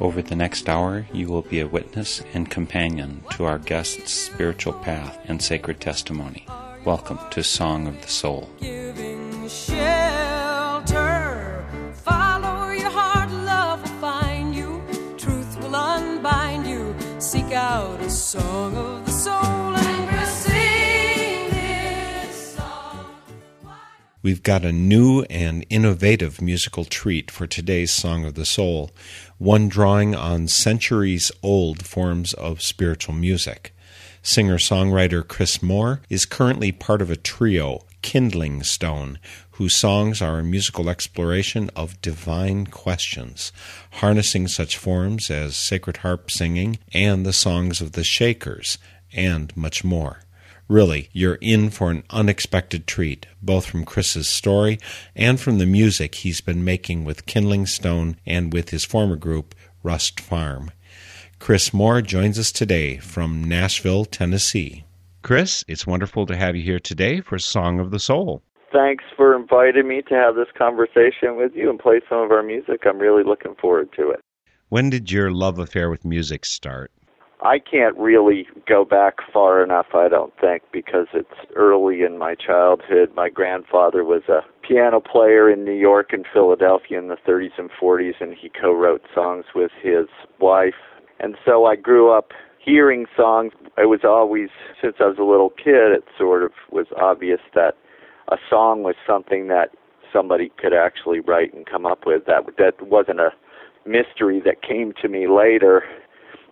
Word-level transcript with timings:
Over 0.00 0.22
the 0.22 0.34
next 0.34 0.68
hour, 0.68 1.06
you 1.12 1.28
will 1.28 1.42
be 1.42 1.60
a 1.60 1.68
witness 1.68 2.20
and 2.34 2.50
companion 2.50 3.22
to 3.30 3.44
our 3.44 3.60
guest's 3.60 4.12
spiritual 4.12 4.72
path 4.72 5.16
and 5.26 5.40
sacred 5.40 5.80
testimony. 5.80 6.46
Welcome 6.84 7.20
to 7.30 7.44
Song 7.44 7.86
of 7.86 8.02
the 8.02 8.08
Soul. 8.08 8.50
Giving 8.60 9.48
shelter. 9.48 10.44
Follow 11.94 12.70
your 12.70 12.90
heart, 12.90 13.30
love 13.30 13.82
will 13.82 14.00
find 14.00 14.52
you. 14.52 14.82
Truth 15.16 15.60
will 15.60 15.76
unbind 15.76 16.66
you. 16.66 16.92
Seek 17.20 17.52
out 17.52 18.00
a 18.00 18.10
song 18.10 18.76
of 18.76 19.06
the 19.06 19.12
soul 19.12 19.32
and 19.32 20.28
sing 20.28 21.50
this 21.50 22.56
song. 22.56 23.06
We've 24.22 24.42
got 24.42 24.64
a 24.64 24.72
new 24.72 25.22
and 25.30 25.64
innovative 25.70 26.42
musical 26.42 26.84
treat 26.84 27.30
for 27.30 27.46
today's 27.46 27.92
Song 27.92 28.24
of 28.24 28.34
the 28.34 28.44
Soul, 28.44 28.90
one 29.38 29.68
drawing 29.68 30.14
on 30.14 30.48
centuries 30.48 31.30
old 31.42 31.84
forms 31.84 32.32
of 32.34 32.62
spiritual 32.62 33.14
music. 33.14 33.74
Singer 34.22 34.56
songwriter 34.56 35.26
Chris 35.26 35.62
Moore 35.62 36.00
is 36.08 36.24
currently 36.24 36.72
part 36.72 37.02
of 37.02 37.10
a 37.10 37.16
trio, 37.16 37.82
Kindling 38.00 38.62
Stone, 38.62 39.18
whose 39.52 39.78
songs 39.78 40.20
are 40.22 40.38
a 40.38 40.44
musical 40.44 40.88
exploration 40.88 41.70
of 41.76 42.00
divine 42.00 42.66
questions, 42.66 43.52
harnessing 43.92 44.48
such 44.48 44.76
forms 44.76 45.30
as 45.30 45.56
sacred 45.56 45.98
harp 45.98 46.30
singing 46.30 46.78
and 46.92 47.24
the 47.24 47.32
songs 47.32 47.80
of 47.80 47.92
the 47.92 48.04
Shakers, 48.04 48.78
and 49.12 49.56
much 49.56 49.84
more. 49.84 50.20
Really, 50.68 51.10
you're 51.12 51.38
in 51.42 51.68
for 51.68 51.90
an 51.90 52.04
unexpected 52.08 52.86
treat, 52.86 53.26
both 53.42 53.66
from 53.66 53.84
Chris's 53.84 54.28
story 54.28 54.78
and 55.14 55.38
from 55.38 55.58
the 55.58 55.66
music 55.66 56.14
he's 56.14 56.40
been 56.40 56.64
making 56.64 57.04
with 57.04 57.26
Kindling 57.26 57.66
Stone 57.66 58.16
and 58.24 58.50
with 58.50 58.70
his 58.70 58.84
former 58.84 59.16
group, 59.16 59.54
Rust 59.82 60.20
Farm. 60.20 60.70
Chris 61.38 61.74
Moore 61.74 62.00
joins 62.00 62.38
us 62.38 62.50
today 62.50 62.96
from 62.96 63.44
Nashville, 63.44 64.06
Tennessee. 64.06 64.84
Chris, 65.22 65.64
it's 65.68 65.86
wonderful 65.86 66.24
to 66.24 66.36
have 66.36 66.56
you 66.56 66.62
here 66.62 66.78
today 66.78 67.20
for 67.20 67.38
Song 67.38 67.78
of 67.78 67.90
the 67.90 67.98
Soul. 67.98 68.42
Thanks 68.72 69.04
for 69.14 69.36
inviting 69.36 69.86
me 69.86 70.00
to 70.08 70.14
have 70.14 70.34
this 70.34 70.48
conversation 70.56 71.36
with 71.36 71.52
you 71.54 71.68
and 71.68 71.78
play 71.78 72.00
some 72.08 72.18
of 72.22 72.30
our 72.30 72.42
music. 72.42 72.84
I'm 72.86 72.98
really 72.98 73.22
looking 73.22 73.54
forward 73.60 73.90
to 73.96 74.10
it. 74.10 74.20
When 74.70 74.88
did 74.88 75.12
your 75.12 75.30
love 75.30 75.58
affair 75.58 75.90
with 75.90 76.06
music 76.06 76.46
start? 76.46 76.90
I 77.44 77.58
can't 77.58 77.96
really 77.98 78.48
go 78.66 78.86
back 78.86 79.16
far 79.30 79.62
enough, 79.62 79.88
I 79.92 80.08
don't 80.08 80.32
think, 80.40 80.62
because 80.72 81.08
it's 81.12 81.28
early 81.54 82.00
in 82.00 82.16
my 82.16 82.34
childhood. 82.34 83.12
My 83.14 83.28
grandfather 83.28 84.02
was 84.02 84.22
a 84.28 84.40
piano 84.66 84.98
player 84.98 85.50
in 85.50 85.62
New 85.62 85.74
York 85.74 86.14
and 86.14 86.24
Philadelphia 86.32 86.98
in 86.98 87.08
the 87.08 87.18
30s 87.28 87.58
and 87.58 87.68
40s, 87.70 88.14
and 88.18 88.34
he 88.34 88.48
co 88.48 88.72
wrote 88.72 89.02
songs 89.14 89.44
with 89.54 89.70
his 89.82 90.06
wife. 90.40 90.74
And 91.20 91.36
so 91.44 91.66
I 91.66 91.76
grew 91.76 92.10
up 92.10 92.30
hearing 92.64 93.04
songs. 93.14 93.52
It 93.76 93.90
was 93.90 94.00
always, 94.04 94.48
since 94.80 94.96
I 94.98 95.04
was 95.04 95.18
a 95.18 95.24
little 95.24 95.50
kid, 95.50 95.92
it 95.92 96.04
sort 96.16 96.44
of 96.44 96.52
was 96.72 96.86
obvious 96.98 97.40
that 97.54 97.74
a 98.28 98.36
song 98.48 98.82
was 98.84 98.94
something 99.06 99.48
that 99.48 99.68
somebody 100.10 100.50
could 100.56 100.72
actually 100.72 101.20
write 101.20 101.52
and 101.52 101.66
come 101.66 101.84
up 101.84 102.06
with. 102.06 102.24
That 102.24 102.44
that 102.56 102.80
wasn't 102.80 103.20
a 103.20 103.32
mystery 103.84 104.40
that 104.46 104.62
came 104.62 104.94
to 105.02 105.08
me 105.08 105.28
later. 105.28 105.84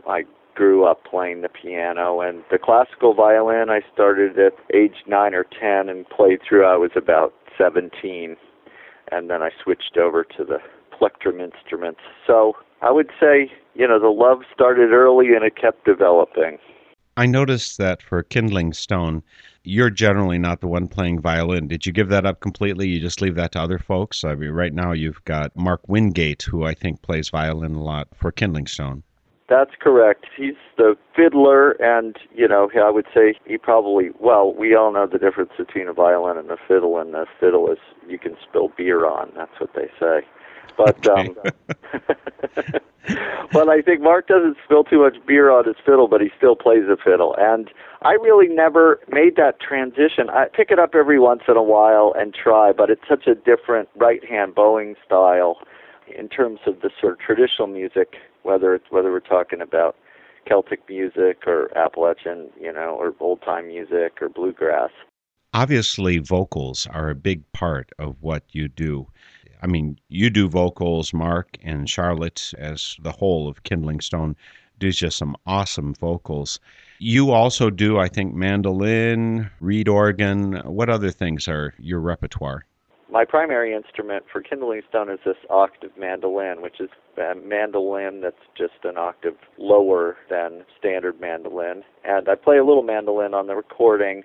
I 0.06 0.24
grew 0.54 0.84
up 0.84 1.04
playing 1.04 1.42
the 1.42 1.48
piano 1.48 2.20
and 2.20 2.42
the 2.50 2.58
classical 2.58 3.14
violin 3.14 3.70
I 3.70 3.80
started 3.92 4.38
at 4.38 4.52
age 4.74 5.04
9 5.06 5.34
or 5.34 5.44
10 5.44 5.88
and 5.88 6.08
played 6.08 6.40
through 6.46 6.66
I 6.66 6.76
was 6.76 6.90
about 6.96 7.32
17 7.56 8.36
and 9.10 9.30
then 9.30 9.42
I 9.42 9.50
switched 9.62 9.96
over 9.96 10.24
to 10.24 10.44
the 10.44 10.58
plectrum 10.96 11.40
instruments. 11.40 12.00
So, 12.26 12.54
I 12.80 12.90
would 12.90 13.10
say, 13.20 13.50
you 13.74 13.86
know, 13.86 14.00
the 14.00 14.08
love 14.08 14.40
started 14.52 14.92
early 14.92 15.34
and 15.34 15.44
it 15.44 15.56
kept 15.56 15.84
developing. 15.84 16.58
I 17.16 17.26
noticed 17.26 17.76
that 17.78 18.02
for 18.02 18.22
Kindling 18.22 18.72
Stone, 18.72 19.22
you're 19.64 19.90
generally 19.90 20.38
not 20.38 20.60
the 20.60 20.66
one 20.66 20.88
playing 20.88 21.20
violin. 21.20 21.68
Did 21.68 21.84
you 21.84 21.92
give 21.92 22.08
that 22.08 22.24
up 22.24 22.40
completely? 22.40 22.88
You 22.88 23.00
just 23.00 23.20
leave 23.20 23.34
that 23.36 23.52
to 23.52 23.60
other 23.60 23.78
folks? 23.78 24.24
I 24.24 24.34
mean, 24.34 24.50
right 24.50 24.72
now 24.72 24.92
you've 24.92 25.22
got 25.24 25.54
Mark 25.54 25.82
Wingate, 25.88 26.42
who 26.42 26.64
I 26.64 26.74
think 26.74 27.02
plays 27.02 27.28
violin 27.28 27.74
a 27.74 27.82
lot 27.82 28.08
for 28.14 28.32
Kindling 28.32 28.66
Stone. 28.66 29.02
That's 29.52 29.72
correct. 29.78 30.24
He's 30.34 30.54
the 30.78 30.96
fiddler, 31.14 31.72
and 31.72 32.16
you 32.34 32.48
know, 32.48 32.70
I 32.74 32.90
would 32.90 33.04
say 33.14 33.34
he 33.44 33.58
probably. 33.58 34.08
Well, 34.18 34.54
we 34.54 34.74
all 34.74 34.90
know 34.90 35.06
the 35.06 35.18
difference 35.18 35.50
between 35.58 35.88
a 35.88 35.92
violin 35.92 36.38
and 36.38 36.50
a 36.50 36.56
fiddle, 36.66 36.98
and 36.98 37.12
the 37.12 37.26
fiddle 37.38 37.70
is 37.70 37.76
you 38.08 38.18
can 38.18 38.34
spill 38.42 38.72
beer 38.78 39.04
on. 39.04 39.30
That's 39.36 39.60
what 39.60 39.74
they 39.74 39.90
say. 40.00 40.22
But 40.78 41.06
um, 41.06 41.36
but 43.52 43.68
I 43.68 43.82
think 43.82 44.00
Mark 44.00 44.26
doesn't 44.26 44.56
spill 44.64 44.84
too 44.84 45.02
much 45.02 45.18
beer 45.26 45.50
on 45.50 45.66
his 45.66 45.76
fiddle, 45.84 46.08
but 46.08 46.22
he 46.22 46.30
still 46.34 46.56
plays 46.56 46.84
the 46.88 46.96
fiddle. 46.96 47.36
And 47.38 47.70
I 48.00 48.12
really 48.12 48.48
never 48.48 49.00
made 49.10 49.36
that 49.36 49.60
transition. 49.60 50.30
I 50.30 50.46
pick 50.50 50.70
it 50.70 50.78
up 50.78 50.94
every 50.94 51.18
once 51.18 51.42
in 51.46 51.58
a 51.58 51.62
while 51.62 52.14
and 52.16 52.32
try, 52.32 52.72
but 52.72 52.88
it's 52.88 53.06
such 53.06 53.26
a 53.26 53.34
different 53.34 53.90
right-hand 53.96 54.54
bowing 54.54 54.94
style 55.04 55.58
in 56.16 56.30
terms 56.30 56.60
of 56.66 56.80
the 56.80 56.88
sort 56.98 57.12
of 57.12 57.18
traditional 57.18 57.68
music, 57.68 58.14
whether 58.42 58.74
it's 58.74 58.86
whether 58.90 59.10
we're 59.10 59.20
talking 59.20 59.60
about 59.60 59.96
Celtic 60.46 60.80
music 60.88 61.46
or 61.46 61.76
Appalachian, 61.76 62.50
you 62.60 62.72
know, 62.72 62.96
or 62.98 63.14
old 63.20 63.42
time 63.42 63.68
music 63.68 64.20
or 64.20 64.28
bluegrass. 64.28 64.90
Obviously, 65.54 66.18
vocals 66.18 66.86
are 66.90 67.10
a 67.10 67.14
big 67.14 67.50
part 67.52 67.90
of 67.98 68.16
what 68.20 68.42
you 68.52 68.68
do. 68.68 69.06
I 69.62 69.66
mean, 69.66 69.98
you 70.08 70.30
do 70.30 70.48
vocals, 70.48 71.12
Mark 71.12 71.56
and 71.62 71.88
Charlotte, 71.88 72.52
as 72.58 72.96
the 73.02 73.12
whole 73.12 73.48
of 73.48 73.62
Kindling 73.62 74.00
Stone, 74.00 74.34
do 74.78 74.90
just 74.90 75.18
some 75.18 75.36
awesome 75.46 75.94
vocals. 75.94 76.58
You 76.98 77.30
also 77.30 77.70
do, 77.70 77.98
I 77.98 78.08
think, 78.08 78.34
mandolin, 78.34 79.50
reed 79.60 79.88
organ. 79.88 80.54
What 80.64 80.88
other 80.88 81.10
things 81.10 81.46
are 81.46 81.74
your 81.78 82.00
repertoire? 82.00 82.64
My 83.12 83.26
primary 83.26 83.74
instrument 83.74 84.24
for 84.32 84.40
Kindling 84.40 84.80
Stone 84.88 85.10
is 85.10 85.18
this 85.22 85.36
octave 85.50 85.90
mandolin, 85.98 86.62
which 86.62 86.80
is 86.80 86.88
a 87.18 87.34
mandolin 87.34 88.22
that's 88.22 88.34
just 88.56 88.84
an 88.84 88.96
octave 88.96 89.36
lower 89.58 90.16
than 90.30 90.64
standard 90.78 91.20
mandolin. 91.20 91.82
And 92.04 92.26
I 92.26 92.36
play 92.36 92.56
a 92.56 92.64
little 92.64 92.82
mandolin 92.82 93.34
on 93.34 93.48
the 93.48 93.54
recording, 93.54 94.22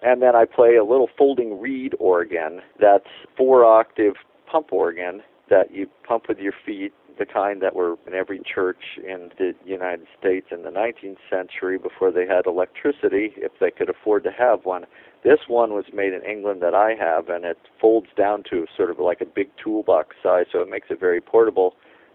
and 0.00 0.22
then 0.22 0.34
I 0.34 0.46
play 0.46 0.76
a 0.76 0.84
little 0.84 1.10
folding 1.18 1.60
reed 1.60 1.94
organ 1.98 2.62
that's 2.80 3.10
four 3.36 3.66
octave 3.66 4.14
pump 4.50 4.72
organ 4.72 5.20
that 5.50 5.72
you 5.72 5.88
pump 6.06 6.24
with 6.28 6.38
your 6.38 6.54
feet, 6.64 6.92
the 7.18 7.26
kind 7.26 7.60
that 7.60 7.74
were 7.74 7.96
in 8.06 8.14
every 8.14 8.40
church 8.40 8.98
in 8.98 9.30
the 9.38 9.52
United 9.66 10.06
States 10.18 10.46
in 10.50 10.62
the 10.62 10.70
19th 10.70 11.18
century 11.28 11.76
before 11.76 12.10
they 12.10 12.26
had 12.26 12.46
electricity, 12.46 13.32
if 13.36 13.52
they 13.60 13.70
could 13.70 13.90
afford 13.90 14.24
to 14.24 14.30
have 14.30 14.64
one. 14.64 14.86
This 15.22 15.40
one 15.46 15.74
was 15.74 15.84
made 15.92 16.14
in 16.14 16.22
England 16.24 16.62
that 16.62 16.74
I 16.74 16.94
have, 16.98 17.28
and 17.28 17.44
it 17.44 17.58
folds 17.78 18.06
down 18.16 18.42
to 18.50 18.64
sort 18.74 18.90
of 18.90 18.98
like 18.98 19.20
a 19.20 19.26
big 19.26 19.50
toolbox 19.62 20.16
size, 20.22 20.46
so 20.50 20.60
it 20.60 20.70
makes 20.70 20.86
it 20.88 20.98
very 20.98 21.20
portable. 21.20 21.74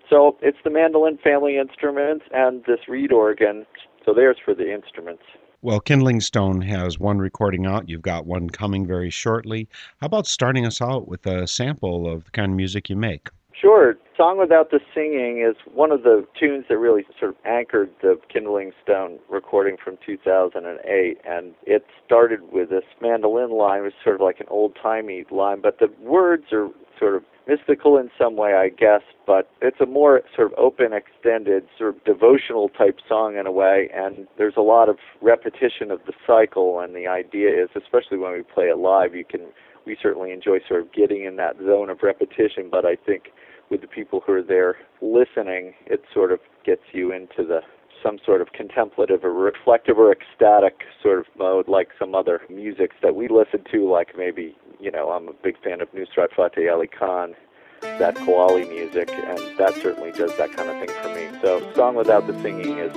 So 0.09 0.37
it's 0.41 0.57
the 0.63 0.71
mandolin 0.71 1.19
family 1.23 1.57
instruments 1.57 2.25
and 2.31 2.63
this 2.65 2.87
reed 2.87 3.11
organ. 3.11 3.65
So 4.05 4.13
there's 4.13 4.37
for 4.43 4.55
the 4.55 4.73
instruments. 4.73 5.23
Well, 5.65 5.79
Kindling 5.79 6.21
Stone 6.21 6.61
has 6.61 6.99
one 6.99 7.17
recording 7.17 7.65
out. 7.65 7.89
You've 7.89 8.03
got 8.03 8.27
one 8.27 8.51
coming 8.51 8.85
very 8.85 9.09
shortly. 9.09 9.67
How 9.99 10.05
about 10.05 10.27
starting 10.27 10.63
us 10.63 10.79
out 10.79 11.07
with 11.07 11.25
a 11.25 11.47
sample 11.47 12.07
of 12.07 12.25
the 12.25 12.29
kind 12.29 12.51
of 12.51 12.55
music 12.55 12.87
you 12.87 12.95
make? 12.95 13.29
Sure. 13.51 13.97
Song 14.17 14.37
Without 14.37 14.71
the 14.71 14.79
Singing 14.93 15.45
is 15.45 15.57
one 15.73 15.91
of 15.91 16.03
the 16.03 16.25
tunes 16.39 16.65
that 16.69 16.77
really 16.77 17.05
sort 17.19 17.31
of 17.31 17.37
anchored 17.45 17.89
the 18.01 18.17
Kindling 18.31 18.71
Stone 18.81 19.19
recording 19.29 19.75
from 19.83 19.97
2008. 20.05 21.17
And 21.25 21.53
it 21.63 21.85
started 22.05 22.39
with 22.51 22.69
this 22.69 22.85
mandolin 23.01 23.51
line, 23.51 23.83
which 23.83 23.93
was 23.93 24.03
sort 24.03 24.15
of 24.15 24.21
like 24.21 24.39
an 24.39 24.47
old 24.49 24.77
timey 24.81 25.25
line, 25.31 25.59
but 25.61 25.79
the 25.79 25.87
words 25.99 26.45
are 26.53 26.69
sort 26.97 27.15
of 27.15 27.23
mystical 27.45 27.97
in 27.97 28.09
some 28.17 28.37
way, 28.37 28.53
I 28.53 28.69
guess, 28.69 29.01
but 29.27 29.49
it's 29.61 29.81
a 29.81 29.85
more 29.85 30.21
sort 30.33 30.53
of 30.53 30.57
open, 30.57 30.93
extended, 30.93 31.65
sort 31.77 31.95
of 31.95 32.03
devotional 32.05 32.69
type 32.69 32.99
song 33.07 33.35
in 33.37 33.45
a 33.45 33.51
way, 33.51 33.89
and 33.93 34.27
there's 34.37 34.55
a 34.57 34.61
lot 34.61 34.87
of 34.87 34.97
repetition 35.21 35.91
of 35.91 35.99
the 36.07 36.13
cycle, 36.25 36.79
and 36.79 36.95
the 36.95 37.05
idea 37.05 37.49
is, 37.49 37.69
especially 37.75 38.17
when 38.17 38.31
we 38.31 38.41
play 38.41 38.65
it 38.65 38.77
live, 38.77 39.13
you 39.13 39.25
can, 39.25 39.41
we 39.85 39.97
certainly 40.01 40.31
enjoy 40.31 40.57
sort 40.67 40.81
of 40.81 40.91
getting 40.93 41.25
in 41.25 41.35
that 41.35 41.57
zone 41.57 41.89
of 41.89 41.99
repetition, 42.01 42.69
but 42.71 42.85
I 42.85 42.95
think 42.95 43.25
with 43.69 43.81
the 43.81 43.87
people 43.87 44.21
who 44.25 44.33
are 44.33 44.43
there 44.43 44.77
listening, 45.01 45.73
it 45.85 46.03
sort 46.13 46.31
of 46.31 46.39
gets 46.65 46.83
you 46.93 47.11
into 47.11 47.43
the 47.47 47.61
some 48.03 48.19
sort 48.23 48.41
of 48.41 48.51
contemplative 48.53 49.23
or 49.23 49.33
reflective 49.33 49.97
or 49.97 50.11
ecstatic 50.11 50.81
sort 51.01 51.19
of 51.19 51.25
mode, 51.37 51.67
like 51.67 51.89
some 51.97 52.13
other 52.13 52.41
musics 52.49 52.95
that 53.01 53.15
we 53.15 53.27
listen 53.27 53.63
to, 53.71 53.89
like 53.89 54.09
maybe, 54.15 54.55
you 54.79 54.91
know, 54.91 55.09
I'm 55.09 55.27
a 55.27 55.33
big 55.33 55.55
fan 55.63 55.81
of 55.81 55.91
Nusrat 55.91 56.29
Fateh 56.35 56.69
Ali 56.69 56.87
Khan, 56.87 57.33
that 57.81 58.15
Qawwali 58.15 58.69
music, 58.69 59.09
and 59.09 59.57
that 59.57 59.73
certainly 59.75 60.11
does 60.11 60.35
that 60.37 60.51
kind 60.53 60.69
of 60.69 60.77
thing 60.79 60.95
for 61.01 61.09
me. 61.15 61.39
So, 61.41 61.73
Song 61.73 61.95
Without 61.95 62.27
the 62.27 62.33
Singing 62.41 62.77
is 62.77 62.93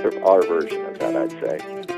sort 0.00 0.14
of 0.14 0.24
our 0.24 0.42
version 0.42 0.84
of 0.86 0.98
that, 1.00 1.16
I'd 1.16 1.30
say. 1.32 1.91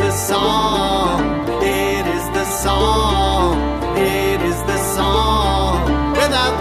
The 0.00 0.12
song. 0.12 1.20
It 1.62 2.06
is 2.16 2.24
the 2.38 2.44
song. 2.44 3.96
It 3.96 4.40
is 4.40 4.60
the 4.62 4.78
song. 4.96 6.12
Without 6.12 6.56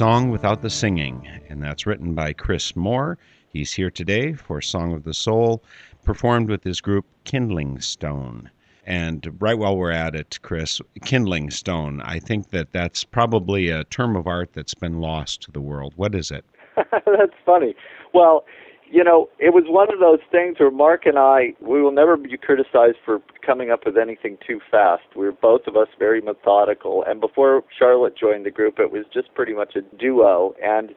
the 0.00 0.70
Singing, 0.70 1.28
and 1.50 1.62
that's 1.62 1.84
written 1.84 2.14
by 2.14 2.32
Chris 2.32 2.74
Moore. 2.74 3.18
He's 3.52 3.74
here 3.74 3.90
today 3.90 4.32
for 4.32 4.62
Song 4.62 4.94
of 4.94 5.04
the 5.04 5.12
Soul, 5.12 5.62
performed 6.04 6.48
with 6.48 6.64
his 6.64 6.80
group 6.80 7.04
Kindling 7.24 7.82
Stone. 7.82 8.50
And 8.86 9.36
right 9.40 9.58
while 9.58 9.76
we're 9.76 9.90
at 9.90 10.14
it, 10.14 10.38
Chris, 10.40 10.80
Kindling 11.04 11.50
Stone, 11.50 12.00
I 12.00 12.18
think 12.18 12.48
that 12.48 12.72
that's 12.72 13.04
probably 13.04 13.68
a 13.68 13.84
term 13.84 14.16
of 14.16 14.26
art 14.26 14.54
that's 14.54 14.72
been 14.72 15.02
lost 15.02 15.42
to 15.42 15.52
the 15.52 15.60
world. 15.60 15.92
What 15.96 16.14
is 16.14 16.30
it? 16.30 16.46
that's 16.90 17.36
funny. 17.44 17.74
Well, 18.14 18.46
you 18.90 19.04
know, 19.04 19.28
it 19.38 19.54
was 19.54 19.64
one 19.68 19.92
of 19.92 20.00
those 20.00 20.18
things 20.32 20.58
where 20.58 20.70
Mark 20.70 21.06
and 21.06 21.16
I, 21.16 21.54
we 21.60 21.80
will 21.80 21.92
never 21.92 22.16
be 22.16 22.36
criticized 22.36 22.96
for 23.04 23.20
coming 23.46 23.70
up 23.70 23.86
with 23.86 23.96
anything 23.96 24.36
too 24.44 24.60
fast. 24.68 25.04
We 25.14 25.26
were 25.26 25.32
both 25.32 25.62
of 25.68 25.76
us 25.76 25.88
very 25.98 26.20
methodical. 26.20 27.04
And 27.06 27.20
before 27.20 27.62
Charlotte 27.76 28.16
joined 28.18 28.44
the 28.44 28.50
group, 28.50 28.78
it 28.78 28.90
was 28.90 29.04
just 29.14 29.32
pretty 29.34 29.54
much 29.54 29.76
a 29.76 29.82
duo. 29.96 30.54
And 30.62 30.90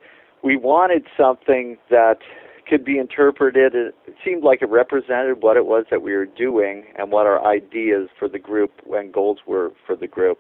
we 0.44 0.58
wanted 0.58 1.04
something 1.16 1.78
that 1.92 2.18
could 2.68 2.84
be 2.84 2.98
interpreted. 2.98 3.76
It 3.76 3.96
seemed 4.26 4.44
like 4.44 4.64
it 4.64 4.70
represented 4.70 5.42
what 5.42 5.56
it 5.56 5.66
was 5.66 5.86
that 5.92 6.02
we 6.02 6.14
were 6.14 6.26
doing 6.26 6.86
and 6.98 7.12
what 7.12 7.28
our 7.28 7.46
ideas 7.46 8.10
for 8.18 8.28
the 8.28 8.40
group 8.40 8.72
and 8.92 9.14
goals 9.14 9.40
were 9.46 9.72
for 9.86 9.96
the 9.96 10.08
group. 10.08 10.40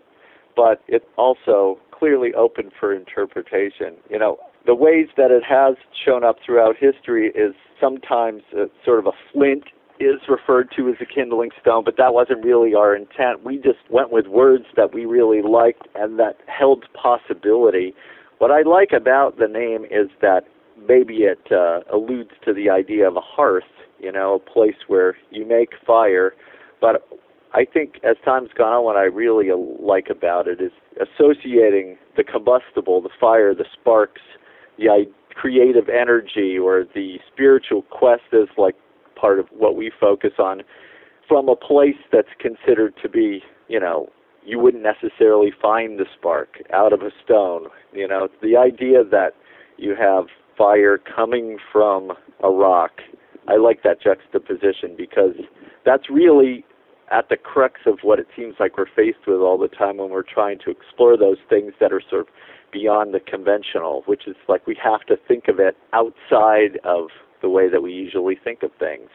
But 0.56 0.82
it 0.88 1.08
also 1.18 1.80
clearly 1.92 2.34
open 2.34 2.72
for 2.80 2.94
interpretation. 2.94 3.98
You 4.10 4.20
know, 4.20 4.38
the 4.66 4.76
ways 4.76 5.08
that 5.18 5.32
it 5.32 5.44
has 5.44 5.76
shown 6.06 6.24
up 6.24 6.38
throughout 6.46 6.76
history 6.80 7.28
is 7.36 7.54
sometimes 7.80 8.44
a, 8.56 8.66
sort 8.86 9.00
of 9.00 9.08
a 9.08 9.12
flint 9.32 9.64
is 10.00 10.22
referred 10.28 10.70
to 10.76 10.90
as 10.90 10.96
a 11.02 11.06
kindling 11.06 11.52
stone, 11.62 11.84
but 11.84 11.96
that 11.98 12.14
wasn't 12.14 12.44
really 12.44 12.74
our 12.74 12.96
intent. 12.96 13.44
We 13.44 13.58
just 13.58 13.80
went 13.90 14.12
with 14.12 14.28
words 14.28 14.66
that 14.76 14.94
we 14.94 15.06
really 15.06 15.42
liked 15.42 15.88
and 15.96 16.18
that 16.20 16.38
held 16.48 16.86
possibility. 16.94 17.94
What 18.40 18.52
I 18.52 18.62
like 18.62 18.92
about 18.92 19.38
the 19.38 19.48
name 19.48 19.86
is 19.86 20.10
that 20.22 20.42
maybe 20.88 21.24
it 21.24 21.52
uh, 21.52 21.82
alludes 21.94 22.32
to 22.46 22.54
the 22.54 22.70
idea 22.70 23.08
of 23.08 23.16
a 23.16 23.22
hearth, 23.22 23.64
you 24.00 24.12
know, 24.12 24.36
a 24.36 24.40
place 24.40 24.76
where 24.88 25.16
you 25.30 25.46
make 25.46 25.70
fire. 25.86 26.34
But 26.82 27.08
I 27.54 27.66
think 27.66 28.00
as 28.04 28.18
time's 28.26 28.50
gone 28.58 28.74
on, 28.74 28.84
what 28.84 28.98
I 28.98 29.04
really 29.04 29.50
like 29.80 30.08
about 30.10 30.48
it 30.48 30.60
is 30.60 30.72
associating 31.00 31.98
the 32.18 32.24
combustible, 32.24 33.02
the 33.02 33.10
fire, 33.20 33.54
the 33.54 33.66
sparks, 33.72 34.22
the 34.78 35.06
creative 35.36 35.90
energy, 35.90 36.58
or 36.58 36.86
the 36.94 37.18
spiritual 37.32 37.84
quest 37.84 38.24
is 38.32 38.48
like 38.58 38.76
part 39.16 39.40
of 39.40 39.48
what 39.52 39.76
we 39.76 39.92
focus 40.00 40.34
on 40.40 40.62
from 41.28 41.50
a 41.50 41.56
place 41.56 41.96
that's 42.12 42.28
considered 42.40 42.94
to 43.02 43.10
be, 43.10 43.42
you 43.68 43.80
know, 43.80 44.10
you 44.46 44.60
wouldn't 44.60 44.84
necessarily 44.84 45.52
find 45.62 45.98
the 46.00 46.06
spark 46.18 46.58
out 46.74 46.92
of 46.92 47.02
a 47.02 47.12
stone. 47.24 47.68
You 47.94 48.08
know, 48.08 48.28
the 48.42 48.58
idea 48.58 49.04
that 49.10 49.32
you 49.78 49.96
have 49.96 50.26
fire 50.58 50.98
coming 50.98 51.58
from 51.72 52.12
a 52.44 52.50
rock. 52.50 52.92
I 53.48 53.58
like 53.58 53.84
that 53.84 54.02
juxtaposition 54.02 54.96
because 54.98 55.36
that's 55.86 56.10
really 56.10 56.66
at 57.12 57.30
the 57.30 57.38
crux 57.38 57.82
of 57.86 58.00
what 58.02 58.20
it 58.20 58.28
seems 58.36 58.56
like 58.60 58.78
we're 58.78 58.86
faced 58.96 59.28
with 59.28 59.38
all 59.38 59.58
the 59.58 59.68
time 59.68 59.98
when 59.98 60.10
we're 60.10 60.24
trying 60.24 60.60
to 60.66 60.72
explore 60.72 61.18
those 61.18 61.38
things 61.50 61.74
that 61.80 61.92
are 61.92 62.02
sort 62.10 62.22
of 62.22 62.28
beyond 62.74 63.14
the 63.14 63.20
conventional, 63.20 64.02
which 64.08 64.28
is 64.28 64.36
like 64.50 64.68
we 64.68 64.78
have 64.84 65.02
to 65.02 65.16
think 65.28 65.48
of 65.48 65.60
it 65.60 65.78
outside 65.94 66.80
of 66.84 67.08
the 67.42 67.50
way 67.50 67.70
that 67.70 67.82
we 67.82 67.94
usually 67.94 68.36
think 68.36 68.64
of 68.64 68.72
things. 68.80 69.10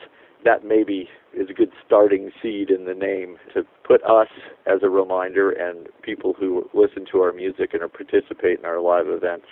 That 0.44 0.64
maybe 0.64 1.08
is 1.34 1.50
a 1.50 1.52
good 1.52 1.72
starting 1.84 2.30
seed 2.40 2.70
in 2.70 2.84
the 2.84 2.94
name 2.94 3.36
to 3.54 3.64
put 3.84 4.02
us 4.04 4.28
as 4.66 4.80
a 4.82 4.88
reminder 4.88 5.50
and 5.50 5.88
people 6.02 6.32
who 6.38 6.70
listen 6.72 7.04
to 7.10 7.18
our 7.18 7.32
music 7.32 7.74
and 7.74 7.82
participate 7.92 8.60
in 8.60 8.64
our 8.64 8.80
live 8.80 9.08
events 9.08 9.46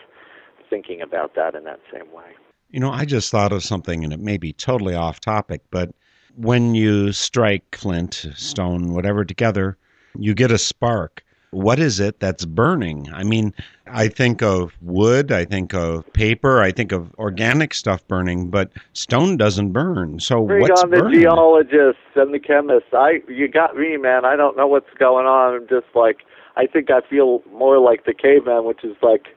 thinking 0.71 1.01
about 1.03 1.35
that 1.35 1.55
in 1.55 1.65
that 1.65 1.81
same 1.93 2.13
way. 2.13 2.31
You 2.71 2.81
know, 2.81 2.91
I 2.91 3.05
just 3.05 3.31
thought 3.31 3.53
of 3.53 3.63
something, 3.63 4.05
and 4.05 4.13
it 4.13 4.21
may 4.21 4.37
be 4.37 4.53
totally 4.53 4.95
off 4.95 5.21
topic, 5.21 5.63
but 5.71 5.91
when 6.37 6.75
you 6.75 7.13
strike 7.13 7.77
flint, 7.77 8.27
stone, 8.35 8.93
whatever 8.93 9.25
together, 9.25 9.77
you 10.19 10.35
get 10.35 10.51
a 10.51 10.59
spark. 10.59 11.25
What 11.57 11.79
is 11.79 12.01
it 12.01 12.21
that's 12.21 12.45
burning? 12.45 13.09
I 13.15 13.25
mean, 13.25 13.55
I 13.87 14.09
think 14.09 14.43
of 14.43 14.75
wood, 14.83 15.33
I 15.33 15.47
think 15.47 15.73
of 15.73 16.05
paper, 16.13 16.61
I 16.61 16.71
think 16.71 16.93
of 16.93 17.15
organic 17.15 17.73
stuff 17.73 18.07
burning, 18.07 18.51
but 18.51 18.71
stone 18.93 19.39
doesn't 19.39 19.73
burn. 19.73 20.21
So 20.21 20.45
Bring 20.45 20.61
what's 20.61 20.83
on 20.83 20.91
the 20.91 20.99
burning? 20.99 21.21
geologists 21.21 22.03
and 22.15 22.35
the 22.35 22.39
chemists. 22.39 22.91
I 22.93 23.23
you 23.27 23.49
got 23.49 23.75
me, 23.75 23.97
man. 23.97 24.27
I 24.27 24.37
don't 24.37 24.55
know 24.55 24.67
what's 24.67 24.93
going 24.99 25.25
on. 25.25 25.55
I'm 25.55 25.67
just 25.67 25.87
like 25.95 26.19
I 26.57 26.67
think 26.67 26.91
I 26.91 27.01
feel 27.09 27.43
more 27.51 27.79
like 27.79 28.05
the 28.05 28.13
caveman, 28.13 28.67
which 28.67 28.85
is 28.85 28.97
like 29.01 29.29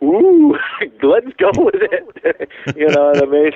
ooh, 0.00 0.54
let's 1.02 1.34
go 1.38 1.50
with 1.56 1.74
it. 1.74 2.48
you 2.76 2.86
know 2.86 3.10
what 3.12 3.20
I 3.20 3.26
mean? 3.26 3.52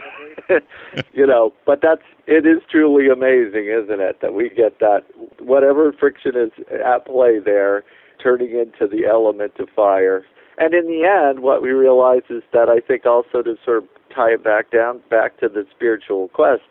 you 1.13 1.25
know, 1.25 1.53
but 1.67 1.83
that's 1.83 2.03
it 2.27 2.45
is 2.47 2.63
truly 2.69 3.09
amazing, 3.09 3.67
isn't 3.69 4.01
it, 4.01 4.21
that 4.23 4.35
we 4.35 4.49
get 4.51 4.81
that 4.81 5.05
whatever 5.39 5.93
friction 5.93 6.33
is 6.37 6.51
at 6.85 7.07
play 7.07 7.39
there 7.39 7.85
turning 8.23 8.51
into 8.51 8.87
the 8.87 9.07
element 9.07 9.53
of 9.59 9.69
fire. 9.75 10.25
And 10.59 10.75
in 10.75 10.87
the 10.87 11.05
end, 11.05 11.41
what 11.41 11.63
we 11.63 11.71
realize 11.71 12.23
is 12.31 12.43
that 12.53 12.69
I 12.69 12.81
think 12.81 13.07
also 13.07 13.43
to 13.43 13.57
sort 13.65 13.79
of 13.79 13.85
tie 14.15 14.33
it 14.33 14.43
back 14.43 14.71
down 14.71 15.01
back 15.11 15.39
to 15.39 15.49
the 15.49 15.65
spiritual 15.75 16.29
quest, 16.29 16.63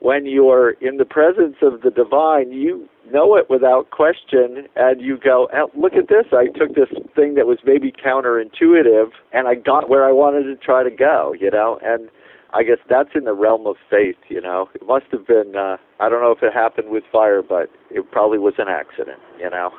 when 0.00 0.26
you're 0.26 0.72
in 0.82 0.98
the 0.98 1.06
presence 1.06 1.56
of 1.62 1.80
the 1.80 1.90
divine, 1.90 2.52
you 2.52 2.86
know 3.10 3.36
it 3.36 3.48
without 3.48 3.90
question, 3.90 4.68
and 4.76 5.00
you 5.00 5.16
go, 5.16 5.48
oh, 5.54 5.70
look 5.74 5.94
at 5.94 6.08
this. 6.08 6.26
I 6.30 6.46
took 6.46 6.74
this 6.74 6.90
thing 7.16 7.34
that 7.36 7.46
was 7.46 7.58
maybe 7.64 7.90
counterintuitive, 7.90 9.10
and 9.32 9.48
I 9.48 9.54
got 9.54 9.88
where 9.88 10.04
I 10.04 10.12
wanted 10.12 10.44
to 10.44 10.56
try 10.56 10.82
to 10.82 10.90
go, 10.90 11.34
you 11.38 11.50
know? 11.50 11.78
And 11.82 12.10
I 12.52 12.64
guess 12.64 12.76
that's 12.88 13.10
in 13.14 13.24
the 13.24 13.32
realm 13.32 13.66
of 13.66 13.76
faith, 13.88 14.16
you 14.28 14.42
know? 14.42 14.68
It 14.74 14.86
must 14.86 15.06
have 15.10 15.26
been, 15.26 15.56
uh, 15.56 15.78
I 16.00 16.10
don't 16.10 16.20
know 16.20 16.32
if 16.32 16.42
it 16.42 16.52
happened 16.52 16.90
with 16.90 17.04
fire, 17.10 17.42
but 17.42 17.70
it 17.90 18.10
probably 18.10 18.38
was 18.38 18.54
an 18.58 18.68
accident, 18.68 19.20
you 19.40 19.48
know? 19.48 19.70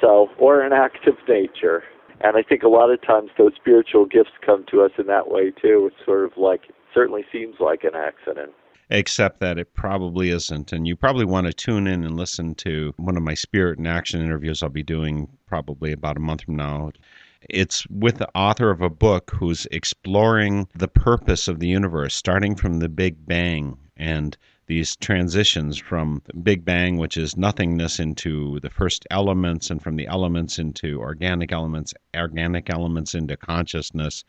So, 0.00 0.28
or 0.38 0.62
an 0.62 0.72
act 0.72 1.06
of 1.06 1.16
nature. 1.28 1.82
And 2.20 2.36
I 2.36 2.42
think 2.42 2.62
a 2.62 2.68
lot 2.68 2.90
of 2.90 3.00
times 3.02 3.30
those 3.38 3.52
spiritual 3.54 4.06
gifts 4.06 4.30
come 4.44 4.64
to 4.70 4.82
us 4.82 4.90
in 4.98 5.06
that 5.06 5.30
way 5.30 5.50
too. 5.50 5.90
It's 5.90 6.04
sort 6.04 6.24
of 6.24 6.32
like, 6.36 6.62
it 6.68 6.74
certainly 6.92 7.24
seems 7.32 7.56
like 7.60 7.84
an 7.84 7.94
accident 7.94 8.52
except 8.90 9.40
that 9.40 9.58
it 9.58 9.74
probably 9.74 10.30
isn't. 10.30 10.72
And 10.72 10.86
you 10.86 10.96
probably 10.96 11.24
want 11.24 11.46
to 11.46 11.52
tune 11.52 11.86
in 11.86 12.04
and 12.04 12.16
listen 12.16 12.54
to 12.56 12.94
one 12.96 13.16
of 13.16 13.22
my 13.22 13.34
spirit 13.34 13.78
and 13.78 13.86
action 13.86 14.22
interviews 14.22 14.62
I'll 14.62 14.68
be 14.68 14.82
doing 14.82 15.28
probably 15.46 15.92
about 15.92 16.16
a 16.16 16.20
month 16.20 16.44
from 16.44 16.56
now. 16.56 16.92
It's 17.48 17.86
with 17.88 18.18
the 18.18 18.28
author 18.34 18.70
of 18.70 18.80
a 18.80 18.90
book 18.90 19.30
who's 19.34 19.66
exploring 19.70 20.68
the 20.74 20.88
purpose 20.88 21.48
of 21.48 21.60
the 21.60 21.68
universe, 21.68 22.14
starting 22.14 22.56
from 22.56 22.78
the 22.78 22.88
Big 22.88 23.26
Bang 23.26 23.76
and 23.96 24.36
these 24.68 24.96
transitions 24.96 25.76
from 25.76 26.22
Big 26.42 26.64
Bang, 26.64 26.98
which 26.98 27.16
is 27.16 27.36
nothingness, 27.36 27.98
into 27.98 28.60
the 28.60 28.70
first 28.70 29.06
elements, 29.10 29.70
and 29.70 29.82
from 29.82 29.96
the 29.96 30.06
elements 30.06 30.58
into 30.58 31.00
organic 31.00 31.50
elements, 31.50 31.92
organic 32.16 32.70
elements 32.70 33.14
into 33.14 33.36
consciousness, 33.36 34.24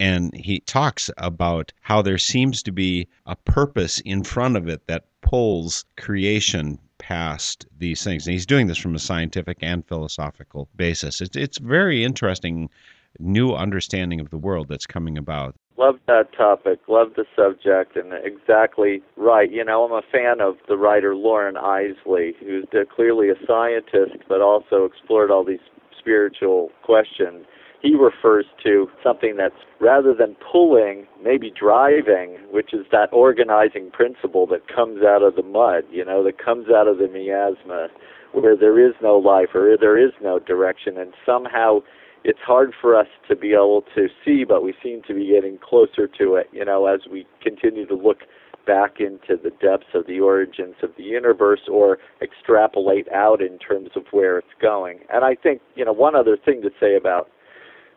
and 0.00 0.34
he 0.34 0.60
talks 0.60 1.10
about 1.18 1.72
how 1.80 2.02
there 2.02 2.18
seems 2.18 2.62
to 2.62 2.72
be 2.72 3.08
a 3.26 3.34
purpose 3.34 4.00
in 4.00 4.22
front 4.22 4.56
of 4.56 4.68
it 4.68 4.86
that 4.86 5.06
pulls 5.22 5.84
creation 5.96 6.78
past 6.98 7.66
these 7.78 8.02
things. 8.04 8.26
And 8.26 8.32
he's 8.32 8.46
doing 8.46 8.66
this 8.66 8.78
from 8.78 8.94
a 8.94 9.00
scientific 9.00 9.58
and 9.60 9.86
philosophical 9.86 10.68
basis. 10.76 11.20
It's, 11.20 11.36
it's 11.36 11.58
very 11.58 12.04
interesting 12.04 12.70
new 13.18 13.52
understanding 13.52 14.20
of 14.20 14.30
the 14.30 14.38
world 14.38 14.68
that's 14.68 14.86
coming 14.86 15.18
about. 15.18 15.56
Love 15.78 15.96
that 16.08 16.32
topic. 16.36 16.80
Love 16.88 17.12
the 17.16 17.24
subject, 17.36 17.96
and 17.96 18.12
exactly 18.24 19.00
right. 19.16 19.50
You 19.50 19.64
know, 19.64 19.84
I'm 19.84 19.92
a 19.92 20.02
fan 20.10 20.40
of 20.40 20.56
the 20.68 20.76
writer 20.76 21.14
Loren 21.14 21.54
Eiseley, 21.54 22.32
who's 22.40 22.66
clearly 22.94 23.28
a 23.30 23.34
scientist, 23.46 24.24
but 24.28 24.40
also 24.40 24.84
explored 24.84 25.30
all 25.30 25.44
these 25.44 25.60
spiritual 25.98 26.70
questions 26.82 27.46
he 27.80 27.94
refers 27.94 28.46
to 28.64 28.88
something 29.02 29.36
that's 29.36 29.54
rather 29.80 30.14
than 30.14 30.36
pulling, 30.50 31.06
maybe 31.22 31.50
driving, 31.50 32.36
which 32.50 32.74
is 32.74 32.86
that 32.90 33.08
organizing 33.12 33.90
principle 33.90 34.46
that 34.48 34.66
comes 34.66 35.02
out 35.02 35.22
of 35.22 35.36
the 35.36 35.42
mud, 35.42 35.84
you 35.90 36.04
know, 36.04 36.24
that 36.24 36.42
comes 36.42 36.66
out 36.74 36.88
of 36.88 36.98
the 36.98 37.06
miasma, 37.06 37.88
where 38.32 38.56
there 38.56 38.84
is 38.84 38.94
no 39.00 39.16
life 39.16 39.54
or 39.54 39.76
there 39.80 39.96
is 39.96 40.12
no 40.20 40.38
direction, 40.38 40.98
and 40.98 41.14
somehow 41.24 41.80
it's 42.24 42.38
hard 42.44 42.72
for 42.80 42.96
us 42.96 43.06
to 43.28 43.36
be 43.36 43.52
able 43.52 43.84
to 43.94 44.08
see, 44.24 44.44
but 44.44 44.62
we 44.62 44.74
seem 44.82 45.02
to 45.08 45.14
be 45.14 45.28
getting 45.28 45.58
closer 45.58 46.08
to 46.18 46.34
it, 46.34 46.48
you 46.52 46.64
know, 46.64 46.86
as 46.86 47.00
we 47.10 47.26
continue 47.42 47.86
to 47.86 47.94
look 47.94 48.18
back 48.66 49.00
into 49.00 49.40
the 49.42 49.50
depths 49.62 49.94
of 49.94 50.06
the 50.06 50.20
origins 50.20 50.74
of 50.82 50.90
the 50.98 51.02
universe 51.02 51.62
or 51.72 51.98
extrapolate 52.20 53.10
out 53.12 53.40
in 53.40 53.58
terms 53.58 53.90
of 53.96 54.04
where 54.10 54.38
it's 54.38 54.48
going. 54.60 54.98
And 55.12 55.24
I 55.24 55.34
think, 55.34 55.62
you 55.74 55.84
know, 55.84 55.92
one 55.92 56.14
other 56.14 56.36
thing 56.36 56.60
to 56.62 56.70
say 56.78 56.94
about 56.94 57.30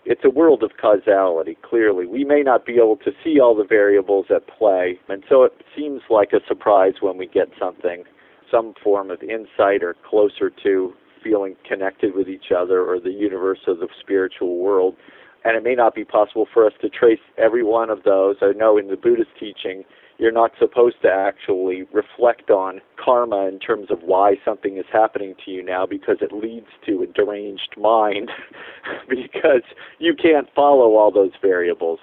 it's 0.05 0.21
a 0.23 0.29
world 0.29 0.63
of 0.63 0.71
causality, 0.81 1.57
clearly. 1.61 2.07
We 2.07 2.23
may 2.23 2.41
not 2.41 2.65
be 2.65 2.75
able 2.77 2.97
to 2.97 3.11
see 3.23 3.39
all 3.39 3.55
the 3.55 3.65
variables 3.65 4.27
at 4.33 4.47
play, 4.47 4.99
and 5.09 5.23
so 5.29 5.43
it 5.43 5.53
seems 5.75 6.01
like 6.09 6.31
a 6.33 6.39
surprise 6.47 6.93
when 7.01 7.17
we 7.17 7.27
get 7.27 7.49
something, 7.59 8.05
some 8.49 8.73
form 8.83 9.11
of 9.11 9.21
insight 9.21 9.83
or 9.83 9.95
closer 10.09 10.51
to 10.63 10.93
feeling 11.23 11.55
connected 11.67 12.15
with 12.15 12.27
each 12.27 12.51
other 12.55 12.81
or 12.83 12.99
the 12.99 13.11
universe 13.11 13.59
or 13.67 13.75
the 13.75 13.87
spiritual 13.99 14.57
world. 14.57 14.95
And 15.43 15.57
it 15.57 15.63
may 15.63 15.75
not 15.75 15.95
be 15.95 16.05
possible 16.05 16.47
for 16.53 16.65
us 16.65 16.73
to 16.81 16.89
trace 16.89 17.19
every 17.37 17.63
one 17.63 17.89
of 17.89 18.03
those. 18.03 18.35
I 18.41 18.51
know 18.55 18.77
in 18.77 18.89
the 18.89 18.95
Buddhist 18.95 19.31
teaching, 19.39 19.83
you're 20.19 20.31
not 20.31 20.51
supposed 20.59 20.97
to 21.01 21.09
actually 21.09 21.83
reflect 21.91 22.51
on 22.51 22.79
karma 23.03 23.47
in 23.47 23.57
terms 23.57 23.87
of 23.89 23.99
why 24.03 24.35
something 24.45 24.77
is 24.77 24.85
happening 24.93 25.33
to 25.43 25.51
you 25.51 25.63
now 25.63 25.87
because 25.87 26.17
it 26.21 26.31
leads 26.31 26.67
to 26.85 27.01
a 27.01 27.07
deranged 27.07 27.73
mind 27.75 28.29
because 29.09 29.63
you 29.97 30.13
can't 30.13 30.47
follow 30.53 30.95
all 30.95 31.11
those 31.11 31.31
variables. 31.41 31.99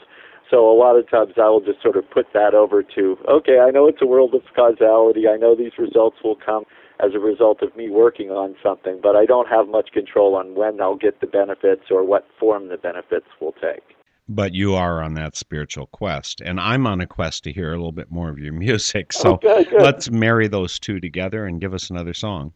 So 0.50 0.68
a 0.68 0.76
lot 0.76 0.96
of 0.96 1.08
times 1.08 1.34
I 1.36 1.48
will 1.48 1.60
just 1.60 1.80
sort 1.80 1.96
of 1.96 2.10
put 2.10 2.26
that 2.34 2.54
over 2.54 2.82
to, 2.82 3.16
okay, 3.28 3.60
I 3.60 3.70
know 3.70 3.86
it's 3.86 4.02
a 4.02 4.06
world 4.06 4.34
of 4.34 4.42
causality. 4.56 5.28
I 5.28 5.36
know 5.36 5.54
these 5.54 5.78
results 5.78 6.16
will 6.24 6.36
come 6.36 6.64
as 7.00 7.14
a 7.14 7.18
result 7.18 7.62
of 7.62 7.74
me 7.76 7.90
working 7.90 8.30
on 8.30 8.56
something, 8.62 9.00
but 9.02 9.14
I 9.14 9.24
don't 9.24 9.48
have 9.48 9.68
much 9.68 9.90
control 9.92 10.34
on 10.34 10.54
when 10.54 10.80
I'll 10.80 10.96
get 10.96 11.20
the 11.20 11.26
benefits 11.26 11.84
or 11.90 12.04
what 12.04 12.26
form 12.38 12.68
the 12.68 12.76
benefits 12.76 13.26
will 13.40 13.52
take. 13.52 13.82
But 14.28 14.54
you 14.54 14.74
are 14.74 15.02
on 15.02 15.14
that 15.14 15.36
spiritual 15.36 15.86
quest, 15.86 16.42
and 16.42 16.60
I'm 16.60 16.86
on 16.86 17.00
a 17.00 17.06
quest 17.06 17.44
to 17.44 17.52
hear 17.52 17.68
a 17.68 17.76
little 17.76 17.92
bit 17.92 18.10
more 18.10 18.28
of 18.28 18.38
your 18.38 18.52
music. 18.66 19.12
Oh, 19.16 19.22
so 19.22 19.32
okay, 19.34 19.66
let's 19.78 20.10
marry 20.10 20.48
those 20.48 20.78
two 20.78 21.00
together 21.00 21.46
and 21.46 21.60
give 21.60 21.72
us 21.72 21.90
another 21.90 22.14
song. 22.14 22.52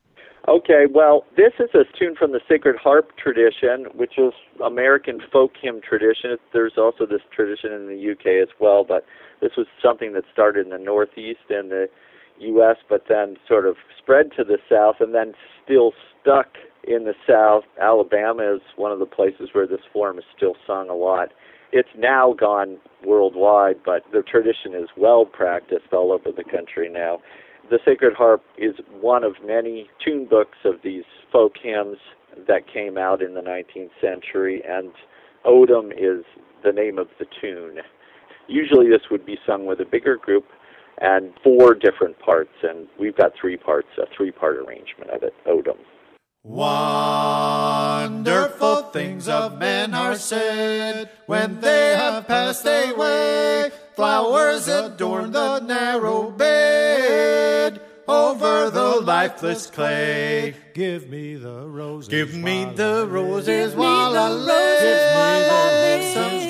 Okay, 0.49 0.87
well, 0.93 1.25
this 1.37 1.53
is 1.61 1.71
a 1.73 1.85
tune 1.97 2.17
from 2.17 2.33
the 2.33 2.41
Sacred 2.49 2.75
Harp 2.77 3.17
tradition, 3.17 3.87
which 3.95 4.19
is 4.19 4.33
American 4.65 5.21
folk 5.33 5.53
hymn 5.61 5.81
tradition. 5.81 6.37
There's 6.53 6.77
also 6.77 7.07
this 7.07 7.21
tradition 7.31 7.73
in 7.73 7.87
the 7.87 8.11
UK 8.11 8.43
as 8.43 8.49
well, 8.59 8.83
but 8.83 9.07
this 9.41 9.53
was 9.57 9.69
something 9.81 10.15
that 10.15 10.25
started 10.33 10.67
in 10.67 10.73
the 10.73 10.79
Northeast 10.79 11.49
and 11.49 11.71
the 11.71 11.89
U.S., 12.43 12.77
but 12.89 13.05
then 13.09 13.37
sort 13.49 13.67
of 13.67 13.77
spread 13.99 14.31
to 14.37 14.45
the 14.45 14.59
South 14.71 14.97
and 15.01 15.15
then 15.15 15.35
still 15.65 15.93
stuck 16.21 16.49
in 16.85 17.05
the 17.05 17.15
South. 17.29 17.65
Alabama 17.81 18.55
is 18.55 18.61
one 18.77 18.93
of 18.93 18.99
the 18.99 19.07
places 19.07 19.51
where 19.53 19.67
this 19.67 19.81
form 19.93 20.19
is 20.19 20.25
still 20.37 20.55
sung 20.67 20.89
a 20.89 20.95
lot. 20.95 21.29
It's 21.73 21.89
now 21.97 22.35
gone 22.39 22.79
worldwide, 23.05 23.77
but 23.85 24.03
the 24.13 24.23
tradition 24.23 24.75
is 24.75 24.89
well 24.97 25.25
practiced 25.25 25.93
all 25.93 26.13
over 26.13 26.31
the 26.31 26.45
country 26.45 26.89
now. 26.91 27.21
The 27.71 27.79
Sacred 27.85 28.15
Harp 28.15 28.43
is 28.59 28.75
one 29.01 29.25
of 29.25 29.35
many 29.45 29.89
tune 30.05 30.27
books 30.29 30.59
of 30.65 30.75
these 30.85 31.05
folk 31.31 31.55
hymns 31.63 31.97
that 32.47 32.63
came 32.73 32.99
out 32.99 33.23
in 33.23 33.35
the 33.35 33.41
19th 33.41 33.91
century, 34.01 34.63
and 34.69 34.93
Odom 35.47 35.93
is 35.93 36.25
the 36.65 36.73
name 36.73 36.99
of 36.99 37.09
the 37.19 37.27
tune. 37.41 37.79
Usually, 38.49 38.89
this 38.89 39.03
would 39.11 39.25
be 39.25 39.39
sung 39.47 39.67
with 39.67 39.81
a 39.81 39.85
bigger 39.85 40.17
group 40.17 40.45
and 40.99 41.33
four 41.43 41.75
different 41.75 42.19
parts, 42.19 42.53
and 42.63 42.87
we've 42.99 43.17
got 43.17 43.33
three 43.41 43.57
parts, 43.57 43.89
a 43.99 44.07
three 44.17 44.31
part 44.31 44.57
arrangement 44.57 45.11
of 45.11 45.23
it, 45.23 45.35
Odom. 45.47 45.79
Wonderful 46.45 48.03
things 48.91 49.29
of 49.29 49.59
men 49.59 49.95
are 49.95 50.17
said 50.17 51.09
when 51.27 51.61
they 51.61 51.95
have 51.97 52.27
passed 52.27 52.67
away. 52.67 53.71
Flowers 53.95 54.67
adorn 54.67 55.31
the 55.31 55.61
narrow 55.61 56.31
bed 56.31 57.81
over 58.09 58.71
the 58.71 59.01
lifeless 59.03 59.69
clay. 59.69 60.55
Give 60.75 61.09
me 61.09 61.37
the 61.37 61.67
roses. 61.69 62.09
Give 62.09 62.35
me 62.35 62.65
the 62.65 63.07
roses 63.09 63.77
while 63.77 64.17
I 64.17 64.31
live. 64.31 66.15
Something 66.15 66.41
to 66.41 66.42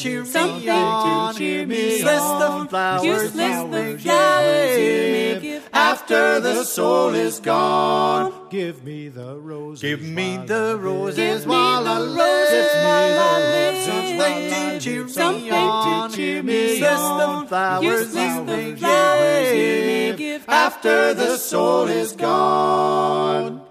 cheer 0.00 0.24
me 0.24 0.68
on. 0.68 1.34
cheer 1.34 1.66
me 1.66 2.02
the 2.02 2.18
on. 2.18 2.68
flowers 2.68 3.04
Useless 3.04 3.34
you 3.36 3.70
the 3.70 3.98
flowers 3.98 4.78
you 4.78 5.02
may 5.12 5.38
give. 5.40 5.68
After 5.72 6.40
the 6.40 6.64
soul 6.64 7.14
is 7.14 7.40
gone. 7.40 8.48
Give 8.50 8.82
me 8.84 9.08
the 9.08 9.36
roses. 9.36 9.82
Give 9.82 10.02
me 10.02 10.36
while 10.36 10.46
the 10.46 10.54
I 10.54 10.72
live. 10.72 10.82
roses 10.82 11.16
Give 11.16 11.40
me 11.46 11.50
while 11.50 11.84
the 11.84 11.90
roses 11.90 12.16
live. 12.16 12.84
while 12.84 13.18
I 13.20 13.38
live. 13.40 13.84
Something 13.84 14.18
to 14.18 14.80
cheer 14.80 15.08
Something 15.08 15.44
me 15.44 15.50
to 15.50 15.56
on. 15.56 16.12
cheer 16.12 16.42
me 16.42 16.80
the 16.80 17.46
flowers 17.48 18.14
you 18.14 18.46
the 18.46 18.76
flowers 18.78 19.48
you 19.52 19.76
may 19.90 20.14
give. 20.16 20.44
After 20.48 21.14
the 21.14 21.36
soul 21.36 21.86
is 21.88 22.12
gone. 22.12 23.62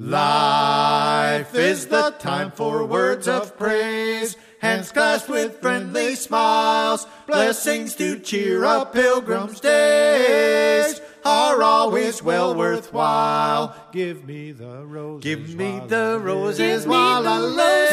Life 0.00 1.56
is 1.56 1.88
the 1.88 2.10
time 2.20 2.52
for 2.52 2.84
words 2.84 3.26
of 3.26 3.58
praise. 3.58 4.36
Hands 4.68 4.92
clasped 4.92 5.30
with 5.30 5.62
friendly 5.62 6.14
smiles. 6.14 7.06
Blessings 7.26 7.94
to 7.96 8.18
cheer 8.18 8.66
up 8.66 8.92
pilgrims' 8.92 9.60
days 9.60 11.00
are 11.24 11.62
always 11.62 12.22
well 12.22 12.54
worthwhile. 12.54 13.74
Give 13.92 14.26
me 14.26 14.52
the 14.52 14.84
roses. 14.84 15.24
Give 15.24 15.54
me 15.54 15.78
while 15.78 15.88
the 15.88 15.96
I 15.96 16.12
live. 16.12 16.24
roses 16.24 16.86
while 16.86 17.26
I 17.26 17.38
live. 17.40 17.90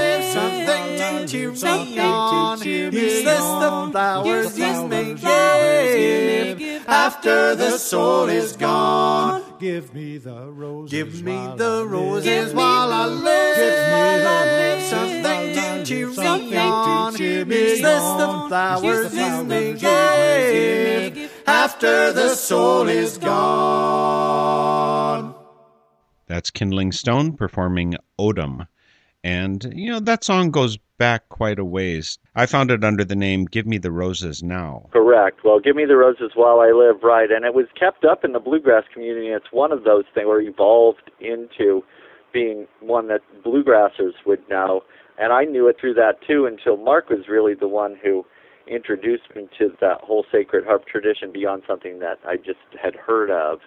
live. 0.00 0.24
Something 0.32 1.26
to 1.26 1.30
cheer 1.30 1.50
me 1.52 1.98
on. 1.98 2.58
me 2.60 2.66
Useless 3.00 3.38
the 3.38 3.88
flowers 3.92 4.58
you 4.58 4.86
may 4.88 5.12
the 5.12 5.18
flowers 5.20 5.94
you 5.94 6.00
may 6.00 6.44
give. 6.48 6.58
give. 6.58 6.88
After 6.88 7.54
the 7.54 7.76
soul 7.76 8.30
is 8.30 8.56
gone. 8.56 9.42
Give 9.58 9.92
me 9.94 10.16
the 10.16 10.50
roses. 10.50 10.90
Give 10.90 11.22
me 11.22 11.36
while 11.36 11.52
I 11.52 11.56
the 11.56 11.68
live. 11.84 11.90
roses 11.90 12.24
Give 12.24 12.46
me 12.46 12.52
while 12.52 12.58
the 12.58 12.64
I 13.02 13.12
roses 13.12 13.20
to 15.86 15.94
cheer 15.94 16.12
Something 16.12 16.50
me 16.50 16.56
to 16.56 16.62
on. 16.62 17.14
cheer 17.14 17.44
me 17.44 17.60
Useless 17.70 18.02
the 18.02 18.26
on. 18.26 18.48
flowers 18.48 18.84
Useless 18.84 19.38
the 19.38 19.44
may 19.44 19.74
flowers 19.74 19.82
you 19.82 19.88
may 19.88 21.10
give. 21.10 21.14
give. 21.14 21.42
After 21.46 22.12
the 22.12 22.34
soul 22.34 22.88
is 22.88 23.18
gone. 23.18 25.34
That's 26.26 26.50
Kindling 26.50 26.92
Stone 26.92 27.36
performing 27.36 27.94
Odom. 28.18 28.66
And, 29.22 29.72
you 29.74 29.90
know, 29.90 30.00
that 30.00 30.24
song 30.24 30.50
goes 30.50 30.78
back 30.98 31.28
quite 31.28 31.58
a 31.58 31.64
ways. 31.64 32.18
I 32.34 32.46
found 32.46 32.70
it 32.70 32.82
under 32.84 33.04
the 33.04 33.16
name 33.16 33.44
Give 33.44 33.66
Me 33.66 33.78
the 33.78 33.90
Roses 33.92 34.42
Now. 34.42 34.88
Correct. 34.92 35.40
Well, 35.44 35.60
Give 35.60 35.76
Me 35.76 35.84
the 35.84 35.96
Roses 35.96 36.32
While 36.34 36.60
I 36.60 36.70
Live, 36.70 37.02
right. 37.02 37.30
And 37.30 37.44
it 37.44 37.54
was 37.54 37.66
kept 37.78 38.04
up 38.04 38.24
in 38.24 38.32
the 38.32 38.40
bluegrass 38.40 38.84
community. 38.92 39.28
It's 39.28 39.52
one 39.52 39.72
of 39.72 39.84
those 39.84 40.04
things 40.14 40.26
where 40.26 40.40
it 40.40 40.48
evolved 40.48 41.10
into 41.20 41.82
being 42.32 42.66
one 42.80 43.08
that 43.08 43.20
bluegrassers 43.44 44.12
would 44.26 44.46
know. 44.48 44.82
And 45.18 45.32
I 45.32 45.44
knew 45.44 45.68
it 45.68 45.76
through 45.80 45.94
that 45.94 46.20
too 46.26 46.46
until 46.46 46.76
Mark 46.76 47.08
was 47.08 47.28
really 47.28 47.54
the 47.54 47.68
one 47.68 47.96
who 48.02 48.24
introduced 48.66 49.34
me 49.34 49.48
to 49.58 49.70
that 49.80 50.00
whole 50.02 50.24
sacred 50.30 50.64
harp 50.64 50.86
tradition 50.86 51.32
beyond 51.32 51.62
something 51.66 52.00
that 52.00 52.18
I 52.26 52.36
just 52.36 52.58
had 52.80 52.94
heard 52.94 53.30
of. 53.30 53.60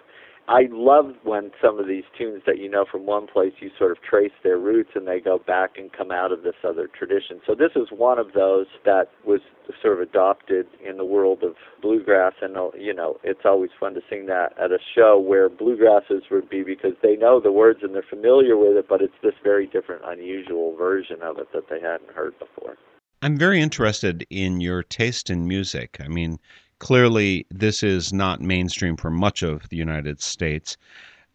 I 0.50 0.66
love 0.72 1.14
when 1.22 1.52
some 1.62 1.78
of 1.78 1.86
these 1.86 2.02
tunes 2.18 2.42
that 2.44 2.58
you 2.58 2.68
know 2.68 2.84
from 2.90 3.06
one 3.06 3.28
place 3.28 3.52
you 3.60 3.70
sort 3.78 3.92
of 3.92 4.02
trace 4.02 4.32
their 4.42 4.58
roots 4.58 4.90
and 4.96 5.06
they 5.06 5.20
go 5.20 5.38
back 5.38 5.78
and 5.78 5.92
come 5.92 6.10
out 6.10 6.32
of 6.32 6.42
this 6.42 6.56
other 6.66 6.88
tradition. 6.88 7.40
So 7.46 7.54
this 7.54 7.70
is 7.76 7.86
one 7.96 8.18
of 8.18 8.32
those 8.32 8.66
that 8.84 9.10
was 9.24 9.40
sort 9.80 10.02
of 10.02 10.08
adopted 10.08 10.66
in 10.84 10.96
the 10.96 11.04
world 11.04 11.44
of 11.44 11.54
bluegrass 11.80 12.32
and 12.42 12.56
uh, 12.56 12.70
you 12.76 12.92
know 12.92 13.18
it's 13.22 13.42
always 13.44 13.70
fun 13.78 13.94
to 13.94 14.00
sing 14.10 14.26
that 14.26 14.58
at 14.58 14.72
a 14.72 14.78
show 14.92 15.20
where 15.20 15.48
bluegrassers 15.48 16.28
would 16.32 16.50
be 16.50 16.64
because 16.64 16.94
they 17.00 17.14
know 17.14 17.38
the 17.40 17.52
words 17.52 17.78
and 17.84 17.94
they're 17.94 18.02
familiar 18.10 18.56
with 18.56 18.76
it 18.76 18.88
but 18.88 19.00
it's 19.00 19.14
this 19.22 19.34
very 19.44 19.68
different 19.68 20.02
unusual 20.04 20.74
version 20.74 21.22
of 21.22 21.38
it 21.38 21.46
that 21.54 21.68
they 21.70 21.80
hadn't 21.80 22.10
heard 22.10 22.36
before. 22.40 22.76
I'm 23.22 23.38
very 23.38 23.60
interested 23.60 24.26
in 24.30 24.60
your 24.60 24.82
taste 24.82 25.30
in 25.30 25.46
music. 25.46 25.98
I 26.00 26.08
mean, 26.08 26.40
clearly 26.80 27.46
this 27.50 27.82
is 27.84 28.12
not 28.12 28.40
mainstream 28.40 28.96
for 28.96 29.10
much 29.10 29.42
of 29.42 29.68
the 29.68 29.76
United 29.76 30.20
States. 30.20 30.76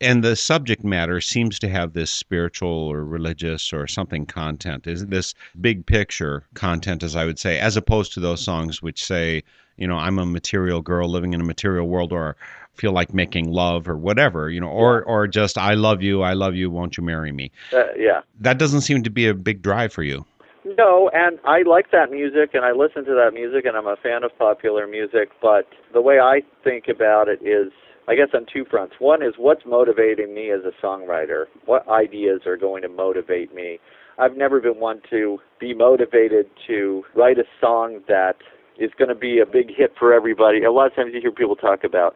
And 0.01 0.23
the 0.23 0.35
subject 0.35 0.83
matter 0.83 1.21
seems 1.21 1.57
to 1.59 1.69
have 1.69 1.93
this 1.93 2.11
spiritual 2.11 2.69
or 2.69 3.05
religious 3.05 3.71
or 3.71 3.87
something 3.87 4.25
content. 4.25 4.87
Is 4.87 5.05
this 5.05 5.33
big 5.61 5.85
picture 5.85 6.43
content, 6.53 7.01
as 7.01 7.15
I 7.15 7.23
would 7.23 7.39
say, 7.39 7.59
as 7.59 7.77
opposed 7.77 8.11
to 8.13 8.19
those 8.19 8.41
songs 8.43 8.81
which 8.81 9.01
say, 9.01 9.41
you 9.77 9.87
know, 9.87 9.97
I'm 9.97 10.19
a 10.19 10.25
material 10.25 10.81
girl 10.81 11.07
living 11.07 11.33
in 11.33 11.39
a 11.39 11.45
material 11.45 11.87
world 11.87 12.11
or 12.11 12.35
feel 12.73 12.91
like 12.91 13.13
making 13.13 13.51
love 13.51 13.87
or 13.87 13.95
whatever, 13.95 14.49
you 14.49 14.59
know, 14.59 14.69
or, 14.69 15.03
or 15.03 15.27
just 15.27 15.57
I 15.57 15.75
love 15.75 16.01
you, 16.01 16.23
I 16.23 16.33
love 16.33 16.55
you, 16.55 16.69
won't 16.69 16.97
you 16.97 17.03
marry 17.03 17.31
me? 17.31 17.51
Uh, 17.71 17.85
yeah. 17.95 18.21
That 18.41 18.57
doesn't 18.57 18.81
seem 18.81 19.03
to 19.03 19.09
be 19.09 19.27
a 19.27 19.33
big 19.33 19.61
drive 19.61 19.93
for 19.93 20.03
you. 20.03 20.25
No, 20.65 21.11
and 21.13 21.39
I 21.45 21.61
like 21.61 21.91
that 21.91 22.09
music 22.09 22.51
and 22.53 22.65
I 22.65 22.71
listen 22.71 23.05
to 23.05 23.13
that 23.13 23.31
music 23.33 23.65
and 23.65 23.77
I'm 23.77 23.85
a 23.85 23.97
fan 24.01 24.23
of 24.23 24.31
popular 24.37 24.87
music, 24.87 25.29
but 25.39 25.67
the 25.93 26.01
way 26.01 26.19
I 26.19 26.41
think 26.63 26.85
about 26.87 27.27
it 27.27 27.39
is 27.45 27.71
I 28.07 28.15
guess 28.15 28.29
on 28.33 28.45
two 28.51 28.65
fronts. 28.69 28.95
One 28.99 29.23
is 29.23 29.33
what's 29.37 29.65
motivating 29.65 30.33
me 30.33 30.51
as 30.51 30.61
a 30.63 30.85
songwriter? 30.85 31.45
What 31.65 31.87
ideas 31.87 32.41
are 32.45 32.57
going 32.57 32.83
to 32.83 32.89
motivate 32.89 33.53
me? 33.53 33.79
I've 34.17 34.37
never 34.37 34.59
been 34.59 34.79
one 34.79 35.01
to 35.09 35.39
be 35.59 35.73
motivated 35.73 36.47
to 36.67 37.03
write 37.15 37.37
a 37.37 37.45
song 37.59 38.01
that 38.07 38.35
is 38.79 38.91
going 38.97 39.09
to 39.09 39.15
be 39.15 39.39
a 39.39 39.45
big 39.45 39.67
hit 39.75 39.93
for 39.97 40.13
everybody. 40.13 40.63
A 40.63 40.71
lot 40.71 40.87
of 40.87 40.95
times 40.95 41.11
you 41.13 41.21
hear 41.21 41.31
people 41.31 41.55
talk 41.55 41.83
about 41.83 42.15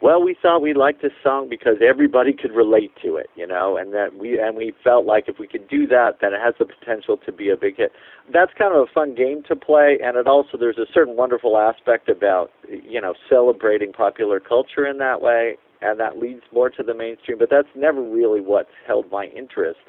well, 0.00 0.22
we 0.22 0.36
thought 0.40 0.60
we 0.60 0.74
liked 0.74 1.02
this 1.02 1.12
song 1.24 1.48
because 1.48 1.76
everybody 1.86 2.32
could 2.32 2.52
relate 2.52 2.92
to 3.02 3.16
it, 3.16 3.28
you 3.34 3.46
know, 3.46 3.76
and 3.76 3.92
that 3.94 4.16
we 4.16 4.38
and 4.38 4.56
we 4.56 4.72
felt 4.84 5.04
like 5.04 5.24
if 5.26 5.38
we 5.40 5.48
could 5.48 5.68
do 5.68 5.88
that, 5.88 6.18
then 6.20 6.32
it 6.32 6.40
has 6.42 6.54
the 6.58 6.66
potential 6.66 7.16
to 7.26 7.32
be 7.32 7.50
a 7.50 7.56
big 7.56 7.76
hit. 7.78 7.90
That's 8.32 8.52
kind 8.56 8.72
of 8.74 8.82
a 8.82 8.92
fun 8.92 9.16
game 9.16 9.42
to 9.48 9.56
play, 9.56 9.98
and 10.02 10.16
it 10.16 10.28
also 10.28 10.56
there's 10.56 10.78
a 10.78 10.86
certain 10.94 11.16
wonderful 11.16 11.58
aspect 11.58 12.08
about 12.08 12.50
you 12.68 13.00
know 13.00 13.14
celebrating 13.28 13.92
popular 13.92 14.38
culture 14.38 14.86
in 14.86 14.98
that 14.98 15.20
way, 15.20 15.56
and 15.82 15.98
that 15.98 16.18
leads 16.18 16.42
more 16.52 16.70
to 16.70 16.82
the 16.84 16.94
mainstream. 16.94 17.38
But 17.38 17.50
that's 17.50 17.68
never 17.74 18.00
really 18.00 18.40
what's 18.40 18.70
held 18.86 19.10
my 19.10 19.24
interest. 19.36 19.80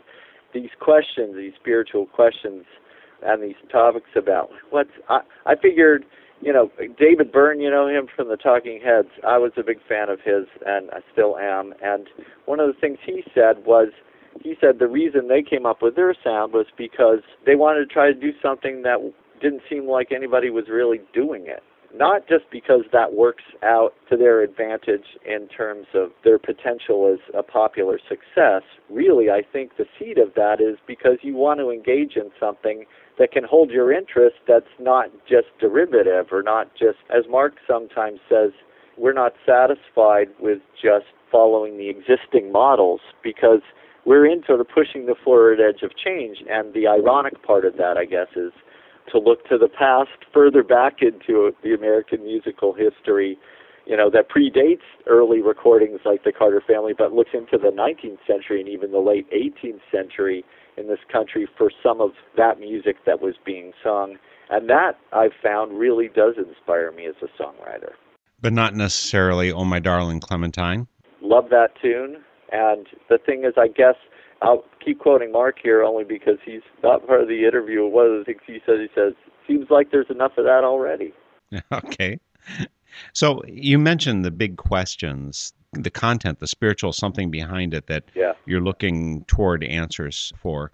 These 0.56 0.72
questions, 0.80 1.36
these 1.36 1.54
spiritual 1.60 2.08
questions, 2.08 2.65
and 3.22 3.43
these 3.43 3.56
topics 3.72 4.10
about 4.15 4.50
what's 4.72 4.89
I, 5.08 5.19
I 5.45 5.56
figured 5.56 6.04
you 6.41 6.54
know, 6.54 6.71
David 6.97 7.32
Byrne, 7.32 7.60
you 7.60 7.69
know 7.69 7.88
him 7.88 8.08
from 8.15 8.30
the 8.30 8.38
Talking 8.38 8.80
Heads. 8.84 9.10
I 9.28 9.38
was 9.38 9.52
a 9.58 9.63
big 9.63 9.80
fan 9.88 10.10
of 10.10 10.19
his, 10.21 10.45
and 10.65 10.89
I 10.91 10.99
still 11.12 11.38
am. 11.38 11.73
And 11.82 12.08
one 12.45 12.60
of 12.60 12.67
the 12.67 12.80
things 12.80 12.97
he 13.06 13.23
said 13.34 13.65
was, 13.65 13.89
he 14.41 14.56
said 14.62 14.80
the 14.80 14.88
reason 14.88 15.28
they 15.28 15.43
came 15.43 15.65
up 15.65 15.82
with 15.82 15.95
their 15.95 16.15
sound 16.23 16.54
was 16.54 16.67
because 16.78 17.19
they 17.45 17.56
wanted 17.56 17.80
to 17.80 17.93
try 17.93 18.08
to 18.08 18.17
do 18.17 18.32
something 18.41 18.84
that 18.84 18.99
didn't 19.41 19.62
seem 19.69 19.88
like 19.88 20.12
anybody 20.12 20.49
was 20.49 20.65
really 20.69 21.02
doing 21.13 21.45
it. 21.47 21.63
Not 21.93 22.28
just 22.28 22.45
because 22.52 22.84
that 22.93 23.13
works 23.13 23.43
out 23.63 23.93
to 24.10 24.17
their 24.17 24.41
advantage 24.41 25.17
in 25.25 25.47
terms 25.47 25.88
of 25.95 26.12
their 26.23 26.38
potential 26.38 27.12
as 27.12 27.19
a 27.34 27.41
popular 27.41 27.99
success. 28.08 28.62
Really, 28.91 29.32
I 29.32 29.41
think 29.52 29.71
the 29.78 29.86
seed 29.97 30.19
of 30.19 30.36
that 30.36 30.62
is 30.62 30.78
because 30.86 31.17
you 31.23 31.36
want 31.36 31.60
to 31.60 31.71
engage 31.71 32.15
in 32.15 32.30
something 32.39 32.86
that 33.20 33.32
can 33.32 33.44
hold 33.44 33.70
your 33.70 33.92
interest 33.92 34.38
that's 34.48 34.66
not 34.80 35.12
just 35.28 35.48
derivative 35.60 36.28
or 36.32 36.42
not 36.42 36.72
just, 36.76 36.98
as 37.10 37.26
Mark 37.30 37.56
sometimes 37.68 38.20
says, 38.30 38.52
we're 38.98 39.14
not 39.14 39.34
satisfied 39.46 40.30
with 40.40 40.60
just 40.82 41.06
following 41.32 41.78
the 41.78 41.90
existing 41.90 42.52
models 42.52 43.02
because 43.22 43.62
we're 44.06 44.26
in 44.26 44.42
sort 44.48 44.62
of 44.62 44.68
pushing 44.74 45.06
the 45.06 45.16
forward 45.24 45.60
edge 45.60 45.84
of 45.84 45.92
change. 45.96 46.38
And 46.50 46.74
the 46.74 46.88
ironic 46.88 47.44
part 47.44 47.66
of 47.66 47.78
that, 47.78 47.98
I 47.98 48.06
guess, 48.06 48.28
is 48.36 48.52
to 49.12 49.20
look 49.20 49.48
to 49.50 49.58
the 49.58 49.68
past, 49.68 50.26
further 50.34 50.64
back 50.64 51.02
into 51.02 51.52
the 51.64 51.74
American 51.74 52.24
musical 52.24 52.74
history, 52.74 53.38
you 53.86 53.98
know, 53.98 54.10
that 54.12 54.30
predates 54.30 54.86
early 55.08 55.42
recordings 55.42 56.00
like 56.06 56.24
the 56.24 56.32
Carter 56.32 56.62
Family, 56.66 56.94
but 56.98 57.12
looks 57.12 57.32
into 57.34 57.58
the 57.58 57.72
19th 57.72 58.20
century 58.28 58.60
and 58.60 58.70
even 58.70 58.92
the 58.92 59.00
late 59.00 59.28
18th 59.32 59.82
century 59.92 60.46
in 60.80 60.88
this 60.88 61.00
country 61.12 61.48
for 61.58 61.72
some 61.84 62.02
of 62.02 62.12
that 62.38 62.60
music 62.60 62.98
that 63.06 63.22
was 63.22 63.36
being 63.46 63.74
sung. 63.84 64.18
And 64.50 64.70
that 64.70 64.94
I've 65.13 65.34
found 65.44 65.78
really 65.78 66.08
does 66.08 66.36
inspire 66.38 66.92
me 66.92 67.06
as 67.06 67.15
a 67.22 67.42
songwriter. 67.42 67.92
But 68.42 68.54
not 68.54 68.74
necessarily 68.74 69.52
Oh 69.52 69.65
My 69.65 69.80
Darling 69.80 70.20
Clementine. 70.20 70.88
Love 71.22 71.50
that 71.50 71.70
tune. 71.82 72.24
And 72.52 72.88
the 73.10 73.18
thing 73.18 73.44
is, 73.44 73.54
I 73.58 73.68
guess 73.68 73.96
I'll 74.42 74.63
keep 74.84 75.00
quoting 75.00 75.32
Mark 75.32 75.58
here 75.62 75.84
only 75.84 76.04
because 76.04 76.38
he's 76.46 76.62
not 76.82 77.06
part 77.06 77.22
of 77.22 77.28
the 77.28 77.46
interview. 77.46 77.86
One 77.86 78.06
of 78.06 78.18
the 78.18 78.24
things 78.24 78.42
he 78.48 78.60
says, 78.65 78.78
he 78.80 78.88
says, 78.96 79.13
seems 79.48 79.68
like 79.70 79.92
there's 79.92 80.10
enough 80.10 80.32
of 80.38 80.46
that 80.46 80.63
already. 80.63 81.13
Okay. 81.72 82.20
So 83.13 83.42
you 83.48 83.78
mentioned 83.80 84.26
the 84.26 84.32
big 84.32 84.58
questions, 84.58 85.54
the 85.74 85.90
content, 85.90 86.40
the 86.40 86.48
spiritual 86.48 86.94
something 86.94 87.30
behind 87.30 87.74
it 87.74 87.88
that 87.88 88.04
Yeah. 88.16 88.34
you're 88.46 88.62
looking 88.62 89.24
toward 89.26 89.64
answers 89.64 90.34
for. 90.38 90.72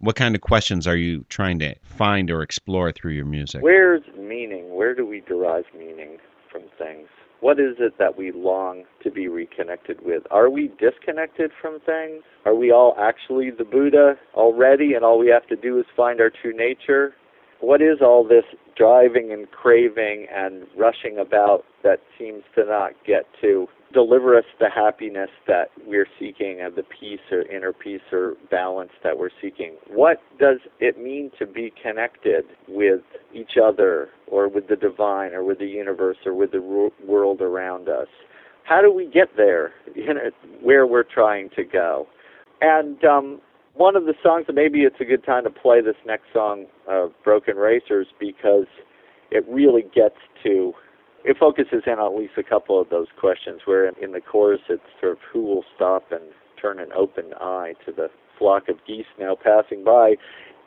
What 0.00 0.14
kind 0.14 0.34
of 0.36 0.40
questions 0.40 0.86
are 0.86 0.96
you 0.96 1.24
trying 1.28 1.58
to 1.58 1.74
find 1.82 2.30
or 2.30 2.42
explore 2.42 2.92
through 2.92 3.12
your 3.12 3.24
music? 3.24 3.62
Where's 3.62 4.02
meaning? 4.16 4.74
Where 4.74 4.94
do 4.94 5.04
we 5.04 5.20
derive 5.22 5.64
meaning 5.76 6.18
from 6.50 6.62
things? 6.78 7.08
What 7.40 7.58
is 7.60 7.76
it 7.78 7.98
that 7.98 8.16
we 8.16 8.32
long 8.32 8.84
to 9.02 9.10
be 9.10 9.28
reconnected 9.28 10.04
with? 10.04 10.24
Are 10.30 10.50
we 10.50 10.68
disconnected 10.78 11.52
from 11.60 11.80
things? 11.80 12.22
Are 12.44 12.54
we 12.54 12.70
all 12.72 12.94
actually 12.98 13.50
the 13.50 13.64
Buddha 13.64 14.16
already 14.34 14.94
and 14.94 15.04
all 15.04 15.18
we 15.18 15.28
have 15.28 15.46
to 15.48 15.56
do 15.56 15.78
is 15.78 15.86
find 15.96 16.20
our 16.20 16.30
true 16.30 16.52
nature? 16.56 17.14
What 17.60 17.82
is 17.82 18.00
all 18.00 18.22
this 18.24 18.44
driving 18.76 19.32
and 19.32 19.50
craving 19.50 20.26
and 20.32 20.64
rushing 20.76 21.18
about 21.18 21.64
that 21.82 22.00
seems 22.16 22.44
to 22.54 22.64
not 22.64 22.92
get 23.04 23.26
to 23.40 23.68
deliver 23.92 24.36
us 24.36 24.44
the 24.60 24.68
happiness 24.68 25.30
that 25.46 25.70
we're 25.86 26.06
seeking 26.18 26.60
and 26.60 26.74
the 26.76 26.82
peace 26.82 27.20
or 27.30 27.42
inner 27.42 27.72
peace 27.72 28.02
or 28.12 28.34
balance 28.50 28.90
that 29.02 29.18
we're 29.18 29.30
seeking? 29.40 29.76
What 29.88 30.20
does 30.38 30.58
it 30.80 30.98
mean 30.98 31.30
to 31.38 31.46
be 31.46 31.72
connected 31.82 32.44
with 32.68 33.00
each 33.34 33.52
other 33.62 34.10
or 34.26 34.48
with 34.48 34.68
the 34.68 34.76
divine 34.76 35.32
or 35.32 35.44
with 35.44 35.58
the 35.58 35.66
universe 35.66 36.18
or 36.26 36.34
with 36.34 36.52
the 36.52 36.90
world 37.06 37.40
around 37.40 37.88
us? 37.88 38.08
How 38.64 38.82
do 38.82 38.92
we 38.92 39.06
get 39.06 39.36
there, 39.36 39.72
you 39.94 40.12
know, 40.12 40.30
where 40.62 40.86
we're 40.86 41.02
trying 41.02 41.50
to 41.56 41.64
go? 41.64 42.06
And 42.60 43.02
um, 43.04 43.40
one 43.74 43.96
of 43.96 44.04
the 44.04 44.14
songs, 44.22 44.46
maybe 44.52 44.80
it's 44.80 45.00
a 45.00 45.04
good 45.04 45.24
time 45.24 45.44
to 45.44 45.50
play 45.50 45.80
this 45.80 45.96
next 46.04 46.24
song, 46.32 46.66
uh, 46.90 47.06
Broken 47.24 47.56
Racers, 47.56 48.08
because 48.18 48.66
it 49.30 49.44
really 49.48 49.84
gets 49.94 50.16
to, 50.42 50.72
it 51.28 51.36
focuses 51.38 51.82
in 51.86 51.94
on 51.94 52.12
at 52.12 52.18
least 52.18 52.34
a 52.38 52.42
couple 52.42 52.80
of 52.80 52.88
those 52.88 53.08
questions, 53.18 53.60
where 53.64 53.86
in, 53.86 53.94
in 54.02 54.12
the 54.12 54.20
chorus 54.20 54.60
it's 54.68 54.82
sort 55.00 55.12
of 55.12 55.18
who 55.32 55.42
will 55.42 55.64
stop 55.76 56.10
and 56.10 56.22
turn 56.60 56.78
an 56.80 56.88
open 56.96 57.32
eye 57.40 57.74
to 57.86 57.92
the 57.92 58.08
flock 58.38 58.68
of 58.68 58.76
geese 58.86 59.06
now 59.18 59.36
passing 59.36 59.84
by 59.84 60.14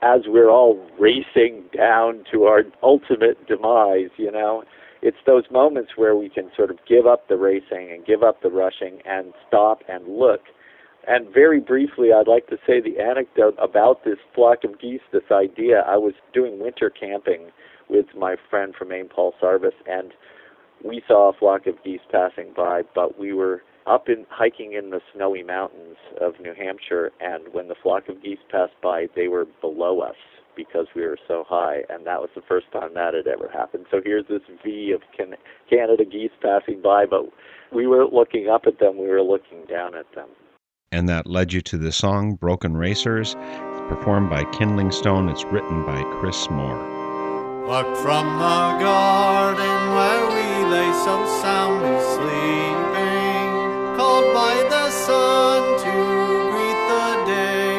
as 0.03 0.21
we're 0.27 0.49
all 0.49 0.83
racing 0.99 1.63
down 1.75 2.23
to 2.31 2.45
our 2.45 2.63
ultimate 2.81 3.45
demise, 3.47 4.09
you 4.17 4.31
know. 4.31 4.63
It's 5.03 5.17
those 5.25 5.43
moments 5.51 5.91
where 5.95 6.15
we 6.15 6.29
can 6.29 6.51
sort 6.55 6.69
of 6.71 6.77
give 6.87 7.05
up 7.05 7.27
the 7.27 7.37
racing 7.37 7.89
and 7.91 8.05
give 8.05 8.23
up 8.23 8.41
the 8.41 8.49
rushing 8.49 8.99
and 9.05 9.33
stop 9.47 9.81
and 9.87 10.07
look 10.07 10.41
and 11.07 11.33
very 11.33 11.59
briefly, 11.59 12.09
I'd 12.13 12.27
like 12.27 12.47
to 12.47 12.57
say 12.67 12.79
the 12.79 13.01
anecdote 13.01 13.55
about 13.57 14.03
this 14.05 14.19
flock 14.35 14.63
of 14.63 14.79
geese, 14.79 15.01
this 15.11 15.31
idea. 15.31 15.83
I 15.87 15.97
was 15.97 16.13
doing 16.33 16.59
winter 16.59 16.91
camping 16.91 17.49
with 17.89 18.05
my 18.15 18.35
friend 18.49 18.73
from 18.77 18.89
Maine, 18.89 19.09
Paul 19.09 19.33
Sarvis, 19.41 19.73
and 19.87 20.13
we 20.83 21.01
saw 21.07 21.29
a 21.29 21.33
flock 21.33 21.67
of 21.67 21.83
geese 21.83 22.01
passing 22.11 22.53
by, 22.55 22.81
but 22.93 23.19
we 23.19 23.33
were 23.33 23.61
up 23.87 24.09
in 24.09 24.25
hiking 24.29 24.73
in 24.73 24.91
the 24.91 25.01
snowy 25.13 25.43
mountains 25.43 25.97
of 26.19 26.33
New 26.39 26.53
Hampshire, 26.53 27.11
and 27.19 27.43
when 27.51 27.67
the 27.67 27.75
flock 27.81 28.09
of 28.09 28.21
geese 28.21 28.39
passed 28.49 28.79
by, 28.81 29.07
they 29.15 29.27
were 29.27 29.45
below 29.59 30.01
us 30.01 30.15
because 30.55 30.87
we 30.95 31.01
were 31.01 31.17
so 31.27 31.43
high, 31.47 31.81
and 31.89 32.05
that 32.05 32.19
was 32.19 32.29
the 32.35 32.41
first 32.47 32.71
time 32.71 32.93
that 32.93 33.13
had 33.13 33.27
ever 33.27 33.49
happened. 33.51 33.85
So 33.89 34.01
here's 34.03 34.27
this 34.27 34.41
V 34.63 34.91
of 34.91 35.01
can- 35.15 35.37
Canada 35.69 36.05
geese 36.05 36.31
passing 36.41 36.81
by, 36.81 37.05
but 37.05 37.25
we 37.73 37.87
weren't 37.87 38.13
looking 38.13 38.49
up 38.49 38.63
at 38.67 38.79
them, 38.79 38.97
we 38.97 39.07
were 39.07 39.21
looking 39.21 39.65
down 39.69 39.95
at 39.95 40.11
them. 40.13 40.27
And 40.91 41.07
that 41.07 41.25
led 41.25 41.53
you 41.53 41.61
to 41.61 41.77
the 41.77 41.91
song 41.91 42.35
Broken 42.35 42.75
Racers. 42.75 43.37
It's 43.39 43.81
performed 43.87 44.29
by 44.29 44.43
Kindling 44.51 44.91
Stone. 44.91 45.29
It's 45.29 45.45
written 45.45 45.85
by 45.85 46.03
Chris 46.19 46.49
Moore. 46.49 46.77
Plucked 47.65 47.95
from 47.97 48.25
the 48.37 48.83
garden 48.83 49.93
where 49.95 50.27
we 50.27 50.30
lay 50.71 50.91
so 51.03 51.15
soundly 51.43 51.99
sleeping, 52.15 53.49
called 53.97 54.27
by 54.33 54.55
the 54.73 54.85
sun 54.89 55.61
to 55.83 55.95
greet 56.51 56.81
the 56.91 57.09
day, 57.35 57.75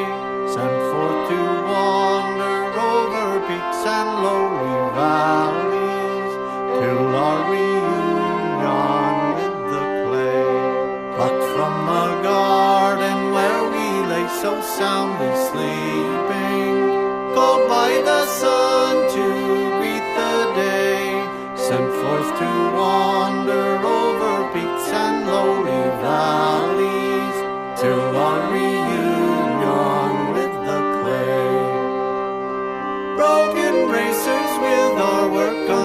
sent 0.54 0.76
forth 0.90 1.20
to 1.30 1.40
wander 1.72 2.58
over 2.92 3.28
peaks 3.48 3.82
and 3.96 4.10
lowly 4.24 4.76
valleys, 4.98 6.32
till 6.76 7.16
our 7.24 7.40
reunion 7.50 9.14
with 9.38 9.58
the 9.72 9.84
clay. 10.04 10.52
Plucked 11.16 11.46
from 11.54 11.74
the 11.92 12.08
garden 12.30 13.18
where 13.32 13.62
we 13.74 13.86
lay 14.12 14.26
so 14.42 14.52
soundly 14.60 15.21
work 35.42 35.52
undone, 35.54 35.81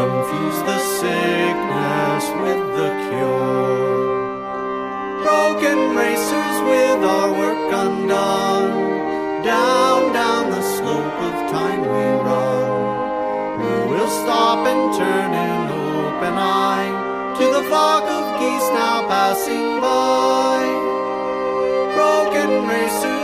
confuse 0.00 0.58
the 0.62 0.78
sickness 0.78 2.24
with 2.42 2.62
the 2.78 2.88
cure. 3.06 4.00
Broken 5.22 5.78
racers 5.94 6.56
with 6.70 7.00
our 7.04 7.30
work 7.40 7.72
undone, 7.84 9.42
down, 9.44 10.12
down 10.12 10.50
the 10.50 10.62
slope 10.62 11.18
of 11.28 11.34
time 11.50 11.82
we 11.94 12.06
run. 12.28 13.60
Who 13.60 13.74
will 13.92 14.10
stop 14.22 14.66
and 14.72 14.84
turn 14.98 15.30
an 15.48 15.62
open 15.70 16.34
eye 16.38 16.90
to 17.38 17.44
the 17.56 17.64
flock 17.68 18.04
of 18.18 18.24
geese 18.40 18.68
now 18.80 19.06
passing 19.06 19.68
by? 19.80 20.60
Broken 21.94 22.50
racers 22.68 23.19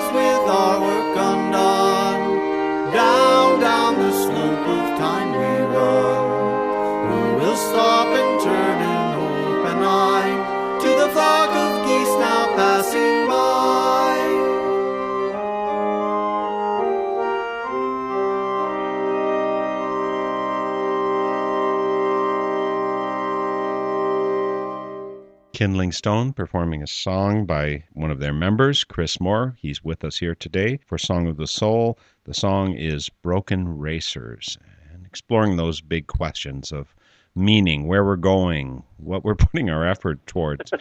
Kindling 25.57 25.90
Stone 25.90 26.35
performing 26.35 26.83
a 26.83 26.87
song 26.87 27.47
by 27.47 27.83
one 27.95 28.11
of 28.11 28.21
their 28.21 28.35
members, 28.35 28.85
Chris 28.85 29.19
Moore. 29.19 29.57
He's 29.59 29.83
with 29.83 30.05
us 30.05 30.19
here 30.19 30.35
today 30.35 30.79
for 30.85 30.99
Song 30.99 31.27
of 31.27 31.38
the 31.38 31.47
Soul. 31.47 31.99
The 32.25 32.35
song 32.35 32.75
is 32.75 33.09
Broken 33.09 33.79
Racers, 33.79 34.59
and 34.92 35.07
exploring 35.07 35.57
those 35.57 35.81
big 35.81 36.09
questions 36.09 36.73
of 36.73 36.95
meaning, 37.35 37.87
where 37.87 38.05
we're 38.05 38.16
going, 38.16 38.83
what 38.99 39.25
we're 39.25 39.35
putting 39.47 39.71
our 39.71 39.88
effort 39.88 40.19
towards. 40.27 40.73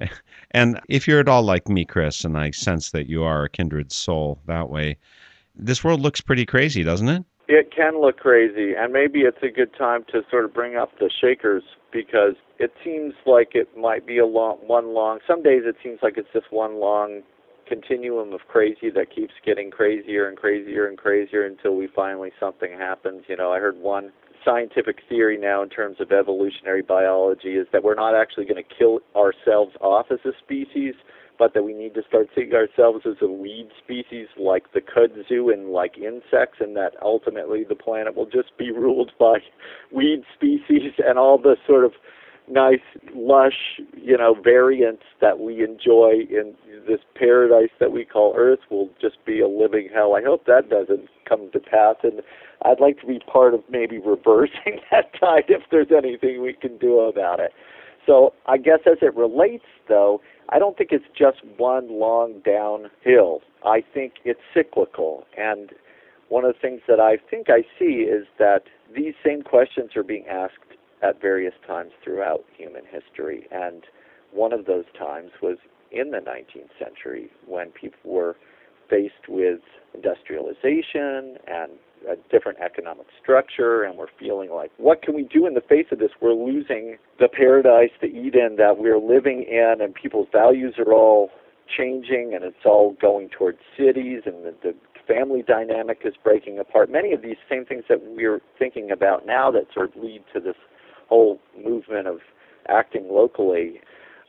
and 0.50 0.78
if 0.90 1.08
you're 1.08 1.20
at 1.20 1.28
all 1.30 1.42
like 1.42 1.66
me, 1.66 1.86
Chris, 1.86 2.22
and 2.22 2.36
I 2.36 2.50
sense 2.50 2.90
that 2.90 3.08
you 3.08 3.24
are 3.24 3.44
a 3.44 3.48
kindred 3.48 3.90
soul 3.92 4.40
that 4.44 4.68
way, 4.68 4.98
this 5.56 5.82
world 5.82 6.02
looks 6.02 6.20
pretty 6.20 6.44
crazy, 6.44 6.82
doesn't 6.82 7.08
it? 7.08 7.24
It 7.48 7.74
can 7.74 7.98
look 7.98 8.18
crazy, 8.18 8.74
and 8.74 8.92
maybe 8.92 9.20
it's 9.20 9.42
a 9.42 9.48
good 9.48 9.72
time 9.72 10.04
to 10.12 10.22
sort 10.30 10.44
of 10.44 10.52
bring 10.52 10.76
up 10.76 10.90
the 10.98 11.08
Shakers 11.18 11.62
because 11.92 12.34
it 12.58 12.72
seems 12.84 13.14
like 13.26 13.50
it 13.54 13.68
might 13.76 14.06
be 14.06 14.18
a 14.18 14.26
long, 14.26 14.58
one 14.66 14.94
long. 14.94 15.18
Some 15.26 15.42
days 15.42 15.62
it 15.64 15.76
seems 15.82 15.98
like 16.02 16.14
it's 16.16 16.28
just 16.32 16.46
one 16.50 16.80
long 16.80 17.22
continuum 17.68 18.32
of 18.32 18.40
crazy 18.48 18.90
that 18.94 19.14
keeps 19.14 19.34
getting 19.44 19.70
crazier 19.70 20.28
and 20.28 20.36
crazier 20.36 20.86
and 20.86 20.96
crazier 20.96 21.44
until 21.44 21.76
we 21.76 21.88
finally 21.94 22.30
something 22.40 22.72
happens. 22.72 23.24
You 23.28 23.36
know, 23.36 23.52
I 23.52 23.58
heard 23.58 23.76
one 23.76 24.10
scientific 24.44 25.00
theory 25.08 25.36
now 25.36 25.62
in 25.62 25.68
terms 25.68 25.96
of 26.00 26.10
evolutionary 26.12 26.82
biology 26.82 27.56
is 27.56 27.66
that 27.72 27.82
we're 27.82 27.94
not 27.94 28.14
actually 28.14 28.44
going 28.44 28.62
to 28.62 28.74
kill 28.78 29.00
ourselves 29.14 29.72
off 29.80 30.06
as 30.10 30.18
a 30.24 30.30
species, 30.42 30.94
but 31.38 31.54
that 31.54 31.62
we 31.62 31.72
need 31.72 31.94
to 31.94 32.02
start 32.08 32.28
seeing 32.34 32.52
ourselves 32.52 33.04
as 33.06 33.16
a 33.22 33.28
weed 33.28 33.68
species 33.82 34.26
like 34.36 34.72
the 34.72 34.80
kudzu 34.80 35.52
and 35.52 35.68
like 35.68 35.96
insects, 35.96 36.58
and 36.60 36.76
that 36.76 36.92
ultimately 37.02 37.64
the 37.68 37.74
planet 37.74 38.16
will 38.16 38.26
just 38.26 38.56
be 38.58 38.70
ruled 38.76 39.12
by 39.18 39.38
weed 39.92 40.22
species 40.34 40.92
and 40.98 41.18
all 41.18 41.38
the 41.38 41.56
sort 41.66 41.84
of 41.84 41.92
nice, 42.50 42.80
lush, 43.14 43.80
you 43.94 44.16
know, 44.16 44.34
variants 44.42 45.02
that 45.20 45.38
we 45.38 45.62
enjoy 45.62 46.26
in 46.30 46.54
this 46.86 47.00
paradise 47.14 47.70
that 47.80 47.92
we 47.92 48.04
call 48.04 48.34
Earth 48.36 48.60
will 48.70 48.88
just 49.00 49.24
be 49.26 49.40
a 49.40 49.48
living 49.48 49.88
hell. 49.92 50.14
I 50.14 50.22
hope 50.22 50.46
that 50.46 50.70
doesn't 50.70 51.08
come 51.28 51.50
to 51.52 51.60
pass, 51.60 51.96
and 52.02 52.22
I'd 52.62 52.80
like 52.80 53.00
to 53.00 53.06
be 53.06 53.20
part 53.30 53.54
of 53.54 53.60
maybe 53.68 53.98
reversing 53.98 54.80
that 54.90 55.12
tide 55.18 55.44
if 55.48 55.62
there's 55.70 55.92
anything 55.96 56.42
we 56.42 56.54
can 56.54 56.78
do 56.78 57.00
about 57.00 57.40
it. 57.40 57.52
So 58.08 58.32
I 58.46 58.56
guess 58.56 58.80
as 58.86 58.98
it 59.02 59.14
relates, 59.14 59.66
though, 59.86 60.22
I 60.48 60.58
don't 60.58 60.78
think 60.78 60.90
it's 60.92 61.04
just 61.16 61.44
one 61.58 62.00
long 62.00 62.40
downhill. 62.44 63.42
I 63.64 63.84
think 63.92 64.14
it's 64.24 64.40
cyclical. 64.54 65.26
And 65.36 65.72
one 66.30 66.46
of 66.46 66.54
the 66.54 66.58
things 66.58 66.80
that 66.88 67.00
I 67.00 67.18
think 67.30 67.48
I 67.50 67.62
see 67.78 68.06
is 68.08 68.26
that 68.38 68.62
these 68.96 69.12
same 69.24 69.42
questions 69.42 69.90
are 69.94 70.02
being 70.02 70.26
asked 70.26 70.54
at 71.02 71.20
various 71.20 71.52
times 71.66 71.92
throughout 72.02 72.44
human 72.56 72.84
history. 72.90 73.46
And 73.52 73.84
one 74.32 74.54
of 74.54 74.64
those 74.64 74.86
times 74.98 75.30
was 75.42 75.58
in 75.92 76.10
the 76.10 76.18
19th 76.18 76.70
century 76.78 77.30
when 77.46 77.70
people 77.72 78.10
were 78.10 78.36
faced 78.88 79.28
with 79.28 79.60
industrialization 79.94 81.36
and 81.46 81.72
a 82.08 82.16
different 82.30 82.58
economic 82.60 83.06
structure 83.20 83.82
and 83.82 83.96
we're 83.96 84.06
feeling 84.18 84.50
like 84.50 84.70
what 84.76 85.02
can 85.02 85.14
we 85.14 85.24
do 85.24 85.46
in 85.46 85.54
the 85.54 85.60
face 85.60 85.86
of 85.90 85.98
this? 85.98 86.10
We're 86.20 86.32
losing 86.32 86.98
the 87.18 87.28
paradise 87.28 87.90
the 88.00 88.08
eden 88.08 88.56
that 88.56 88.78
we're 88.78 88.98
living 88.98 89.44
in 89.48 89.76
and 89.80 89.94
people's 89.94 90.28
values 90.32 90.74
are 90.78 90.92
all 90.92 91.30
changing 91.76 92.32
and 92.34 92.44
it's 92.44 92.64
all 92.64 92.96
going 93.00 93.28
towards 93.28 93.58
cities 93.76 94.22
and 94.26 94.44
the, 94.44 94.54
the 94.62 94.74
family 95.06 95.42
dynamic 95.42 96.00
is 96.04 96.14
breaking 96.22 96.58
apart. 96.58 96.90
Many 96.90 97.12
of 97.12 97.22
these 97.22 97.36
same 97.48 97.64
things 97.64 97.84
that 97.88 98.00
we're 98.02 98.40
thinking 98.58 98.90
about 98.90 99.26
now 99.26 99.50
that 99.50 99.66
sort 99.74 99.96
of 99.96 100.02
lead 100.02 100.22
to 100.34 100.40
this 100.40 100.56
whole 101.08 101.40
movement 101.56 102.06
of 102.06 102.18
acting 102.68 103.08
locally. 103.10 103.80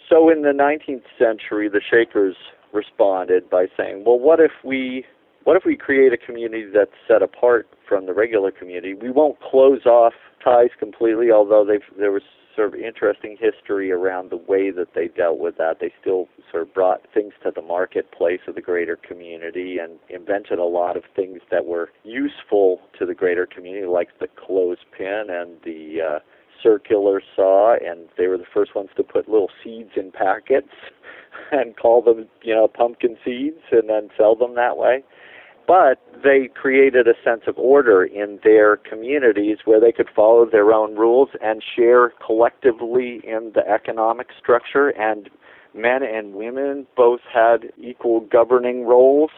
So 0.10 0.29
in 0.29 0.41
the 0.41 0.49
19th 0.49 1.03
century 1.17 1.69
the 1.69 1.82
shakers 1.82 2.36
responded 2.73 3.49
by 3.49 3.65
saying 3.75 4.03
well 4.05 4.19
what 4.19 4.39
if 4.39 4.51
we 4.63 5.05
what 5.49 5.57
if 5.57 5.65
we 5.65 5.75
create 5.75 6.13
a 6.13 6.17
community 6.17 6.67
that's 6.71 6.91
set 7.07 7.23
apart 7.23 7.67
from 7.88 8.05
the 8.05 8.13
regular 8.13 8.51
community? 8.51 8.93
We 8.93 9.09
won't 9.09 9.39
close 9.41 9.83
off 9.88 10.13
ties 10.43 10.69
completely, 10.77 11.31
although 11.31 11.65
there 11.97 12.12
was 12.12 12.21
sort 12.55 12.75
of 12.75 12.79
interesting 12.79 13.35
history 13.35 13.91
around 13.91 14.29
the 14.29 14.38
way 14.38 14.69
that 14.69 14.89
they 14.93 15.07
dealt 15.07 15.39
with 15.39 15.57
that. 15.57 15.77
They 15.81 15.91
still 15.99 16.27
sort 16.51 16.62
of 16.67 16.73
brought 16.75 17.01
things 17.15 17.33
to 17.41 17.49
the 17.49 17.63
marketplace 17.63 18.41
of 18.47 18.53
the 18.53 18.62
greater 18.62 18.95
community 18.95 19.77
and 19.81 19.93
invented 20.07 20.59
a 20.59 20.65
lot 20.65 20.95
of 20.95 21.01
things 21.15 21.39
that 21.49 21.65
were 21.65 21.89
useful 22.03 22.81
to 22.99 23.07
the 23.07 23.15
greater 23.15 23.47
community, 23.47 23.88
like 23.88 24.09
the 24.19 24.27
clothespin 24.27 25.31
and 25.31 25.57
the 25.65 25.97
uh, 25.99 26.19
circular 26.62 27.23
saw, 27.35 27.73
and 27.73 28.07
they 28.19 28.27
were 28.27 28.38
the 28.38 28.45
first 28.53 28.75
ones 28.75 28.89
to 28.97 29.03
put 29.03 29.27
little 29.27 29.49
seeds 29.63 29.93
in 29.95 30.12
packets 30.12 30.69
and 31.51 31.75
call 31.75 32.03
them, 32.03 32.27
you 32.43 32.53
know, 32.53 32.67
pumpkin 32.67 33.17
seeds 33.25 33.63
and 33.71 33.89
then 33.89 34.09
sell 34.15 34.35
them 34.35 34.53
that 34.53 34.77
way 34.77 35.03
but 35.69 36.01
they 36.23 36.49
created 36.60 37.08
a 37.08 37.13
sense 37.23 37.43
of 37.45 37.55
order 37.60 38.03
in 38.03 38.39
their 38.43 38.75
communities 38.75 39.60
where 39.65 39.79
they 39.79 39.91
could 39.91 40.10
follow 40.15 40.43
their 40.43 40.73
own 40.73 40.95
rules 40.95 41.29
and 41.43 41.62
share 41.75 42.12
collectively 42.25 43.21
in 43.23 43.51
the 43.53 43.62
economic 43.69 44.29
structure. 44.41 44.89
And 44.89 45.29
men 45.75 46.01
and 46.01 46.34
women 46.34 46.88
both 46.97 47.19
had 47.32 47.71
equal 47.77 48.21
governing 48.21 48.88
roles. 48.88 49.29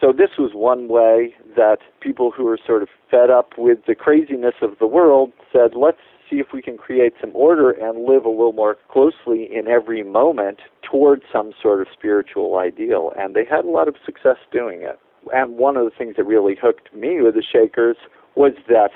So 0.00 0.12
this 0.12 0.30
was 0.36 0.50
one 0.54 0.88
way 0.88 1.36
that 1.54 1.78
people 2.00 2.32
who 2.36 2.46
were 2.46 2.58
sort 2.66 2.82
of 2.82 2.88
fed 3.08 3.30
up 3.30 3.52
with 3.56 3.78
the 3.86 3.94
craziness 3.94 4.54
of 4.62 4.70
the 4.80 4.88
world 4.88 5.30
said 5.52 5.76
let's 5.76 5.98
see 6.28 6.38
if 6.38 6.48
we 6.52 6.62
can 6.62 6.78
create 6.78 7.12
some 7.20 7.30
order 7.32 7.70
and 7.70 8.06
live 8.06 8.24
a 8.24 8.28
little 8.28 8.52
more 8.52 8.76
closely 8.90 9.48
in 9.54 9.68
every 9.68 10.02
moment 10.02 10.58
towards 10.82 11.22
some 11.32 11.52
sort 11.62 11.80
of 11.80 11.86
spiritual 11.92 12.56
ideal. 12.56 13.12
And 13.16 13.36
they 13.36 13.44
had 13.44 13.64
a 13.64 13.70
lot 13.70 13.86
of 13.86 13.94
success 14.04 14.36
doing 14.50 14.82
it 14.82 14.98
and 15.32 15.56
one 15.56 15.76
of 15.76 15.84
the 15.84 15.90
things 15.96 16.16
that 16.16 16.24
really 16.24 16.56
hooked 16.60 16.92
me 16.94 17.20
with 17.20 17.34
the 17.34 17.42
Shakers 17.42 17.96
was 18.34 18.52
that 18.68 18.90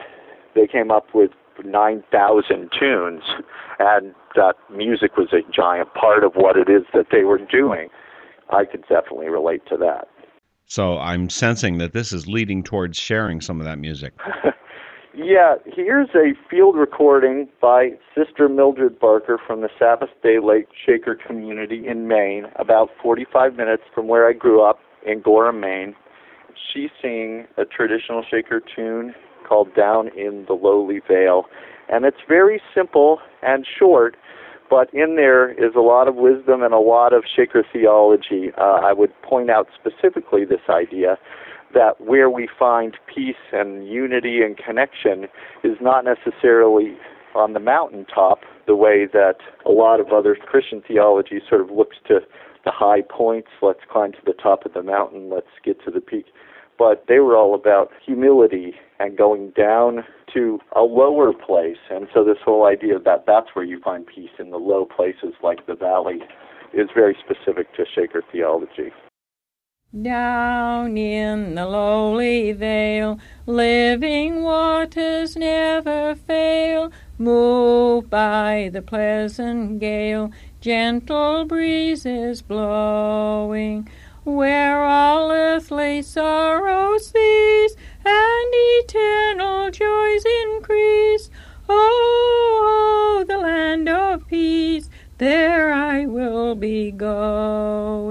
they 0.54 0.66
came 0.66 0.90
up 0.90 1.14
with 1.14 1.30
9,000 1.62 2.70
tunes, 2.78 3.22
and 3.78 4.14
that 4.34 4.54
music 4.70 5.16
was 5.16 5.28
a 5.32 5.42
giant 5.52 5.92
part 5.94 6.24
of 6.24 6.34
what 6.34 6.56
it 6.56 6.68
is 6.68 6.82
that 6.92 7.06
they 7.12 7.24
were 7.24 7.38
doing. 7.38 7.88
I 8.50 8.64
could 8.64 8.82
definitely 8.82 9.28
relate 9.28 9.62
to 9.68 9.76
that. 9.78 10.08
So 10.66 10.98
I'm 10.98 11.28
sensing 11.28 11.78
that 11.78 11.92
this 11.92 12.12
is 12.12 12.26
leading 12.26 12.62
towards 12.62 12.98
sharing 12.98 13.40
some 13.40 13.60
of 13.60 13.66
that 13.66 13.78
music. 13.78 14.14
yeah, 15.14 15.56
here's 15.66 16.08
a 16.14 16.32
field 16.50 16.76
recording 16.76 17.48
by 17.60 17.90
Sister 18.16 18.48
Mildred 18.48 18.98
Barker 18.98 19.38
from 19.46 19.60
the 19.60 19.68
Sabbath 19.78 20.10
Day 20.22 20.38
Lake 20.42 20.68
Shaker 20.84 21.14
community 21.14 21.86
in 21.86 22.08
Maine, 22.08 22.46
about 22.56 22.90
45 23.02 23.54
minutes 23.54 23.82
from 23.94 24.08
where 24.08 24.28
I 24.28 24.32
grew 24.32 24.62
up 24.62 24.80
in 25.06 25.20
Gorham, 25.20 25.60
Maine 25.60 25.94
she's 26.72 26.90
singing 27.00 27.46
a 27.56 27.64
traditional 27.64 28.24
shaker 28.28 28.60
tune 28.60 29.14
called 29.46 29.74
Down 29.74 30.08
in 30.16 30.44
the 30.46 30.54
Lowly 30.54 31.00
Vale. 31.06 31.44
And 31.88 32.04
it's 32.04 32.18
very 32.26 32.60
simple 32.74 33.18
and 33.42 33.66
short, 33.78 34.16
but 34.70 34.92
in 34.94 35.16
there 35.16 35.50
is 35.50 35.74
a 35.76 35.80
lot 35.80 36.08
of 36.08 36.14
wisdom 36.16 36.62
and 36.62 36.72
a 36.72 36.78
lot 36.78 37.12
of 37.12 37.24
shaker 37.34 37.64
theology. 37.72 38.50
Uh, 38.58 38.80
I 38.82 38.92
would 38.92 39.12
point 39.22 39.50
out 39.50 39.68
specifically 39.78 40.44
this 40.44 40.62
idea 40.68 41.18
that 41.74 42.00
where 42.00 42.30
we 42.30 42.48
find 42.58 42.96
peace 43.12 43.34
and 43.52 43.86
unity 43.86 44.40
and 44.42 44.56
connection 44.56 45.24
is 45.62 45.76
not 45.80 46.04
necessarily 46.04 46.96
on 47.34 47.52
the 47.52 47.60
mountaintop, 47.60 48.40
the 48.66 48.76
way 48.76 49.06
that 49.12 49.36
a 49.66 49.70
lot 49.70 50.00
of 50.00 50.12
other 50.12 50.36
Christian 50.36 50.82
theology 50.86 51.40
sort 51.48 51.60
of 51.60 51.70
looks 51.70 51.96
to 52.06 52.20
the 52.64 52.70
high 52.70 53.02
points. 53.02 53.48
Let's 53.62 53.80
climb 53.90 54.12
to 54.12 54.18
the 54.24 54.32
top 54.32 54.64
of 54.64 54.72
the 54.72 54.82
mountain. 54.82 55.30
Let's 55.30 55.46
get 55.64 55.82
to 55.84 55.90
the 55.90 56.00
peak. 56.00 56.26
But 56.78 57.04
they 57.08 57.20
were 57.20 57.36
all 57.36 57.54
about 57.54 57.90
humility 58.04 58.74
and 58.98 59.16
going 59.16 59.50
down 59.50 60.04
to 60.34 60.58
a 60.74 60.80
lower 60.82 61.32
place. 61.32 61.78
And 61.90 62.08
so 62.12 62.24
this 62.24 62.38
whole 62.44 62.66
idea 62.66 62.98
that 62.98 63.24
that's 63.26 63.48
where 63.54 63.64
you 63.64 63.80
find 63.80 64.06
peace 64.06 64.30
in 64.38 64.50
the 64.50 64.56
low 64.56 64.84
places 64.84 65.34
like 65.42 65.66
the 65.66 65.76
valley 65.76 66.20
is 66.72 66.88
very 66.94 67.16
specific 67.24 67.72
to 67.76 67.84
Shaker 67.94 68.22
theology. 68.32 68.92
Down 70.02 70.98
in 70.98 71.54
the 71.54 71.66
lowly 71.66 72.50
vale, 72.50 73.20
living 73.46 74.42
waters 74.42 75.36
never 75.36 76.16
fail, 76.16 76.90
moved 77.16 78.10
by 78.10 78.70
the 78.72 78.82
pleasant 78.82 79.78
gale, 79.78 80.32
gentle 80.64 81.44
breezes 81.44 82.40
blowing, 82.40 83.86
where 84.22 84.82
all 84.82 85.30
earthly 85.30 86.00
sorrows 86.00 87.08
cease 87.08 87.76
and 88.02 88.54
eternal 88.80 89.70
joys 89.70 90.24
increase. 90.24 91.28
Oh, 91.68 93.18
oh, 93.18 93.24
the 93.28 93.36
land 93.36 93.90
of 93.90 94.26
peace, 94.26 94.88
there 95.18 95.70
I 95.70 96.06
will 96.06 96.54
be 96.54 96.90
going. 96.90 98.02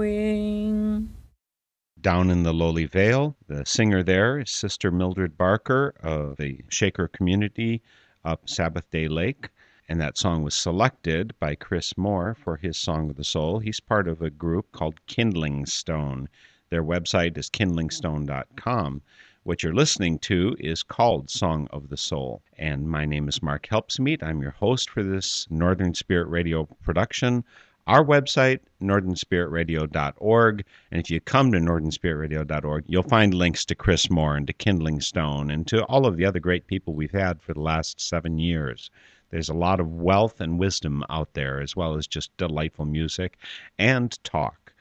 Down 2.00 2.30
in 2.30 2.44
the 2.44 2.54
Lowly 2.54 2.86
Vale, 2.86 3.36
the 3.48 3.66
singer 3.66 4.04
there 4.04 4.38
is 4.38 4.52
Sister 4.52 4.92
Mildred 4.92 5.36
Barker 5.36 5.92
of 6.04 6.36
the 6.36 6.60
Shaker 6.68 7.08
community 7.08 7.82
up 8.24 8.46
Sabbathday 8.46 9.10
Lake. 9.10 9.48
And 9.86 10.00
that 10.00 10.16
song 10.16 10.42
was 10.42 10.54
selected 10.54 11.34
by 11.38 11.54
Chris 11.54 11.98
Moore 11.98 12.34
for 12.34 12.56
his 12.56 12.78
Song 12.78 13.10
of 13.10 13.16
the 13.16 13.24
Soul. 13.24 13.58
He's 13.58 13.80
part 13.80 14.08
of 14.08 14.22
a 14.22 14.30
group 14.30 14.72
called 14.72 15.04
Kindling 15.06 15.66
Stone. 15.66 16.30
Their 16.70 16.82
website 16.82 17.36
is 17.36 17.50
kindlingstone.com. 17.50 19.02
What 19.42 19.62
you're 19.62 19.74
listening 19.74 20.18
to 20.20 20.56
is 20.58 20.82
called 20.82 21.28
Song 21.28 21.68
of 21.70 21.90
the 21.90 21.98
Soul. 21.98 22.40
And 22.56 22.88
my 22.88 23.04
name 23.04 23.28
is 23.28 23.42
Mark 23.42 23.66
Helpsmeet. 23.66 24.22
I'm 24.22 24.40
your 24.40 24.52
host 24.52 24.88
for 24.88 25.02
this 25.02 25.46
Northern 25.50 25.92
Spirit 25.92 26.28
Radio 26.28 26.64
production. 26.82 27.44
Our 27.86 28.02
website, 28.02 28.60
northernspiritradio.org. 28.80 30.64
And 30.90 31.00
if 31.00 31.10
you 31.10 31.20
come 31.20 31.52
to 31.52 31.58
northernspiritradio.org, 31.58 32.84
you'll 32.86 33.02
find 33.02 33.34
links 33.34 33.66
to 33.66 33.74
Chris 33.74 34.08
Moore 34.08 34.34
and 34.34 34.46
to 34.46 34.54
Kindling 34.54 35.02
Stone 35.02 35.50
and 35.50 35.66
to 35.66 35.84
all 35.84 36.06
of 36.06 36.16
the 36.16 36.24
other 36.24 36.40
great 36.40 36.66
people 36.66 36.94
we've 36.94 37.12
had 37.12 37.42
for 37.42 37.52
the 37.52 37.60
last 37.60 38.00
seven 38.00 38.38
years. 38.38 38.90
There's 39.34 39.48
a 39.48 39.52
lot 39.52 39.80
of 39.80 39.90
wealth 39.90 40.40
and 40.40 40.60
wisdom 40.60 41.02
out 41.10 41.34
there, 41.34 41.60
as 41.60 41.74
well 41.74 41.96
as 41.96 42.06
just 42.06 42.36
delightful 42.36 42.84
music 42.84 43.36
and 43.80 44.16
talk. 44.22 44.72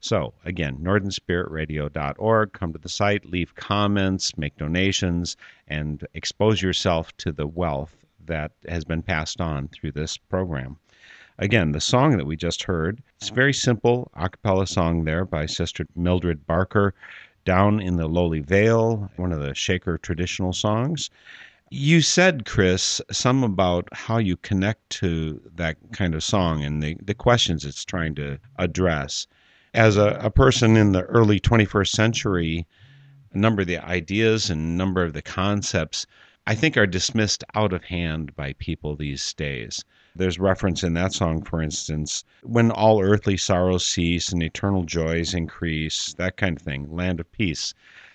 So, 0.00 0.34
again, 0.44 0.76
northernspiritradio.org. 0.82 2.52
Come 2.52 2.74
to 2.74 2.78
the 2.78 2.90
site, 2.90 3.24
leave 3.24 3.54
comments, 3.54 4.36
make 4.36 4.58
donations, 4.58 5.38
and 5.66 6.06
expose 6.12 6.60
yourself 6.60 7.16
to 7.16 7.32
the 7.32 7.46
wealth 7.46 8.04
that 8.26 8.52
has 8.68 8.84
been 8.84 9.00
passed 9.00 9.40
on 9.40 9.68
through 9.68 9.92
this 9.92 10.18
program. 10.18 10.76
Again, 11.38 11.72
the 11.72 11.80
song 11.80 12.18
that 12.18 12.26
we 12.26 12.36
just 12.36 12.64
heard, 12.64 13.02
it's 13.16 13.30
a 13.30 13.34
very 13.34 13.54
simple 13.54 14.10
a 14.14 14.28
cappella 14.28 14.66
song 14.66 15.04
there 15.04 15.24
by 15.24 15.46
Sister 15.46 15.86
Mildred 15.96 16.46
Barker, 16.46 16.92
Down 17.46 17.80
in 17.80 17.96
the 17.96 18.08
Lowly 18.08 18.40
Vale, 18.40 19.10
one 19.16 19.32
of 19.32 19.40
the 19.40 19.54
Shaker 19.54 19.96
traditional 19.96 20.52
songs. 20.52 21.08
You 21.74 22.02
said, 22.02 22.44
Chris, 22.44 23.00
some 23.10 23.42
about 23.42 23.88
how 23.92 24.18
you 24.18 24.36
connect 24.36 24.90
to 25.00 25.40
that 25.54 25.78
kind 25.92 26.14
of 26.14 26.22
song 26.22 26.62
and 26.62 26.82
the, 26.82 26.98
the 27.00 27.14
questions 27.14 27.64
it's 27.64 27.82
trying 27.82 28.14
to 28.16 28.38
address. 28.58 29.26
As 29.72 29.96
a, 29.96 30.18
a 30.20 30.30
person 30.30 30.76
in 30.76 30.92
the 30.92 31.04
early 31.04 31.40
21st 31.40 31.88
century, 31.88 32.66
a 33.32 33.38
number 33.38 33.62
of 33.62 33.68
the 33.68 33.78
ideas 33.78 34.50
and 34.50 34.60
a 34.60 34.76
number 34.76 35.02
of 35.02 35.14
the 35.14 35.22
concepts 35.22 36.06
I 36.46 36.54
think 36.54 36.76
are 36.76 36.86
dismissed 36.86 37.42
out 37.54 37.72
of 37.72 37.84
hand 37.84 38.36
by 38.36 38.52
people 38.52 38.94
these 38.94 39.32
days. 39.32 39.82
There's 40.14 40.38
reference 40.38 40.84
in 40.84 40.92
that 40.92 41.14
song, 41.14 41.42
for 41.42 41.62
instance, 41.62 42.22
when 42.42 42.70
all 42.70 43.00
earthly 43.00 43.38
sorrows 43.38 43.86
cease 43.86 44.28
and 44.28 44.42
eternal 44.42 44.84
joys 44.84 45.32
increase, 45.32 46.12
that 46.18 46.36
kind 46.36 46.58
of 46.58 46.62
thing, 46.62 46.94
land 46.94 47.18
of 47.18 47.32
peace. 47.32 47.72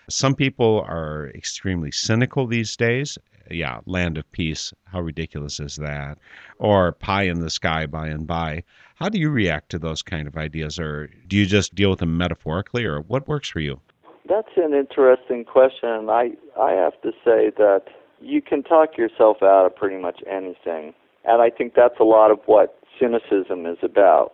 Some 0.09 0.35
people 0.35 0.85
are 0.87 1.31
extremely 1.33 1.89
cynical 1.91 2.45
these 2.45 2.77
days. 2.77 3.17
Yeah, 3.49 3.79
land 3.85 4.17
of 4.17 4.31
peace. 4.31 4.73
How 4.85 5.01
ridiculous 5.01 5.59
is 5.59 5.75
that? 5.77 6.17
Or 6.59 6.91
pie 6.93 7.23
in 7.23 7.39
the 7.39 7.49
sky 7.49 7.85
by 7.85 8.07
and 8.07 8.27
by. 8.27 8.63
How 8.95 9.09
do 9.09 9.19
you 9.19 9.29
react 9.29 9.69
to 9.69 9.79
those 9.79 10.01
kind 10.01 10.27
of 10.27 10.37
ideas? 10.37 10.79
Or 10.79 11.09
do 11.27 11.37
you 11.37 11.45
just 11.45 11.75
deal 11.75 11.89
with 11.89 11.99
them 11.99 12.17
metaphorically, 12.17 12.85
or 12.85 13.01
what 13.01 13.27
works 13.27 13.49
for 13.49 13.59
you? 13.59 13.79
That's 14.27 14.51
an 14.57 14.73
interesting 14.73 15.45
question. 15.45 16.09
I 16.09 16.31
I 16.59 16.71
have 16.71 16.99
to 17.01 17.11
say 17.23 17.51
that 17.57 17.83
you 18.19 18.41
can 18.41 18.63
talk 18.63 18.97
yourself 18.97 19.37
out 19.41 19.65
of 19.65 19.75
pretty 19.75 19.97
much 19.97 20.21
anything. 20.29 20.93
And 21.23 21.41
I 21.41 21.49
think 21.49 21.73
that's 21.75 21.99
a 21.99 22.03
lot 22.03 22.31
of 22.31 22.39
what 22.45 22.79
cynicism 22.99 23.65
is 23.65 23.77
about. 23.83 24.33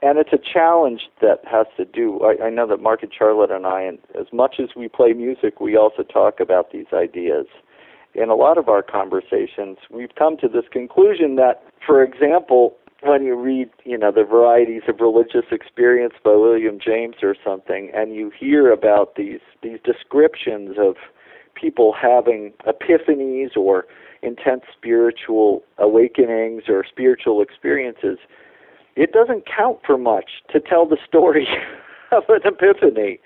And 0.00 0.18
it's 0.18 0.32
a 0.32 0.38
challenge 0.38 1.02
that 1.20 1.40
has 1.44 1.66
to 1.76 1.84
do. 1.84 2.20
I, 2.22 2.46
I 2.46 2.50
know 2.50 2.66
that 2.68 2.80
Mark 2.80 3.02
and 3.02 3.12
Charlotte 3.16 3.50
and 3.50 3.66
I, 3.66 3.82
and 3.82 3.98
as 4.18 4.26
much 4.32 4.56
as 4.60 4.68
we 4.76 4.88
play 4.88 5.12
music, 5.12 5.60
we 5.60 5.76
also 5.76 6.04
talk 6.04 6.38
about 6.38 6.70
these 6.72 6.86
ideas. 6.92 7.46
In 8.20 8.30
a 8.30 8.34
lot 8.34 8.58
of 8.58 8.68
our 8.68 8.82
conversations, 8.82 9.78
we've 9.90 10.14
come 10.18 10.36
to 10.38 10.48
this 10.48 10.64
conclusion 10.72 11.36
that, 11.36 11.62
for 11.86 12.02
example, 12.02 12.76
when 13.02 13.24
you 13.24 13.36
read, 13.36 13.70
you 13.84 13.96
know, 13.96 14.10
the 14.10 14.24
varieties 14.24 14.82
of 14.88 14.98
religious 15.00 15.44
experience 15.52 16.14
by 16.24 16.34
William 16.34 16.78
James 16.84 17.16
or 17.22 17.36
something, 17.44 17.92
and 17.94 18.14
you 18.14 18.32
hear 18.36 18.72
about 18.72 19.14
these 19.14 19.40
these 19.62 19.78
descriptions 19.84 20.76
of 20.78 20.96
people 21.54 21.92
having 21.92 22.52
epiphanies 22.66 23.56
or 23.56 23.86
intense 24.22 24.62
spiritual 24.76 25.62
awakenings 25.78 26.64
or 26.68 26.84
spiritual 26.84 27.40
experiences, 27.40 28.18
it 28.96 29.12
doesn't 29.12 29.44
count 29.46 29.78
for 29.86 29.96
much 29.96 30.42
to 30.50 30.58
tell 30.58 30.86
the 30.86 30.98
story 31.06 31.46
of 32.10 32.24
an 32.28 32.40
epiphany 32.44 33.20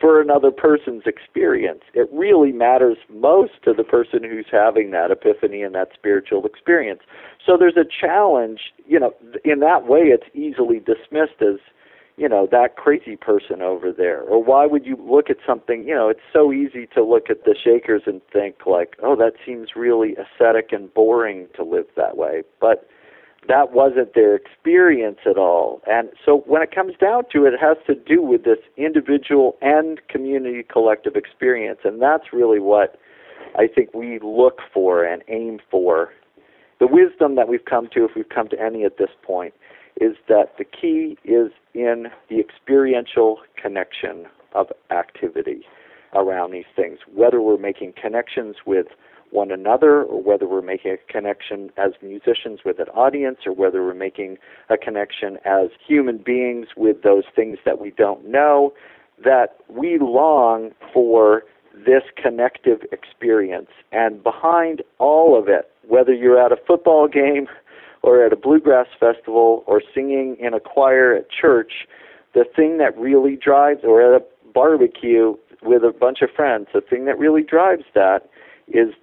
for 0.00 0.20
another 0.20 0.50
person's 0.50 1.04
experience. 1.06 1.80
It 1.94 2.08
really 2.12 2.52
matters 2.52 2.98
most 3.08 3.52
to 3.64 3.72
the 3.72 3.84
person 3.84 4.22
who's 4.22 4.46
having 4.50 4.90
that 4.90 5.10
epiphany 5.10 5.62
and 5.62 5.74
that 5.74 5.88
spiritual 5.94 6.44
experience. 6.44 7.00
So 7.44 7.56
there's 7.58 7.76
a 7.76 7.84
challenge, 7.84 8.60
you 8.86 9.00
know, 9.00 9.14
in 9.44 9.60
that 9.60 9.86
way 9.86 10.00
it's 10.08 10.26
easily 10.34 10.80
dismissed 10.80 11.40
as 11.40 11.58
you 12.18 12.28
know 12.28 12.48
that 12.50 12.76
crazy 12.76 13.14
person 13.14 13.60
over 13.60 13.92
there 13.92 14.22
or 14.22 14.42
why 14.42 14.64
would 14.64 14.86
you 14.86 14.96
look 14.98 15.28
at 15.28 15.36
something 15.46 15.86
you 15.86 15.94
know 15.94 16.08
it's 16.08 16.20
so 16.32 16.50
easy 16.50 16.86
to 16.94 17.04
look 17.04 17.28
at 17.28 17.44
the 17.44 17.54
shakers 17.54 18.02
and 18.06 18.22
think 18.32 18.64
like 18.64 18.96
oh 19.02 19.14
that 19.16 19.34
seems 19.44 19.76
really 19.76 20.16
ascetic 20.16 20.72
and 20.72 20.92
boring 20.94 21.46
to 21.54 21.62
live 21.62 21.84
that 21.94 22.16
way 22.16 22.42
but 22.58 22.88
that 23.48 23.72
wasn't 23.72 24.14
their 24.14 24.34
experience 24.34 25.18
at 25.24 25.38
all. 25.38 25.80
And 25.86 26.08
so 26.24 26.42
when 26.46 26.62
it 26.62 26.74
comes 26.74 26.94
down 27.00 27.24
to 27.32 27.46
it 27.46 27.54
it 27.54 27.60
has 27.60 27.76
to 27.86 27.94
do 27.94 28.22
with 28.22 28.44
this 28.44 28.58
individual 28.76 29.56
and 29.60 30.00
community 30.08 30.64
collective 30.64 31.14
experience. 31.16 31.80
And 31.84 32.00
that's 32.02 32.32
really 32.32 32.60
what 32.60 32.98
i 33.56 33.66
think 33.66 33.94
we 33.94 34.18
look 34.22 34.60
for 34.72 35.04
and 35.04 35.22
aim 35.28 35.60
for. 35.70 36.10
The 36.78 36.86
wisdom 36.86 37.36
that 37.36 37.48
we've 37.48 37.64
come 37.64 37.88
to 37.94 38.04
if 38.04 38.10
we've 38.14 38.28
come 38.28 38.48
to 38.48 38.60
any 38.60 38.84
at 38.84 38.98
this 38.98 39.10
point 39.22 39.54
is 40.00 40.16
that 40.28 40.58
the 40.58 40.64
key 40.64 41.16
is 41.24 41.50
in 41.72 42.08
the 42.28 42.38
experiential 42.38 43.38
connection 43.60 44.26
of 44.54 44.66
activity 44.90 45.62
around 46.14 46.52
these 46.52 46.66
things, 46.74 46.98
whether 47.12 47.40
we're 47.40 47.56
making 47.56 47.94
connections 48.00 48.56
with 48.66 48.86
one 49.30 49.50
another 49.50 50.02
or 50.02 50.22
whether 50.22 50.46
we're 50.46 50.62
making 50.62 50.92
a 50.92 51.12
connection 51.12 51.70
as 51.76 51.92
musicians 52.02 52.60
with 52.64 52.78
an 52.78 52.88
audience 52.88 53.38
or 53.46 53.52
whether 53.52 53.82
we're 53.84 53.94
making 53.94 54.38
a 54.70 54.76
connection 54.76 55.38
as 55.44 55.68
human 55.86 56.18
beings 56.18 56.68
with 56.76 57.02
those 57.02 57.24
things 57.34 57.58
that 57.64 57.80
we 57.80 57.90
don't 57.90 58.26
know, 58.28 58.72
that 59.24 59.56
we 59.68 59.98
long 59.98 60.70
for 60.92 61.42
this 61.74 62.02
connective 62.16 62.80
experience. 62.92 63.70
And 63.92 64.22
behind 64.22 64.82
all 64.98 65.38
of 65.38 65.48
it, 65.48 65.70
whether 65.86 66.12
you're 66.12 66.42
at 66.42 66.52
a 66.52 66.56
football 66.66 67.08
game 67.08 67.46
or 68.02 68.24
at 68.24 68.32
a 68.32 68.36
bluegrass 68.36 68.86
festival 68.98 69.64
or 69.66 69.82
singing 69.94 70.36
in 70.38 70.54
a 70.54 70.60
choir 70.60 71.14
at 71.14 71.28
church, 71.30 71.86
the 72.34 72.44
thing 72.44 72.78
that 72.78 72.96
really 72.98 73.36
drives, 73.36 73.80
or 73.82 74.02
at 74.02 74.20
a 74.20 74.24
barbecue 74.52 75.34
with 75.62 75.82
a 75.82 75.90
bunch 75.90 76.22
of 76.22 76.30
friends, 76.30 76.68
the 76.72 76.80
thing 76.80 77.04
that 77.06 77.18
really 77.18 77.42
drives 77.42 77.84
that 77.94 78.28
is 78.68 78.94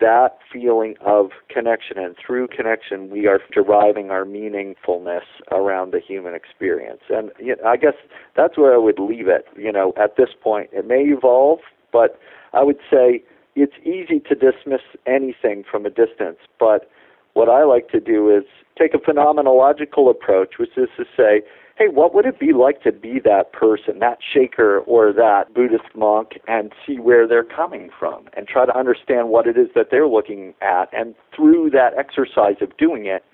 that 0.00 0.38
feeling 0.52 0.94
of 1.00 1.30
connection. 1.48 1.98
And 1.98 2.16
through 2.16 2.48
connection, 2.48 3.10
we 3.10 3.26
are 3.26 3.40
deriving 3.52 4.10
our 4.10 4.24
meaningfulness 4.24 5.24
around 5.52 5.92
the 5.92 6.00
human 6.00 6.34
experience. 6.34 7.02
And 7.10 7.30
you 7.38 7.56
know, 7.56 7.68
I 7.68 7.76
guess 7.76 7.94
that's 8.36 8.56
where 8.56 8.74
I 8.74 8.78
would 8.78 8.98
leave 8.98 9.28
it. 9.28 9.46
You 9.56 9.72
know, 9.72 9.92
at 10.02 10.16
this 10.16 10.30
point, 10.42 10.70
it 10.72 10.86
may 10.86 11.02
evolve, 11.02 11.60
but 11.92 12.18
I 12.52 12.62
would 12.62 12.78
say 12.90 13.22
it's 13.56 13.76
easy 13.82 14.20
to 14.28 14.34
dismiss 14.34 14.82
anything 15.06 15.64
from 15.70 15.84
a 15.84 15.90
distance, 15.90 16.38
but 16.58 16.90
what 17.34 17.48
I 17.48 17.64
like 17.64 17.88
to 17.90 18.00
do 18.00 18.34
is 18.34 18.44
take 18.78 18.94
a 18.94 18.98
phenomenological 18.98 20.10
approach, 20.10 20.54
which 20.58 20.76
is 20.76 20.88
to 20.96 21.04
say, 21.16 21.42
hey, 21.80 21.88
what 21.88 22.14
would 22.14 22.26
it 22.26 22.38
be 22.38 22.52
like 22.52 22.82
to 22.82 22.92
be 22.92 23.18
that 23.24 23.54
person, 23.54 24.00
that 24.00 24.18
shaker 24.34 24.80
or 24.80 25.14
that 25.14 25.54
Buddhist 25.54 25.96
monk, 25.96 26.38
and 26.46 26.72
see 26.86 26.98
where 26.98 27.26
they're 27.26 27.42
coming 27.42 27.88
from 27.98 28.26
and 28.36 28.46
try 28.46 28.66
to 28.66 28.78
understand 28.78 29.30
what 29.30 29.46
it 29.46 29.56
is 29.56 29.68
that 29.74 29.86
they're 29.90 30.06
looking 30.06 30.52
at. 30.60 30.92
And 30.92 31.14
through 31.34 31.70
that 31.70 31.96
exercise 31.98 32.56
of 32.60 32.76
doing 32.76 33.06
it, 33.06 33.24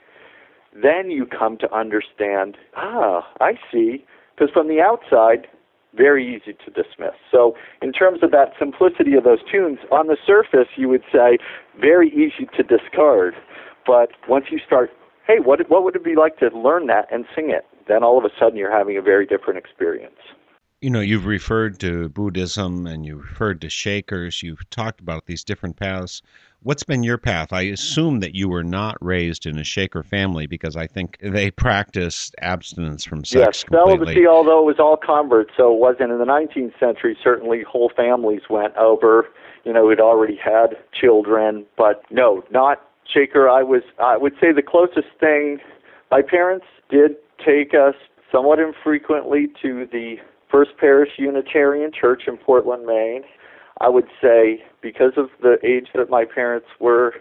then 0.81 1.11
you 1.11 1.27
come 1.27 1.59
to 1.59 1.75
understand, 1.75 2.57
ah, 2.77 3.27
I 3.41 3.55
see. 3.73 4.05
Because 4.37 4.53
from 4.53 4.69
the 4.69 4.81
outside, 4.81 5.49
very 5.97 6.25
easy 6.25 6.57
to 6.65 6.71
dismiss. 6.71 7.19
So, 7.33 7.57
in 7.83 7.91
terms 7.91 8.21
of 8.23 8.31
that 8.31 8.53
simplicity 8.61 9.15
of 9.15 9.25
those 9.25 9.41
tunes, 9.51 9.79
on 9.91 10.07
the 10.07 10.17
surface, 10.25 10.69
you 10.77 10.89
would 10.89 11.03
say 11.13 11.39
very 11.81 12.11
easy 12.11 12.47
to 12.57 12.63
discard. 12.63 13.35
But 13.85 14.11
once 14.29 14.47
you 14.53 14.61
start, 14.65 14.91
hey, 15.27 15.41
what, 15.43 15.69
what 15.69 15.83
would 15.83 15.97
it 15.97 16.05
be 16.05 16.15
like 16.15 16.37
to 16.39 16.57
learn 16.57 16.87
that 16.87 17.09
and 17.11 17.25
sing 17.35 17.51
it? 17.51 17.65
Then 17.89 18.03
all 18.03 18.19
of 18.19 18.25
a 18.25 18.31
sudden 18.39 18.57
you're 18.57 18.77
having 18.77 18.97
a 18.97 19.03
very 19.03 19.27
different 19.27 19.59
experience. 19.59 20.17
You 20.83 20.91
know, 20.91 21.01
you've 21.01 21.25
referred 21.25 21.81
to 21.81 22.11
Buddhism 22.11 22.87
and 22.87 23.07
you've 23.07 23.23
referred 23.23 23.63
to 23.63 23.71
Shakers. 23.71 24.43
You've 24.43 24.69
talked 24.69 25.01
about 25.01 25.25
these 25.25 25.43
different 25.43 25.77
paths. 25.77 26.21
What's 26.63 26.85
been 26.85 27.03
your 27.03 27.17
path? 27.17 27.53
I 27.53 27.63
assume 27.63 28.21
that 28.21 28.35
you 28.35 28.49
were 28.49 28.63
not 28.63 28.99
raised 29.01 29.47
in 29.47 29.59
a 29.59 29.65
Shaker 29.65 30.03
family 30.03 30.47
because 30.47 30.77
I 30.77 30.87
think 30.87 31.17
they 31.23 31.51
practiced 31.51 32.35
abstinence 32.43 33.05
from 33.05 33.25
sex 33.25 33.41
yes, 33.41 33.65
completely. 33.65 33.93
celibacy, 33.93 34.27
although 34.27 34.61
it 34.61 34.67
was 34.67 34.79
all 34.79 34.99
converts, 34.99 35.53
so 35.57 35.73
it 35.73 35.79
wasn't 35.79 36.13
in 36.13 36.19
the 36.19 36.25
19th 36.25 36.79
century. 36.79 37.17
Certainly, 37.23 37.63
whole 37.63 37.91
families 37.97 38.43
went 38.51 38.77
over. 38.77 39.29
You 39.65 39.73
know, 39.73 39.89
who'd 39.89 40.01
already 40.01 40.37
had 40.37 40.77
children, 40.93 41.67
but 41.77 42.03
no, 42.11 42.45
not 42.51 42.83
Shaker. 43.13 43.49
I 43.49 43.63
was. 43.63 43.83
I 43.99 44.17
would 44.17 44.35
say 44.41 44.53
the 44.53 44.63
closest 44.63 45.09
thing. 45.19 45.59
My 46.11 46.23
parents 46.23 46.67
did 46.91 47.17
take 47.45 47.75
us 47.75 47.95
somewhat 48.33 48.59
infrequently 48.59 49.49
to 49.63 49.87
the 49.91 50.17
First 50.51 50.71
Parish 50.79 51.11
Unitarian 51.19 51.91
Church 51.93 52.23
in 52.27 52.37
Portland, 52.37 52.87
Maine. 52.87 53.23
I 53.81 53.89
would 53.89 54.07
say 54.23 54.65
because 54.81 55.13
of 55.17 55.29
the 55.43 55.57
age 55.65 55.89
that 55.95 56.09
my 56.09 56.25
parents 56.25 56.69
were 56.81 57.15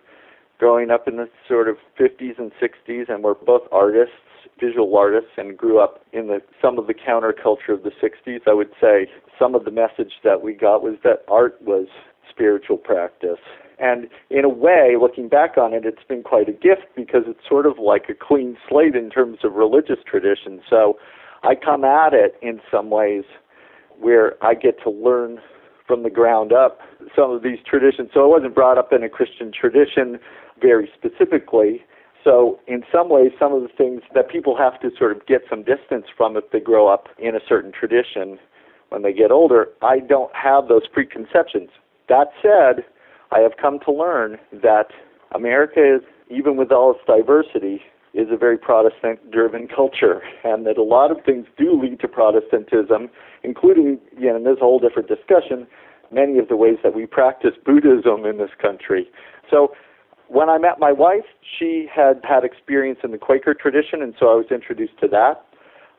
growing 0.57 0.89
up 0.89 1.07
in 1.07 1.18
the 1.18 1.30
sort 1.47 1.68
of 1.68 1.78
50s 1.99 2.38
and 2.38 2.51
60s 2.61 3.09
and 3.09 3.24
were 3.24 3.36
both 3.36 3.63
artists, 3.72 4.13
visual 4.59 4.95
artists, 4.95 5.32
and 5.38 5.57
grew 5.57 5.80
up 5.80 6.05
in 6.13 6.28
the 6.28 6.39
some 6.61 6.80
of 6.80 6.88
the 6.88 6.93
counterculture 6.93 7.74
of 7.74 7.84
the 7.84 7.91
60s, 8.01 8.41
I 8.47 8.53
would 8.53 8.72
say 8.80 9.09
some 9.38 9.53
of 9.53 9.66
the 9.66 9.72
message 9.72 10.13
that 10.24 10.41
we 10.41 10.53
got 10.53 10.82
was 10.82 10.95
that 11.03 11.26
art 11.28 11.61
was 11.61 11.88
spiritual 12.30 12.78
practice. 12.78 13.39
And 13.80 14.08
in 14.30 14.46
a 14.46 14.50
way, 14.50 14.96
looking 15.00 15.28
back 15.28 15.58
on 15.58 15.74
it, 15.74 15.86
it's 15.86 16.04
been 16.08 16.24
quite 16.24 16.48
a 16.48 16.54
gift 16.54 16.88
because 16.96 17.24
it's 17.28 17.48
sort 17.48 17.66
of 17.66 17.78
like 17.78 18.10
a 18.10 18.14
clean 18.14 18.58
slate 18.70 18.96
in 18.96 19.10
terms 19.10 19.40
of 19.44 19.54
religious 19.54 20.00
tradition. 20.10 20.62
So 20.70 20.98
I 21.44 21.56
come 21.56 21.84
at 21.84 22.14
it 22.14 22.36
in 22.42 22.62
some 22.72 22.90
ways 22.90 23.24
where 24.00 24.44
I 24.44 24.54
get 24.54 24.82
to 24.84 24.90
learn 24.90 25.40
from 25.88 26.04
the 26.04 26.10
ground 26.10 26.52
up 26.52 26.80
some 27.16 27.32
of 27.32 27.44
these 27.44 27.60
traditions. 27.66 28.10
So 28.14 28.24
I 28.24 28.28
wasn't 28.28 28.56
brought 28.56 28.78
up 28.78 28.92
in 28.92 29.04
a 29.04 29.10
Christian 29.10 29.52
tradition 29.52 30.20
very 30.62 30.90
specifically. 30.98 31.84
So 32.24 32.60
in 32.68 32.84
some 32.92 33.10
ways, 33.10 33.32
some 33.38 33.54
of 33.54 33.62
the 33.62 33.68
things 33.68 34.02
that 34.16 34.30
people 34.30 34.58
have 34.58 34.80
to 34.82 34.90
sort 34.98 35.12
of 35.12 35.26
get 35.28 35.42
some 35.50 35.64
distance 35.64 36.06
from 36.18 36.36
if 36.36 36.50
they 36.52 36.60
grow 36.60 36.88
up 36.88 37.08
in 37.20 37.36
a 37.36 37.40
certain 37.48 37.72
tradition 37.72 38.40
when 38.90 39.04
they 39.04 39.14
get 39.14 39.32
older, 39.32 39.68
I 39.82 40.00
don't 40.00 40.34
have 40.36 40.68
those 40.68 40.88
preconceptions. 40.88 41.70
That 42.10 42.30
said, 42.42 42.84
I 43.36 43.40
have 43.40 43.58
come 43.62 43.80
to 43.86 43.92
learn 43.92 44.38
that 44.64 44.88
America 45.34 45.82
is, 45.98 46.02
even 46.30 46.56
with 46.56 46.72
all 46.72 46.92
its 46.92 47.02
diversity, 47.06 47.82
is 48.14 48.28
a 48.32 48.38
very 48.38 48.58
Protestant 48.58 49.30
driven 49.30 49.68
culture, 49.76 50.22
and 50.46 50.66
that 50.66 50.78
a 50.78 50.84
lot 50.84 51.12
of 51.12 51.18
things 51.26 51.46
do 51.58 51.80
lead 51.80 52.00
to 52.00 52.08
Protestantism, 52.08 53.10
including, 53.44 54.00
you 54.18 54.32
know, 54.32 54.42
there's 54.42 54.58
a 54.58 54.62
whole 54.62 54.80
different 54.80 55.10
discussion, 55.10 55.68
many 56.12 56.40
of 56.40 56.48
the 56.48 56.56
ways 56.56 56.78
that 56.82 56.96
we 56.96 57.06
practice 57.06 57.52
Buddhism 57.66 58.26
in 58.26 58.38
this 58.38 58.52
country. 58.62 59.10
So 59.52 59.74
when 60.30 60.50
I 60.50 60.58
met 60.58 60.80
my 60.80 60.94
wife, 60.94 61.26
she 61.60 61.88
had 61.94 62.22
had 62.24 62.46
experience 62.46 63.00
in 63.04 63.12
the 63.12 63.18
Quaker 63.18 63.54
tradition, 63.54 64.02
and 64.02 64.16
so 64.18 64.28
I 64.28 64.36
was 64.36 64.46
introduced 64.50 64.98
to 65.02 65.10
that. 65.10 65.46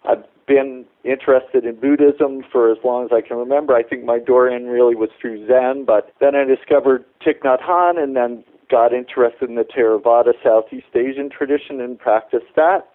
I've 0.06 0.24
been 0.46 0.84
interested 1.04 1.64
in 1.64 1.80
Buddhism 1.80 2.44
for 2.50 2.70
as 2.70 2.78
long 2.84 3.04
as 3.04 3.10
I 3.12 3.26
can 3.26 3.36
remember. 3.36 3.74
I 3.74 3.82
think 3.82 4.04
my 4.04 4.18
door 4.18 4.48
in 4.48 4.66
really 4.66 4.94
was 4.94 5.10
through 5.20 5.46
Zen, 5.46 5.84
but 5.84 6.12
then 6.20 6.34
I 6.34 6.44
discovered 6.44 7.04
Thich 7.24 7.40
Nhat 7.44 7.62
Hanh 7.62 8.02
and 8.02 8.16
then 8.16 8.44
got 8.70 8.92
interested 8.92 9.48
in 9.48 9.56
the 9.56 9.64
Theravada 9.64 10.32
Southeast 10.42 10.86
Asian 10.94 11.30
tradition 11.30 11.80
and 11.80 11.98
practiced 11.98 12.54
that. 12.56 12.88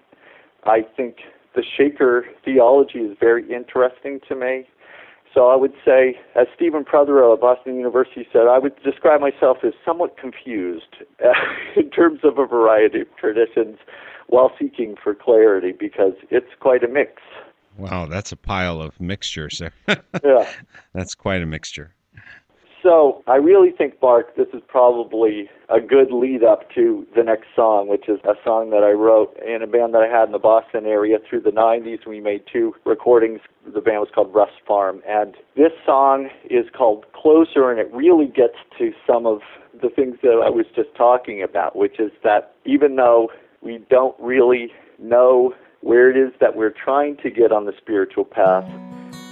I 0.64 0.82
think 0.95 1.18
the 1.55 1.64
Shaker 1.78 2.26
theology 2.45 2.99
is 2.99 3.18
very 3.20 3.43
interesting 3.51 4.20
to 4.28 4.36
me. 4.36 4.68
So 5.34 5.47
I 5.47 5.55
would 5.55 5.74
say, 5.86 6.20
as 6.36 6.47
Stephen 6.55 6.84
Prothero 6.84 7.32
of 7.32 7.39
Boston 7.39 7.76
University 7.78 8.28
said, 8.34 8.47
I 8.49 8.59
would 8.59 8.74
describe 8.84 9.22
myself 9.22 9.57
as 9.64 9.74
somewhat 9.86 10.18
confused 10.18 11.03
in 11.76 11.89
terms 11.89 12.20
of 12.24 12.38
a 12.38 12.45
variety 12.45 13.01
of 13.01 13.07
traditions 13.18 13.78
while 14.32 14.52
seeking 14.58 14.96
for 15.02 15.14
clarity 15.14 15.74
because 15.78 16.14
it's 16.30 16.48
quite 16.60 16.84
a 16.84 16.88
mix. 16.88 17.22
Wow, 17.78 18.06
that's 18.06 18.32
a 18.32 18.38
pile 18.38 18.82
of 18.82 19.00
mixtures. 19.00 19.62
yeah. 19.88 20.50
That's 20.94 21.16
quite 21.16 21.42
a 21.42 21.46
mixture. 21.46 21.94
So 22.82 23.24
I 23.28 23.36
really 23.36 23.72
think, 23.72 24.02
Mark, 24.02 24.36
this 24.36 24.48
is 24.54 24.62
probably 24.68 25.50
a 25.70 25.80
good 25.80 26.12
lead 26.12 26.44
up 26.44 26.72
to 26.74 27.06
the 27.16 27.24
next 27.24 27.48
song, 27.56 27.88
which 27.88 28.10
is 28.10 28.20
a 28.24 28.34
song 28.44 28.72
that 28.72 28.84
I 28.84 28.92
wrote 28.92 29.38
in 29.46 29.62
a 29.62 29.68
band 29.68 29.94
that 29.94 30.02
I 30.02 30.08
had 30.08 30.26
in 30.26 30.32
the 30.32 30.40
Boston 30.40 30.86
area 30.86 31.18
through 31.30 31.42
the 31.42 31.52
90s. 31.52 32.08
We 32.08 32.22
made 32.22 32.44
two 32.52 32.74
recordings. 32.86 33.42
The 33.66 33.82
band 33.82 34.00
was 34.00 34.10
called 34.14 34.34
Rust 34.34 34.54
Farm. 34.68 35.04
And 35.08 35.36
this 35.56 35.74
song 35.86 36.30
is 36.50 36.66
called 36.76 37.06
Closer, 37.14 37.70
and 37.70 37.80
it 37.80 37.94
really 37.94 38.28
gets 38.28 38.58
to 38.80 38.92
some 39.06 39.28
of 39.28 39.42
the 39.80 39.90
things 39.90 40.18
that 40.24 40.42
I 40.44 40.50
was 40.50 40.66
just 40.76 40.90
talking 40.96 41.44
about, 41.44 41.76
which 41.76 42.00
is 42.00 42.12
that 42.24 42.56
even 42.66 42.96
though 42.96 43.30
we 43.62 43.80
don't 43.89 44.16
really 44.20 44.72
know 44.99 45.53
where 45.82 46.09
it 46.09 46.18
is 46.18 46.32
that 46.39 46.55
we're 46.55 46.70
trying 46.70 47.18
to 47.18 47.30
get 47.30 47.51
on 47.51 47.66
the 47.66 47.74
spiritual 47.78 48.26
path, 48.26 48.70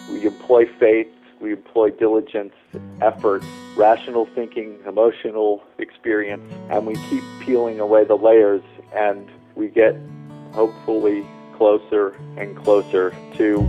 we 0.10 0.26
employ 0.26 0.66
faith 0.80 1.08
we 1.40 1.54
employ 1.54 1.90
diligence, 1.92 2.54
effort, 3.02 3.44
rational 3.76 4.26
thinking, 4.36 4.78
emotional 4.86 5.64
experience, 5.78 6.44
and 6.70 6.86
we 6.86 6.96
keep 7.10 7.24
peeling 7.40 7.80
away 7.80 8.04
the 8.04 8.16
layers 8.16 8.62
and 8.94 9.30
we 9.56 9.68
get 9.70 9.96
hopefully 10.52 11.26
closer 11.56 12.16
and 12.38 12.58
closer 12.58 13.16
to 13.36 13.60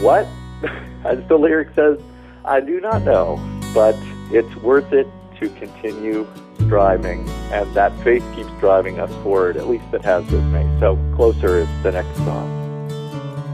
what? 0.00 0.26
As 1.04 1.26
the 1.28 1.36
lyric 1.36 1.74
says, 1.74 1.98
I 2.44 2.60
do 2.60 2.80
not 2.80 3.02
know, 3.02 3.38
but 3.74 3.96
it's 4.30 4.54
worth 4.56 4.92
it 4.92 5.06
to 5.40 5.48
continue 5.50 6.28
striving, 6.66 7.28
and 7.52 7.72
that 7.74 7.92
faith 8.02 8.24
keeps 8.34 8.50
driving 8.60 9.00
us 9.00 9.10
forward. 9.22 9.56
At 9.56 9.68
least 9.68 9.84
it 9.92 10.02
has 10.02 10.24
with 10.30 10.44
me. 10.44 10.64
So, 10.80 10.98
Closer 11.16 11.58
is 11.58 11.68
the 11.82 11.92
next 11.92 12.16
song. 12.18 12.48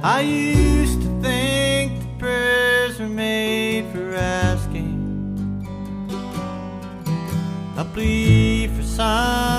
I 0.03 0.21
used 0.21 1.01
to 1.03 1.09
think 1.21 2.01
that 2.01 2.19
prayers 2.19 2.99
were 3.01 3.09
made 3.09 3.87
for 3.93 4.15
asking, 4.15 4.95
a 7.77 7.85
plea 7.85 8.69
for 8.69 8.83
some 8.83 9.56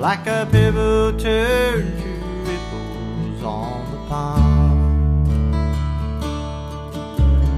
like 0.00 0.26
a 0.28 0.46
pebble 0.50 1.12
turned 1.18 1.98
to 1.98 2.08
ripples 2.46 3.42
on 3.42 3.90
the 3.90 3.98
pond. 4.08 5.64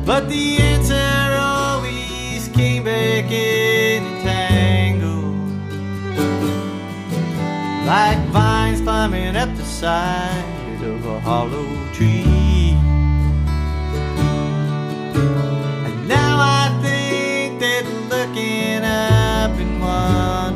But 0.07 0.28
the 0.30 0.57
answer 0.57 1.36
always 1.38 2.49
came 2.49 2.84
back 2.84 3.30
in 3.30 4.07
a 4.07 4.22
tangle, 4.22 5.34
like 7.86 8.18
vines 8.28 8.80
climbing 8.80 9.36
up 9.36 9.55
the 9.57 9.64
side 9.64 10.82
of 10.82 11.05
a 11.05 11.20
hollow 11.20 11.68
tree. 11.93 12.74
And 15.84 16.09
now 16.09 16.38
I 16.41 16.80
think 16.82 17.61
that 17.61 17.84
looking 18.09 18.82
up 18.82 19.51
and 19.61 19.80
wondering 19.82 20.49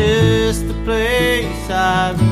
just 0.00 0.66
the 0.66 0.74
place 0.84 1.70
I 1.70 2.29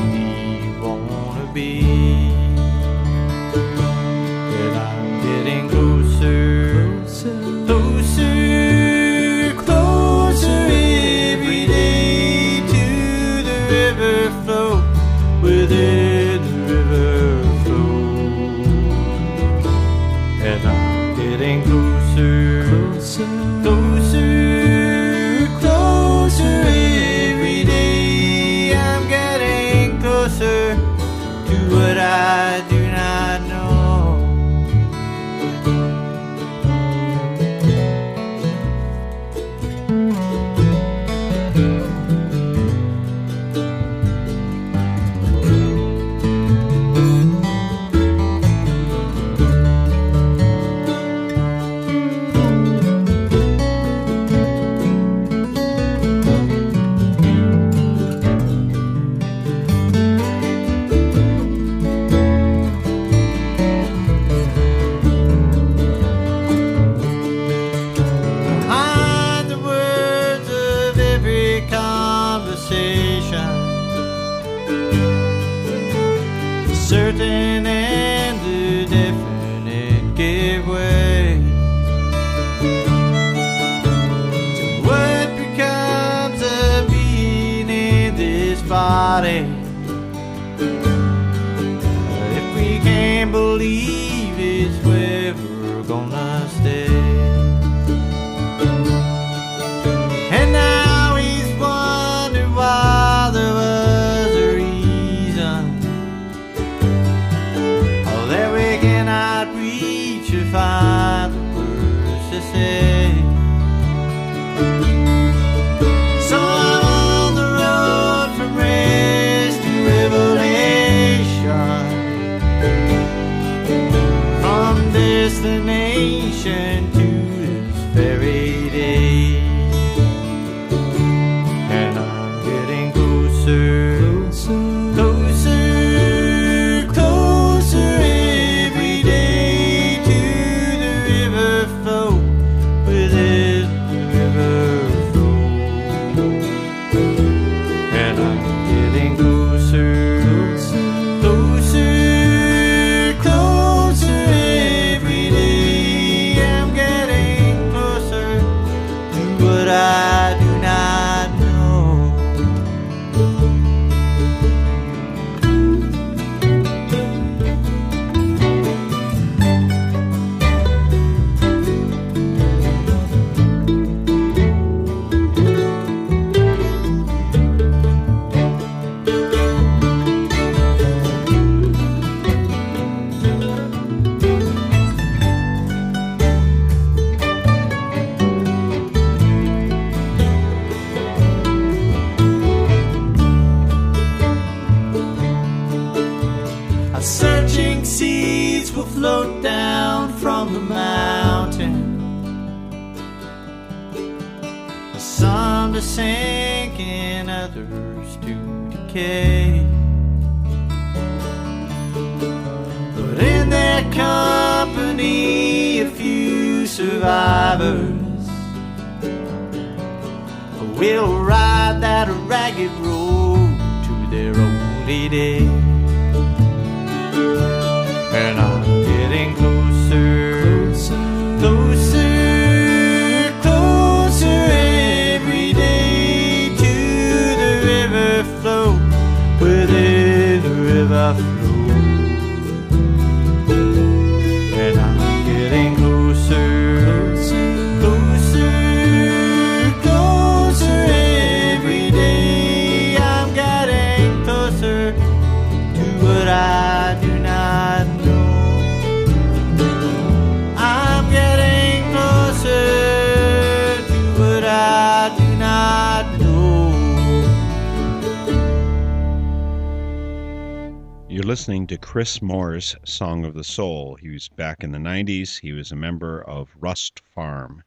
listening 271.29 271.67
to 271.67 271.77
Chris 271.77 272.23
Moore's 272.23 272.75
Song 272.85 273.23
of 273.23 273.35
the 273.35 273.43
Soul. 273.43 273.93
He 274.01 274.09
was 274.09 274.29
back 274.29 274.63
in 274.63 274.71
the 274.71 274.79
90s. 274.79 275.39
He 275.39 275.51
was 275.51 275.71
a 275.71 275.75
member 275.75 276.23
of 276.23 276.49
Rust 276.59 277.03
Farm. 277.13 277.61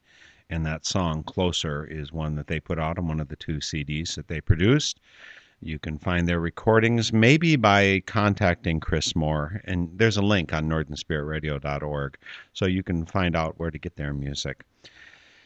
And 0.49 0.65
that 0.65 0.85
song, 0.85 1.23
Closer, 1.23 1.85
is 1.85 2.11
one 2.11 2.35
that 2.35 2.47
they 2.47 2.59
put 2.59 2.77
out 2.77 2.97
on 2.97 3.07
one 3.07 3.21
of 3.21 3.29
the 3.29 3.37
two 3.37 3.59
CDs 3.59 4.15
that 4.15 4.27
they 4.27 4.41
produced. 4.41 4.99
You 5.61 5.79
can 5.79 5.97
find 5.97 6.27
their 6.27 6.41
recordings 6.41 7.13
maybe 7.13 7.55
by 7.55 8.03
contacting 8.05 8.81
Chris 8.81 9.15
Moore. 9.15 9.61
And 9.63 9.89
there's 9.95 10.17
a 10.17 10.21
link 10.21 10.51
on 10.51 10.67
northernspiritradio.org 10.67 12.17
so 12.51 12.65
you 12.65 12.83
can 12.83 13.05
find 13.05 13.33
out 13.33 13.57
where 13.59 13.71
to 13.71 13.79
get 13.79 13.95
their 13.95 14.13
music. 14.13 14.65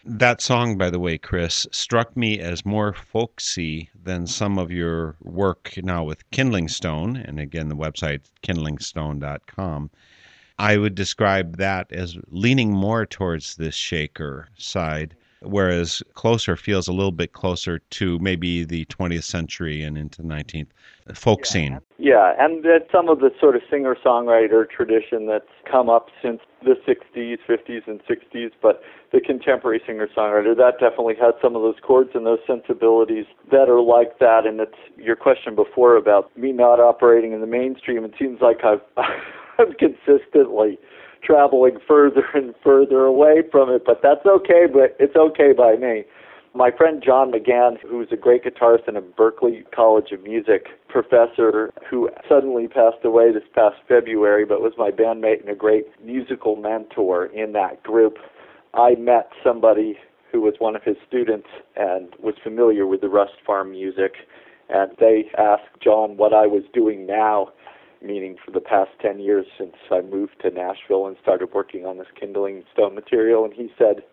That 0.10 0.40
song, 0.40 0.78
by 0.78 0.90
the 0.90 1.02
way, 1.02 1.18
Chris, 1.18 1.68
struck 1.70 2.16
me 2.16 2.40
as 2.40 2.66
more 2.66 2.94
folksy 2.94 3.90
than 3.94 4.26
some 4.26 4.58
of 4.58 4.72
your 4.72 5.18
work 5.20 5.74
now 5.84 6.06
with 6.06 6.32
Kindling 6.32 6.70
Stone. 6.70 7.18
And 7.18 7.42
again, 7.42 7.68
the 7.68 7.76
website, 7.76 8.22
kindlingstone.com. 8.42 9.92
I 10.58 10.78
would 10.78 10.96
describe 10.96 11.58
that 11.58 11.92
as 11.92 12.18
leaning 12.30 12.72
more 12.72 13.06
towards 13.06 13.58
this 13.58 13.76
shaker 13.76 14.48
side, 14.58 15.14
whereas 15.42 16.02
Closer 16.14 16.56
feels 16.56 16.88
a 16.88 16.94
little 16.94 17.12
bit 17.12 17.34
closer 17.34 17.80
to 17.80 18.20
maybe 18.20 18.64
the 18.64 18.86
20th 18.86 19.24
century 19.24 19.84
and 19.84 19.98
into 19.98 20.22
the 20.22 20.28
19th 20.28 20.68
folk 21.14 21.46
scene. 21.46 21.80
Yeah, 21.98 22.34
and 22.38 22.64
that 22.64 22.88
some 22.92 23.10
of 23.10 23.20
the 23.20 23.32
sort 23.40 23.56
of 23.56 23.62
singer-songwriter 23.70 24.70
tradition 24.70 25.26
that's 25.28 25.46
come 25.70 25.90
up 25.90 26.10
since 26.22 26.42
the 26.64 26.76
60s, 26.88 27.38
50s, 27.48 27.88
and 27.88 28.02
60s, 28.06 28.52
but 28.62 28.82
the 29.12 29.22
contemporary 29.22 29.82
singer-songwriter, 29.86 30.56
that 30.58 30.74
definitely 30.80 31.16
has 31.22 31.34
some 31.42 31.56
of 31.56 31.62
those 31.62 31.78
chords 31.82 32.12
and 32.14 32.26
those 32.26 32.40
sensibilities 32.46 33.26
that 33.52 33.70
are 33.70 33.82
like 33.82 34.20
that. 34.20 34.46
And 34.46 34.60
it's 34.60 34.78
your 34.98 35.16
question 35.16 35.56
before 35.56 35.96
about 35.96 36.36
me 36.38 36.52
not 36.52 36.80
operating 36.80 37.32
in 37.32 37.42
the 37.42 37.48
mainstream. 37.48 38.04
It 38.04 38.14
seems 38.20 38.42
like 38.42 38.64
I've, 38.64 38.82
I'm 39.58 39.74
consistently 39.74 40.78
traveling 41.28 41.78
further 41.88 42.24
and 42.34 42.56
further 42.64 43.02
away 43.02 43.44
from 43.52 43.70
it, 43.70 43.84
but 43.86 44.00
that's 44.02 44.26
okay, 44.26 44.66
but 44.72 44.96
it's 45.00 45.16
okay 45.16 45.52
by 45.54 45.76
me. 45.76 46.06
My 46.56 46.72
friend 46.76 47.04
John 47.06 47.32
McGann, 47.32 47.78
who's 47.88 48.08
a 48.12 48.16
great 48.16 48.44
guitarist 48.44 48.88
and 48.88 48.98
a 48.98 49.02
Berklee 49.02 49.64
College 49.76 50.12
of 50.12 50.24
Music 50.24 50.68
professor 50.88 51.72
who 51.88 52.10
suddenly 52.28 52.68
passed 52.68 53.04
away 53.04 53.32
this 53.32 53.44
past 53.54 53.76
February, 53.88 54.44
but 54.44 54.62
was 54.62 54.74
my 54.76 54.90
bandmate 54.90 55.42
and 55.42 55.50
a 55.50 55.56
great 55.56 55.86
musical 56.04 56.56
mentor 56.56 57.28
in 57.28 57.52
that 57.52 57.84
group. 57.84 58.18
I 58.74 58.96
met 58.96 59.30
somebody 59.44 60.00
who 60.32 60.42
was 60.42 60.56
one 60.58 60.76
of 60.76 60.84
his 60.84 60.96
students 61.08 61.48
and 61.76 62.10
was 62.20 62.36
familiar 62.44 62.88
with 62.88 63.02
the 63.02 63.10
Rust 63.10 63.34
Farm 63.46 63.72
music, 63.72 64.14
and 64.70 64.92
they 65.00 65.30
asked 65.38 65.80
John 65.84 66.18
what 66.18 66.34
I 66.34 66.48
was 66.48 66.64
doing 66.74 67.06
now, 67.06 67.50
meaning 68.02 68.38
for 68.44 68.52
the 68.52 68.60
past 68.60 68.92
10 69.02 69.20
years 69.20 69.46
since 69.58 69.76
I 69.92 70.02
moved 70.02 70.42
to 70.42 70.50
Nashville 70.50 71.08
and 71.08 71.18
started 71.22 71.54
working 71.54 71.86
on 71.86 71.98
this 71.98 72.08
kindling 72.20 72.64
stone 72.74 72.96
material, 72.96 73.44
and 73.44 73.54
he 73.54 73.72
said, 73.78 74.04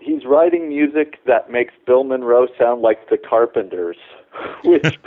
he's 0.00 0.24
writing 0.24 0.68
music 0.68 1.18
that 1.26 1.50
makes 1.50 1.74
Bill 1.86 2.04
Monroe 2.04 2.46
sound 2.58 2.82
like 2.82 3.08
the 3.08 3.18
Carpenters, 3.18 3.96
which 4.64 4.98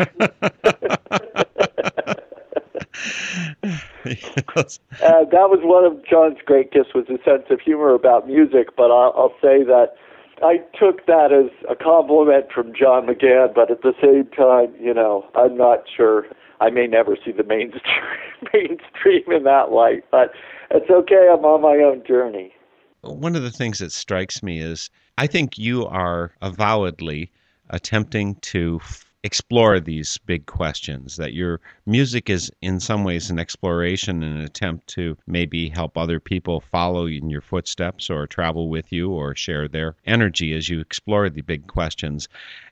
Uh, 5.04 5.26
that 5.26 5.50
was 5.50 5.60
one 5.64 5.84
of 5.84 6.06
John's 6.06 6.38
great 6.46 6.72
gifts 6.72 6.94
was 6.94 7.06
his 7.08 7.20
sense 7.26 7.44
of 7.50 7.60
humor 7.60 7.94
about 7.94 8.28
music. 8.28 8.76
But 8.76 8.92
I'll, 8.92 9.14
I'll 9.16 9.36
say 9.42 9.64
that 9.64 9.96
I 10.42 10.58
took 10.80 11.06
that 11.08 11.32
as 11.32 11.52
a 11.70 11.76
compliment 11.76 12.52
from 12.54 12.74
John 12.74 13.08
McGann. 13.08 13.54
But 13.54 13.70
at 13.72 13.82
the 13.82 13.94
same 14.02 14.28
time, 14.28 14.74
you 14.80 14.94
know, 14.94 15.26
I'm 15.36 15.58
not 15.58 15.84
sure. 15.94 16.26
I 16.60 16.70
may 16.70 16.88
never 16.88 17.16
see 17.24 17.32
the 17.32 17.44
mainstream 17.44 17.84
mainstream 18.54 19.32
in 19.32 19.44
that 19.44 19.72
light, 19.72 20.04
but 20.12 20.32
it's 20.72 20.90
okay. 20.90 21.30
I'm 21.32 21.46
on 21.46 21.62
my 21.62 21.78
own 21.84 22.04
journey. 22.06 22.54
One 23.02 23.36
of 23.36 23.44
the 23.44 23.52
things 23.52 23.80
that 23.80 23.92
strikes 23.92 24.44
me 24.44 24.60
is 24.60 24.90
I 25.18 25.28
think 25.28 25.58
you 25.58 25.86
are 25.86 26.32
avowedly 26.42 27.32
attempting 27.70 28.36
to 28.36 28.80
explore 29.24 29.80
these 29.80 30.18
big 30.20 30.46
questions 30.46 31.18
that 31.18 31.34
your 31.34 31.60
music 31.86 32.30
is 32.30 32.52
in 32.62 32.80
some 32.80 33.04
ways 33.04 33.30
an 33.30 33.40
exploration 33.40 34.24
and 34.24 34.38
an 34.38 34.44
attempt 34.44 34.88
to 34.88 35.18
maybe 35.26 35.70
help 35.70 35.98
other 35.98 36.20
people 36.20 36.62
follow 36.62 37.08
in 37.08 37.30
your 37.30 37.42
footsteps 37.42 38.10
or 38.10 38.28
travel 38.28 38.70
with 38.70 38.92
you 38.92 39.12
or 39.12 39.36
share 39.36 39.68
their 39.68 39.96
energy 40.06 40.56
as 40.56 40.70
you 40.70 40.80
explore 40.80 41.30
the 41.30 41.42
big 41.42 41.68
questions 41.68 42.30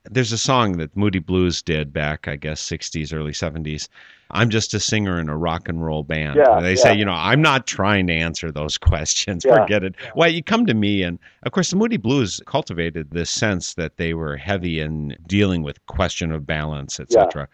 there's 0.10 0.32
a 0.32 0.38
song 0.38 0.78
that 0.78 0.96
moody 0.96 1.20
blues 1.20 1.62
did 1.62 1.92
back 1.94 2.28
i 2.28 2.36
guess 2.36 2.64
60s 2.68 3.14
early 3.14 3.32
70s 3.32 3.88
i'm 4.32 4.50
just 4.50 4.74
a 4.74 4.80
singer 4.80 5.20
in 5.20 5.30
a 5.30 5.38
rock 5.38 5.70
and 5.70 5.84
roll 5.84 6.04
band. 6.04 6.38
Yeah, 6.38 6.60
they 6.60 6.72
yeah. 6.72 6.82
say 6.82 6.96
you 6.96 7.06
know 7.06 7.14
i'm 7.14 7.42
not 7.42 7.68
trying 7.68 8.08
to 8.08 8.14
answer 8.14 8.52
those 8.52 8.78
questions. 8.92 9.46
Yeah, 9.46 9.62
forget 9.62 9.84
it. 9.84 9.96
well 10.16 10.30
you 10.30 10.44
come 10.44 10.66
to 10.66 10.74
me 10.74 11.04
and 11.04 11.20
of 11.44 11.52
course 11.52 11.70
the 11.70 11.76
moody 11.76 11.98
blues 11.98 12.42
cultivated 12.46 13.12
this 13.12 13.30
sense 13.30 13.76
that 13.76 13.98
they 13.98 14.14
were 14.14 14.38
heavy 14.38 14.80
in 14.80 15.16
dealing 15.28 15.64
with 15.64 15.86
question 15.86 16.32
of 16.32 16.46
balance 16.46 17.00
etc 17.00 17.48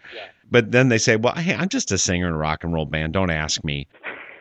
but 0.50 0.72
then 0.72 0.88
they 0.88 0.98
say 0.98 1.16
well 1.16 1.34
hey, 1.34 1.54
i'm 1.54 1.68
just 1.68 1.92
a 1.92 1.98
singer 1.98 2.28
in 2.28 2.34
a 2.34 2.38
rock 2.38 2.64
and 2.64 2.72
roll 2.72 2.86
band. 2.86 3.12
Don't 3.12 3.30
ask 3.30 3.64
me. 3.64 3.86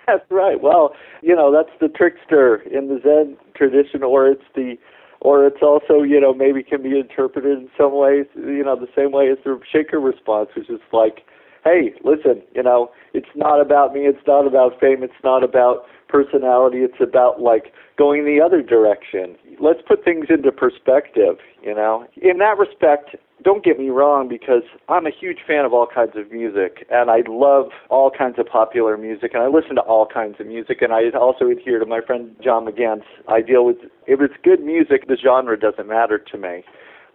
That's 0.08 0.30
right. 0.30 0.62
Well, 0.62 0.94
you 1.22 1.36
know, 1.36 1.54
that's 1.54 1.70
the 1.80 1.88
trickster 1.88 2.58
in 2.64 2.88
the 2.88 3.00
Zen 3.02 3.38
tradition, 3.56 4.04
or 4.04 4.28
it's 4.28 4.44
the, 4.56 4.78
or 5.22 5.46
it's 5.46 5.62
also, 5.62 6.02
you 6.02 6.20
know, 6.20 6.34
maybe 6.34 6.64
can 6.64 6.82
be 6.82 7.00
interpreted 7.00 7.58
in 7.58 7.70
some 7.78 7.96
ways, 7.96 8.26
you 8.36 8.64
know, 8.64 8.76
the 8.76 8.90
same 8.96 9.12
way 9.12 9.30
as 9.30 9.38
the 9.46 9.60
shaker 9.72 10.00
response, 10.00 10.50
which 10.56 10.70
is 10.70 10.82
like, 10.92 11.22
hey, 11.64 11.94
listen, 12.04 12.42
you 12.56 12.64
know, 12.64 12.90
it's 13.14 13.30
not 13.36 13.62
about 13.62 13.94
me, 13.94 14.02
it's 14.02 14.26
not 14.26 14.48
about 14.48 14.80
fame, 14.80 15.04
it's 15.04 15.14
not 15.24 15.44
about 15.44 15.86
personality, 16.12 16.80
it's 16.80 17.02
about 17.02 17.42
like 17.42 17.74
going 17.98 18.26
the 18.26 18.44
other 18.44 18.62
direction. 18.62 19.36
Let's 19.60 19.80
put 19.88 20.04
things 20.04 20.26
into 20.30 20.52
perspective, 20.52 21.38
you 21.64 21.74
know. 21.74 22.08
In 22.22 22.40
that 22.40 22.58
respect, 22.58 23.16
don't 23.44 23.64
get 23.64 23.80
me 23.80 23.90
wrong 23.90 24.28
because 24.28 24.64
I'm 24.88 25.08
a 25.08 25.12
huge 25.12 25.40
fan 25.48 25.66
of 25.66 25.74
all 25.74 25.88
kinds 25.88 26.14
of 26.16 26.32
music 26.32 26.86
and 26.92 27.10
I 27.10 27.22
love 27.28 27.70
all 27.90 28.12
kinds 28.12 28.38
of 28.38 28.46
popular 28.46 28.98
music 28.98 29.32
and 29.34 29.42
I 29.42 29.48
listen 29.48 29.76
to 29.76 29.82
all 29.82 30.06
kinds 30.06 30.36
of 30.40 30.48
music 30.48 30.82
and 30.82 30.94
I 30.94 31.10
also 31.18 31.46
adhere 31.48 31.80
to 31.80 31.86
my 31.86 32.02
friend 32.02 32.36
John 32.44 32.66
McGann's 32.66 33.06
ideal 33.30 33.66
with 33.66 33.78
if 34.06 34.22
it's 34.22 34.36
good 34.44 34.62
music, 34.62 35.08
the 35.08 35.18
genre 35.18 35.58
doesn't 35.60 35.88
matter 35.88 36.20
to 36.20 36.38
me. 36.38 36.64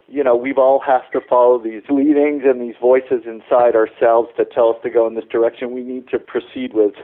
You 0.09 0.23
know, 0.23 0.37
we've 0.37 0.59
all 0.59 0.81
have 0.87 1.11
to 1.13 1.21
follow 1.29 1.63
these 1.63 1.83
leadings 1.89 2.43
and 2.45 2.61
these 2.61 2.77
voices 2.81 3.23
inside 3.27 3.75
ourselves 3.75 4.31
that 4.39 4.53
tell 4.53 4.71
us 4.71 4.77
to 4.85 4.91
go 4.91 5.07
in 5.07 5.15
this 5.15 5.25
direction. 5.31 5.75
We 5.75 5.83
need 5.83 6.09
to 6.09 6.19
proceed 6.19 6.75
with 6.75 6.95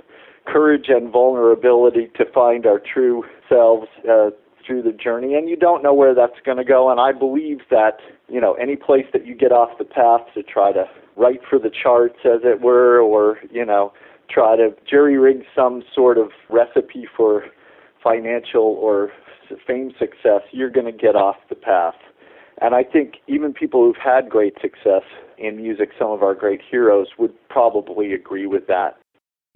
courage 0.47 0.87
and 0.89 1.13
vulnerability 1.13 2.11
to 2.17 2.25
find 2.33 2.67
our 2.67 2.81
true 2.81 3.25
selves 3.49 3.87
uh, 4.11 4.31
through 4.67 4.83
the 4.83 4.93
journey. 4.93 5.35
And 5.35 5.49
you 5.49 5.57
don't 5.57 5.83
know 5.83 5.95
where 5.95 6.15
that's 6.15 6.41
going 6.45 6.59
to 6.59 6.65
go. 6.65 6.91
And 6.91 7.01
I 7.01 7.13
believe 7.13 7.61
that 7.71 7.99
you 8.29 8.41
know 8.41 8.55
any 8.55 8.77
place 8.77 9.07
that 9.13 9.27
you 9.27 9.35
get 9.35 9.53
off 9.53 9.79
the 9.79 9.85
path 9.85 10.23
to 10.35 10.43
try 10.43 10.73
to 10.73 10.85
write 11.17 11.41
for 11.49 11.59
the 11.59 11.71
charts 11.71 12.19
as 12.25 12.41
it 12.45 12.61
were 12.61 13.01
or 13.01 13.39
you 13.51 13.65
know 13.65 13.93
try 14.31 14.57
to 14.57 14.71
jury 14.89 15.19
rig 15.19 15.45
some 15.55 15.83
sort 15.95 16.17
of 16.17 16.31
recipe 16.49 17.07
for 17.17 17.45
financial 18.03 18.63
or 18.63 19.11
fame 19.67 19.93
success 19.99 20.41
you're 20.51 20.71
going 20.71 20.87
to 20.87 20.93
get 20.93 21.15
off 21.15 21.37
the 21.49 21.55
path. 21.55 21.95
And 22.61 22.75
I 22.75 22.85
think 22.85 23.17
even 23.27 23.53
people 23.53 23.85
who've 23.85 24.03
had 24.03 24.31
great 24.31 24.55
success 24.61 25.03
in 25.37 25.57
music 25.57 25.91
some 25.99 26.11
of 26.11 26.23
our 26.23 26.35
great 26.35 26.61
heroes 26.71 27.09
would 27.19 27.35
probably 27.49 28.13
agree 28.13 28.47
with 28.47 28.67
that 28.69 29.02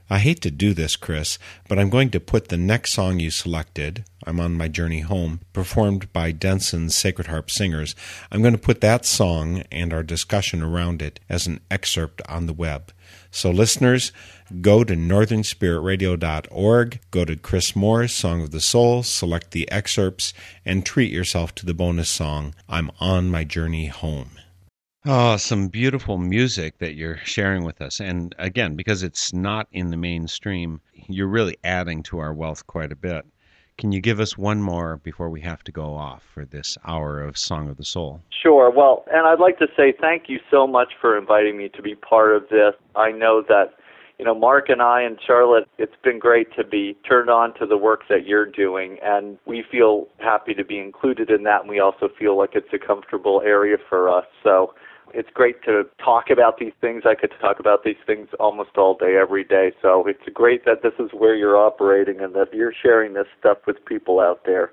I 0.08 0.20
hate 0.20 0.40
to 0.42 0.52
do 0.52 0.72
this, 0.72 0.94
Chris, 0.94 1.36
but 1.68 1.80
I'm 1.80 1.90
going 1.90 2.10
to 2.10 2.20
put 2.20 2.46
the 2.46 2.56
next 2.56 2.92
song 2.92 3.18
you 3.18 3.32
selected, 3.32 4.04
I'm 4.24 4.38
on 4.38 4.54
my 4.54 4.68
journey 4.68 5.00
home, 5.00 5.40
performed 5.52 6.12
by 6.12 6.30
Denson's 6.30 6.96
Sacred 6.96 7.26
Harp 7.26 7.50
Singers. 7.50 7.96
I'm 8.30 8.40
going 8.40 8.54
to 8.54 8.58
put 8.58 8.80
that 8.82 9.04
song 9.04 9.64
and 9.72 9.92
our 9.92 10.04
discussion 10.04 10.62
around 10.62 11.02
it 11.02 11.18
as 11.28 11.48
an 11.48 11.58
excerpt 11.72 12.22
on 12.28 12.46
the 12.46 12.52
web. 12.52 12.92
So, 13.32 13.50
listeners, 13.50 14.12
go 14.60 14.84
to 14.84 14.94
northernspiritradio.org, 14.94 17.00
go 17.10 17.24
to 17.24 17.36
Chris 17.36 17.74
Moore's 17.74 18.14
Song 18.14 18.42
of 18.42 18.52
the 18.52 18.60
Soul, 18.60 19.02
select 19.02 19.50
the 19.50 19.68
excerpts, 19.72 20.32
and 20.64 20.86
treat 20.86 21.12
yourself 21.12 21.52
to 21.56 21.66
the 21.66 21.74
bonus 21.74 22.10
song, 22.10 22.54
I'm 22.68 22.92
on 23.00 23.28
my 23.30 23.42
journey 23.42 23.88
home. 23.88 24.30
Oh, 25.08 25.36
some 25.36 25.68
beautiful 25.68 26.18
music 26.18 26.78
that 26.78 26.94
you're 26.94 27.18
sharing 27.18 27.62
with 27.62 27.80
us. 27.80 28.00
And 28.00 28.34
again, 28.38 28.74
because 28.74 29.04
it's 29.04 29.32
not 29.32 29.68
in 29.70 29.90
the 29.90 29.96
mainstream, 29.96 30.80
you're 30.94 31.28
really 31.28 31.56
adding 31.62 32.02
to 32.04 32.18
our 32.18 32.34
wealth 32.34 32.66
quite 32.66 32.90
a 32.90 32.96
bit. 32.96 33.24
Can 33.78 33.92
you 33.92 34.00
give 34.00 34.18
us 34.18 34.36
one 34.36 34.60
more 34.60 34.96
before 34.96 35.30
we 35.30 35.40
have 35.42 35.62
to 35.62 35.70
go 35.70 35.94
off 35.94 36.24
for 36.34 36.44
this 36.44 36.76
hour 36.84 37.20
of 37.22 37.38
Song 37.38 37.68
of 37.68 37.76
the 37.76 37.84
Soul? 37.84 38.20
Sure. 38.42 38.68
Well, 38.68 39.04
and 39.12 39.28
I'd 39.28 39.38
like 39.38 39.60
to 39.60 39.68
say 39.76 39.94
thank 40.00 40.24
you 40.28 40.40
so 40.50 40.66
much 40.66 40.94
for 41.00 41.16
inviting 41.16 41.56
me 41.56 41.68
to 41.68 41.82
be 41.82 41.94
part 41.94 42.34
of 42.34 42.48
this. 42.48 42.74
I 42.96 43.12
know 43.12 43.44
that, 43.48 43.74
you 44.18 44.24
know, 44.24 44.34
Mark 44.34 44.68
and 44.70 44.82
I 44.82 45.02
and 45.02 45.20
Charlotte, 45.24 45.68
it's 45.78 45.94
been 46.02 46.18
great 46.18 46.48
to 46.56 46.64
be 46.64 46.96
turned 47.08 47.30
on 47.30 47.54
to 47.60 47.66
the 47.66 47.76
work 47.76 48.00
that 48.08 48.26
you're 48.26 48.46
doing, 48.46 48.98
and 49.04 49.38
we 49.46 49.62
feel 49.70 50.08
happy 50.18 50.52
to 50.54 50.64
be 50.64 50.80
included 50.80 51.30
in 51.30 51.44
that, 51.44 51.60
and 51.60 51.70
we 51.70 51.78
also 51.78 52.08
feel 52.18 52.36
like 52.36 52.56
it's 52.56 52.72
a 52.72 52.84
comfortable 52.84 53.40
area 53.44 53.76
for 53.88 54.08
us. 54.08 54.24
So 54.42 54.74
it's 55.14 55.30
great 55.32 55.62
to 55.64 55.84
talk 56.02 56.30
about 56.30 56.58
these 56.58 56.72
things. 56.80 57.02
I 57.06 57.14
could 57.14 57.32
talk 57.40 57.58
about 57.58 57.84
these 57.84 57.96
things 58.06 58.28
almost 58.38 58.70
all 58.76 58.94
day, 58.94 59.16
every 59.20 59.44
day. 59.44 59.72
So 59.80 60.06
it's 60.06 60.28
great 60.32 60.64
that 60.64 60.82
this 60.82 60.92
is 60.98 61.10
where 61.12 61.34
you're 61.34 61.56
operating 61.56 62.20
and 62.20 62.34
that 62.34 62.52
you're 62.52 62.72
sharing 62.72 63.14
this 63.14 63.26
stuff 63.38 63.58
with 63.66 63.84
people 63.84 64.20
out 64.20 64.42
there. 64.44 64.72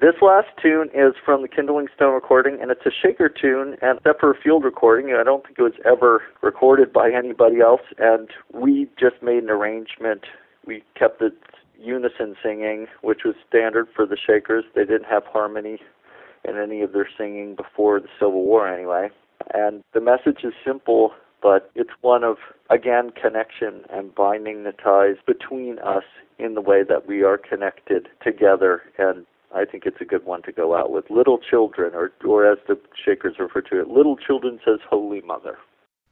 This 0.00 0.14
last 0.20 0.48
tune 0.60 0.90
is 0.92 1.14
from 1.24 1.42
the 1.42 1.48
Kindling 1.48 1.86
Stone 1.94 2.14
recording, 2.14 2.58
and 2.60 2.70
it's 2.70 2.84
a 2.84 2.90
shaker 2.90 3.28
tune, 3.28 3.76
and 3.80 3.98
except 3.98 4.20
for 4.20 4.32
a 4.32 4.34
field 4.42 4.64
recording, 4.64 5.14
I 5.14 5.22
don't 5.22 5.44
think 5.44 5.58
it 5.58 5.62
was 5.62 5.78
ever 5.84 6.22
recorded 6.42 6.92
by 6.92 7.12
anybody 7.12 7.60
else, 7.60 7.80
and 7.98 8.28
we 8.52 8.88
just 8.98 9.22
made 9.22 9.44
an 9.44 9.50
arrangement. 9.50 10.22
We 10.66 10.82
kept 10.98 11.22
it 11.22 11.34
unison 11.78 12.34
singing, 12.42 12.88
which 13.02 13.20
was 13.24 13.36
standard 13.48 13.86
for 13.94 14.04
the 14.04 14.16
Shakers. 14.16 14.64
They 14.74 14.84
didn't 14.84 15.04
have 15.04 15.22
harmony 15.26 15.78
in 16.44 16.58
any 16.58 16.82
of 16.82 16.92
their 16.92 17.08
singing 17.16 17.54
before 17.54 18.00
the 18.00 18.08
Civil 18.18 18.42
War, 18.44 18.68
anyway. 18.68 19.10
And 19.52 19.82
the 19.92 20.00
message 20.00 20.44
is 20.44 20.54
simple, 20.66 21.12
but 21.42 21.70
it's 21.74 21.90
one 22.00 22.24
of, 22.24 22.36
again, 22.70 23.10
connection 23.10 23.82
and 23.90 24.14
binding 24.14 24.64
the 24.64 24.72
ties 24.72 25.16
between 25.26 25.78
us 25.80 26.04
in 26.38 26.54
the 26.54 26.60
way 26.60 26.82
that 26.82 27.06
we 27.06 27.22
are 27.22 27.38
connected 27.38 28.08
together. 28.22 28.82
And 28.98 29.26
I 29.54 29.64
think 29.64 29.84
it's 29.86 30.00
a 30.00 30.04
good 30.04 30.24
one 30.24 30.42
to 30.42 30.52
go 30.52 30.76
out 30.76 30.90
with. 30.90 31.10
Little 31.10 31.38
Children, 31.38 31.94
or, 31.94 32.12
or 32.24 32.50
as 32.50 32.58
the 32.66 32.78
Shakers 33.04 33.36
refer 33.38 33.60
to 33.62 33.80
it, 33.80 33.88
Little 33.88 34.16
Children 34.16 34.58
says 34.64 34.80
Holy 34.88 35.20
Mother. 35.20 35.58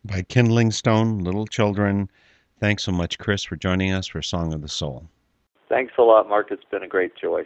By 0.05 0.23
Kindling 0.23 0.71
Stone, 0.71 1.21
Little 1.21 1.47
Children. 1.47 2.11
Thanks 2.61 2.85
so 2.85 2.93
much, 2.93 3.19
Chris, 3.19 3.43
for 3.43 3.57
joining 3.57 3.93
us 3.93 4.07
for 4.07 4.23
Song 4.23 4.53
of 4.53 4.63
the 4.63 4.69
Soul. 4.69 5.09
Thanks 5.69 5.95
a 5.99 6.03
lot, 6.03 6.29
Mark. 6.29 6.49
It's 6.51 6.65
been 6.71 6.83
a 6.83 6.89
great 6.89 7.17
joy. 7.17 7.45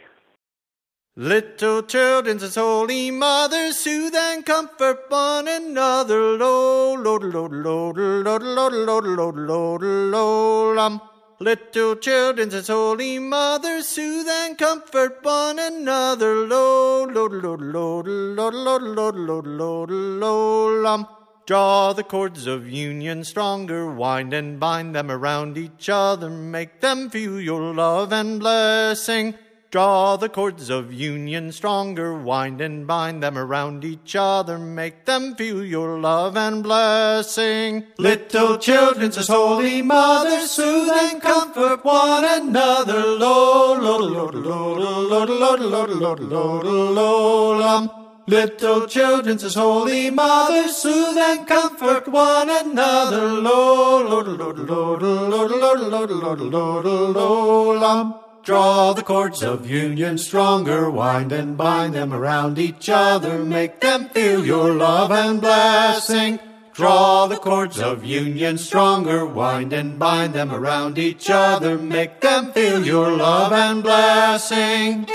Little 1.19 1.81
children, 1.81 2.37
says 2.37 2.53
Holy 2.53 3.09
Mother, 3.09 3.71
soothe 3.71 4.13
and 4.13 4.45
comfort 4.45 5.05
one 5.09 5.47
another. 5.47 6.37
Lo, 6.37 6.93
lo, 6.93 7.15
lo, 7.15 7.47
lo, 7.47 7.89
lo, 7.89 8.37
lo, 8.37 8.67
lo, 8.67 8.99
lo, 8.99 9.29
lo, 9.31 9.77
lo, 9.77 10.73
lum. 10.73 11.01
Little 11.39 11.95
children, 11.95 12.51
says 12.51 12.67
Holy 12.67 13.17
Mother, 13.17 13.81
soothe 13.81 14.27
and 14.27 14.59
comfort 14.59 15.17
one 15.23 15.57
another. 15.57 16.45
Lo, 16.45 17.05
lo, 17.05 17.25
lo, 17.25 17.55
lo, 17.55 18.01
lo, 18.01 18.49
lo, 18.49 18.77
lo, 18.77 19.09
lo, 19.09 19.39
lo, 19.39 19.85
lo, 19.85 20.81
lum. 20.83 21.07
Draw 21.47 21.93
the 21.93 22.03
cords 22.03 22.45
of 22.45 22.69
union 22.69 23.23
stronger, 23.23 23.91
wind 23.91 24.35
and 24.35 24.59
bind 24.59 24.93
them 24.93 25.09
around 25.09 25.57
each 25.57 25.89
other, 25.89 26.29
make 26.29 26.79
them 26.81 27.09
feel 27.09 27.41
your 27.41 27.73
love 27.73 28.13
and 28.13 28.39
blessing. 28.39 29.33
Draw 29.69 30.15
the 30.15 30.29
cords 30.29 30.69
of 30.69 30.93
union 30.93 31.51
stronger, 31.51 32.13
wind 32.13 32.61
and 32.61 32.87
bind 32.87 33.21
them 33.21 33.37
around 33.37 33.83
each 33.83 34.15
other, 34.15 34.57
make 34.57 35.03
them 35.03 35.35
feel 35.35 35.61
your 35.61 35.99
love 35.99 36.37
and 36.37 36.63
blessing. 36.63 37.83
Little 37.97 38.57
children, 38.59 39.11
says 39.11 39.27
Holy 39.27 39.81
Mother, 39.81 40.39
soothe 40.47 40.89
and 40.89 41.21
comfort 41.21 41.83
one 41.83 42.23
another. 42.23 43.05
Lo, 43.07 43.73
lo, 43.73 43.97
lo, 43.97 44.29
lo, 44.29 44.73
lo, 44.73 45.03
lo, 45.03 45.23
lo, 45.25 45.55
lo, 45.55 45.83
lo, 45.83 46.13
lo, 46.13 46.13
lo, 46.13 46.91
lo, 46.93 47.57
lo. 47.57 48.23
Little 48.25 48.87
children, 48.87 49.37
says 49.37 49.55
Holy 49.55 50.09
Mother, 50.09 50.69
soothe 50.69 51.17
and 51.17 51.45
comfort 51.45 52.07
one 52.07 52.49
another. 52.49 53.27
Lo, 53.27 53.99
lo, 54.01 54.21
lo, 54.21 54.51
lo, 54.51 54.95
lo, 54.95 54.95
lo, 54.95 55.45
lo, 55.45 55.73
lo, 55.73 56.05
lo, 56.05 56.33
lo, 56.35 56.81
lo, 56.81 57.11
lo, 57.11 57.73
lum. 57.73 58.26
Draw 58.47 58.93
the 58.93 59.03
cords 59.03 59.43
of 59.43 59.69
union 59.69 60.17
stronger, 60.17 60.89
wind 60.89 61.33
and 61.33 61.57
bind 61.57 61.93
them 61.93 62.13
around 62.13 62.57
each 62.57 62.87
other, 62.87 63.43
make 63.43 63.81
them 63.81 64.07
feel 64.07 64.45
your 64.45 64.71
love 64.73 65.11
and 65.11 65.41
blessing. 65.41 66.39
Draw 66.71 67.27
the 67.27 67.35
cords 67.35 67.77
of 67.77 68.05
union 68.05 68.57
stronger, 68.57 69.25
wind 69.25 69.73
and 69.73 69.99
bind 69.99 70.33
them 70.33 70.53
around 70.53 70.97
each 70.97 71.29
other, 71.29 71.77
make 71.77 72.21
them 72.21 72.53
feel 72.53 72.85
your 72.85 73.11
love 73.11 73.51
and 73.51 73.83
blessing. 73.83 75.05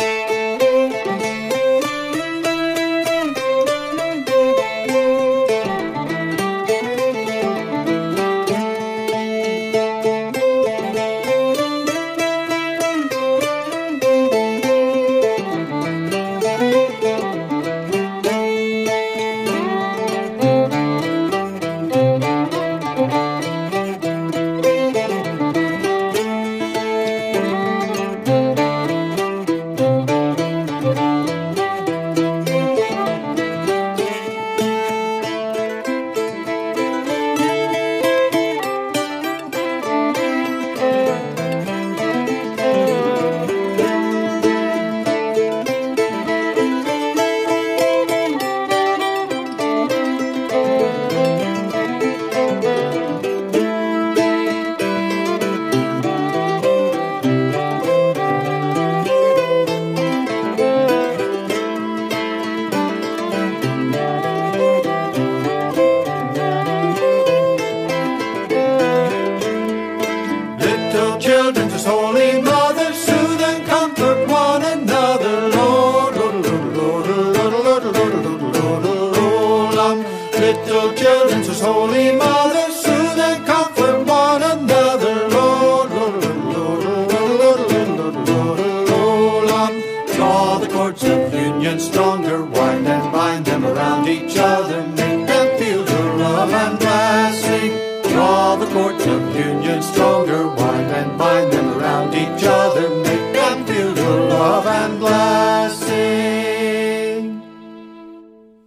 Each 94.12 94.36
other, 94.36 94.86
make 94.88 95.26
them 95.26 95.58
feel 95.58 95.88
your 95.88 96.16
love 96.18 96.52
and 96.52 96.78
blessing. 96.78 97.70
Draw 98.12 98.56
the 98.56 98.66
cords 98.66 99.06
of 99.06 99.34
union 99.34 99.80
stronger, 99.82 100.48
wind 100.48 100.90
and 100.90 101.18
bind 101.18 101.50
them 101.50 101.78
around 101.78 102.14
each 102.14 102.44
other, 102.44 102.90
make 102.90 103.32
them 103.32 103.64
feel 103.64 103.96
your 103.96 104.28
love 104.28 104.66
and 104.66 104.98
blessing. 105.00 106.42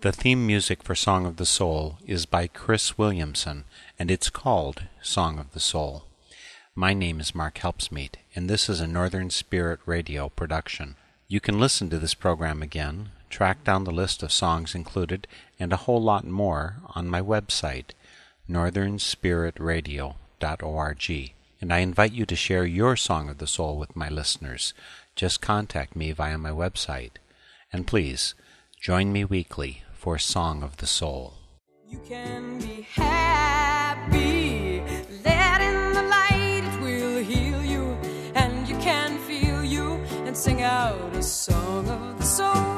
The 0.01 0.11
theme 0.11 0.47
music 0.47 0.81
for 0.81 0.95
Song 0.95 1.27
of 1.27 1.37
the 1.37 1.45
Soul 1.45 1.99
is 2.07 2.25
by 2.25 2.47
Cris 2.47 2.97
Williamson, 2.97 3.65
and 3.99 4.09
it's 4.09 4.31
called 4.31 4.85
Song 5.03 5.37
of 5.37 5.51
the 5.53 5.59
Soul. 5.59 6.05
My 6.73 6.95
name 6.95 7.19
is 7.19 7.35
Mark 7.35 7.59
Helpsmeet, 7.59 8.15
and 8.35 8.49
this 8.49 8.67
is 8.67 8.79
a 8.79 8.87
Northern 8.87 9.29
Spirit 9.29 9.79
Radio 9.85 10.29
production. 10.29 10.95
You 11.27 11.39
can 11.39 11.59
listen 11.59 11.91
to 11.91 11.99
this 11.99 12.15
program 12.15 12.63
again, 12.63 13.09
track 13.35 13.63
down 13.65 13.83
the 13.83 13.91
list 13.91 14.23
of 14.23 14.31
songs 14.31 14.73
included, 14.73 15.27
and 15.59 15.73
a 15.73 15.81
whole 15.83 16.01
lot 16.01 16.25
more 16.25 16.77
on 16.95 17.05
my 17.05 17.21
website, 17.21 17.87
northernspiritradio.org. 18.49 21.33
And 21.59 21.73
I 21.73 21.79
invite 21.79 22.13
you 22.13 22.25
to 22.27 22.35
share 22.35 22.65
your 22.65 22.95
Song 22.95 23.27
of 23.27 23.39
the 23.39 23.47
Soul 23.47 23.77
with 23.77 23.93
my 23.93 24.07
listeners. 24.07 24.73
Just 25.17 25.41
contact 25.41 25.97
me 25.97 26.13
via 26.13 26.37
my 26.37 26.51
website. 26.51 27.17
And 27.73 27.85
please, 27.85 28.35
join 28.79 29.11
me 29.11 29.25
weekly 29.25 29.83
for 29.91 30.17
Song 30.17 30.63
of 30.63 30.77
the 30.77 30.87
Soul. 30.87 31.33
You 31.89 31.99
can 32.07 32.59
be 32.59 32.87
happy. 32.89 34.81
Let 35.25 35.59
in 35.59 35.91
the 35.91 36.03
light, 36.03 36.63
it 36.63 36.81
will 36.81 37.21
heal 37.21 37.61
you. 37.61 37.97
And 38.33 38.65
you 38.65 38.77
can 38.77 39.17
feel 39.27 39.61
you 39.61 39.95
and 40.25 40.37
sing 40.37 40.61
out 40.61 41.13
a 41.13 41.21
song 41.21 41.89
of 41.89 42.17
the 42.17 42.23
soul. 42.23 42.74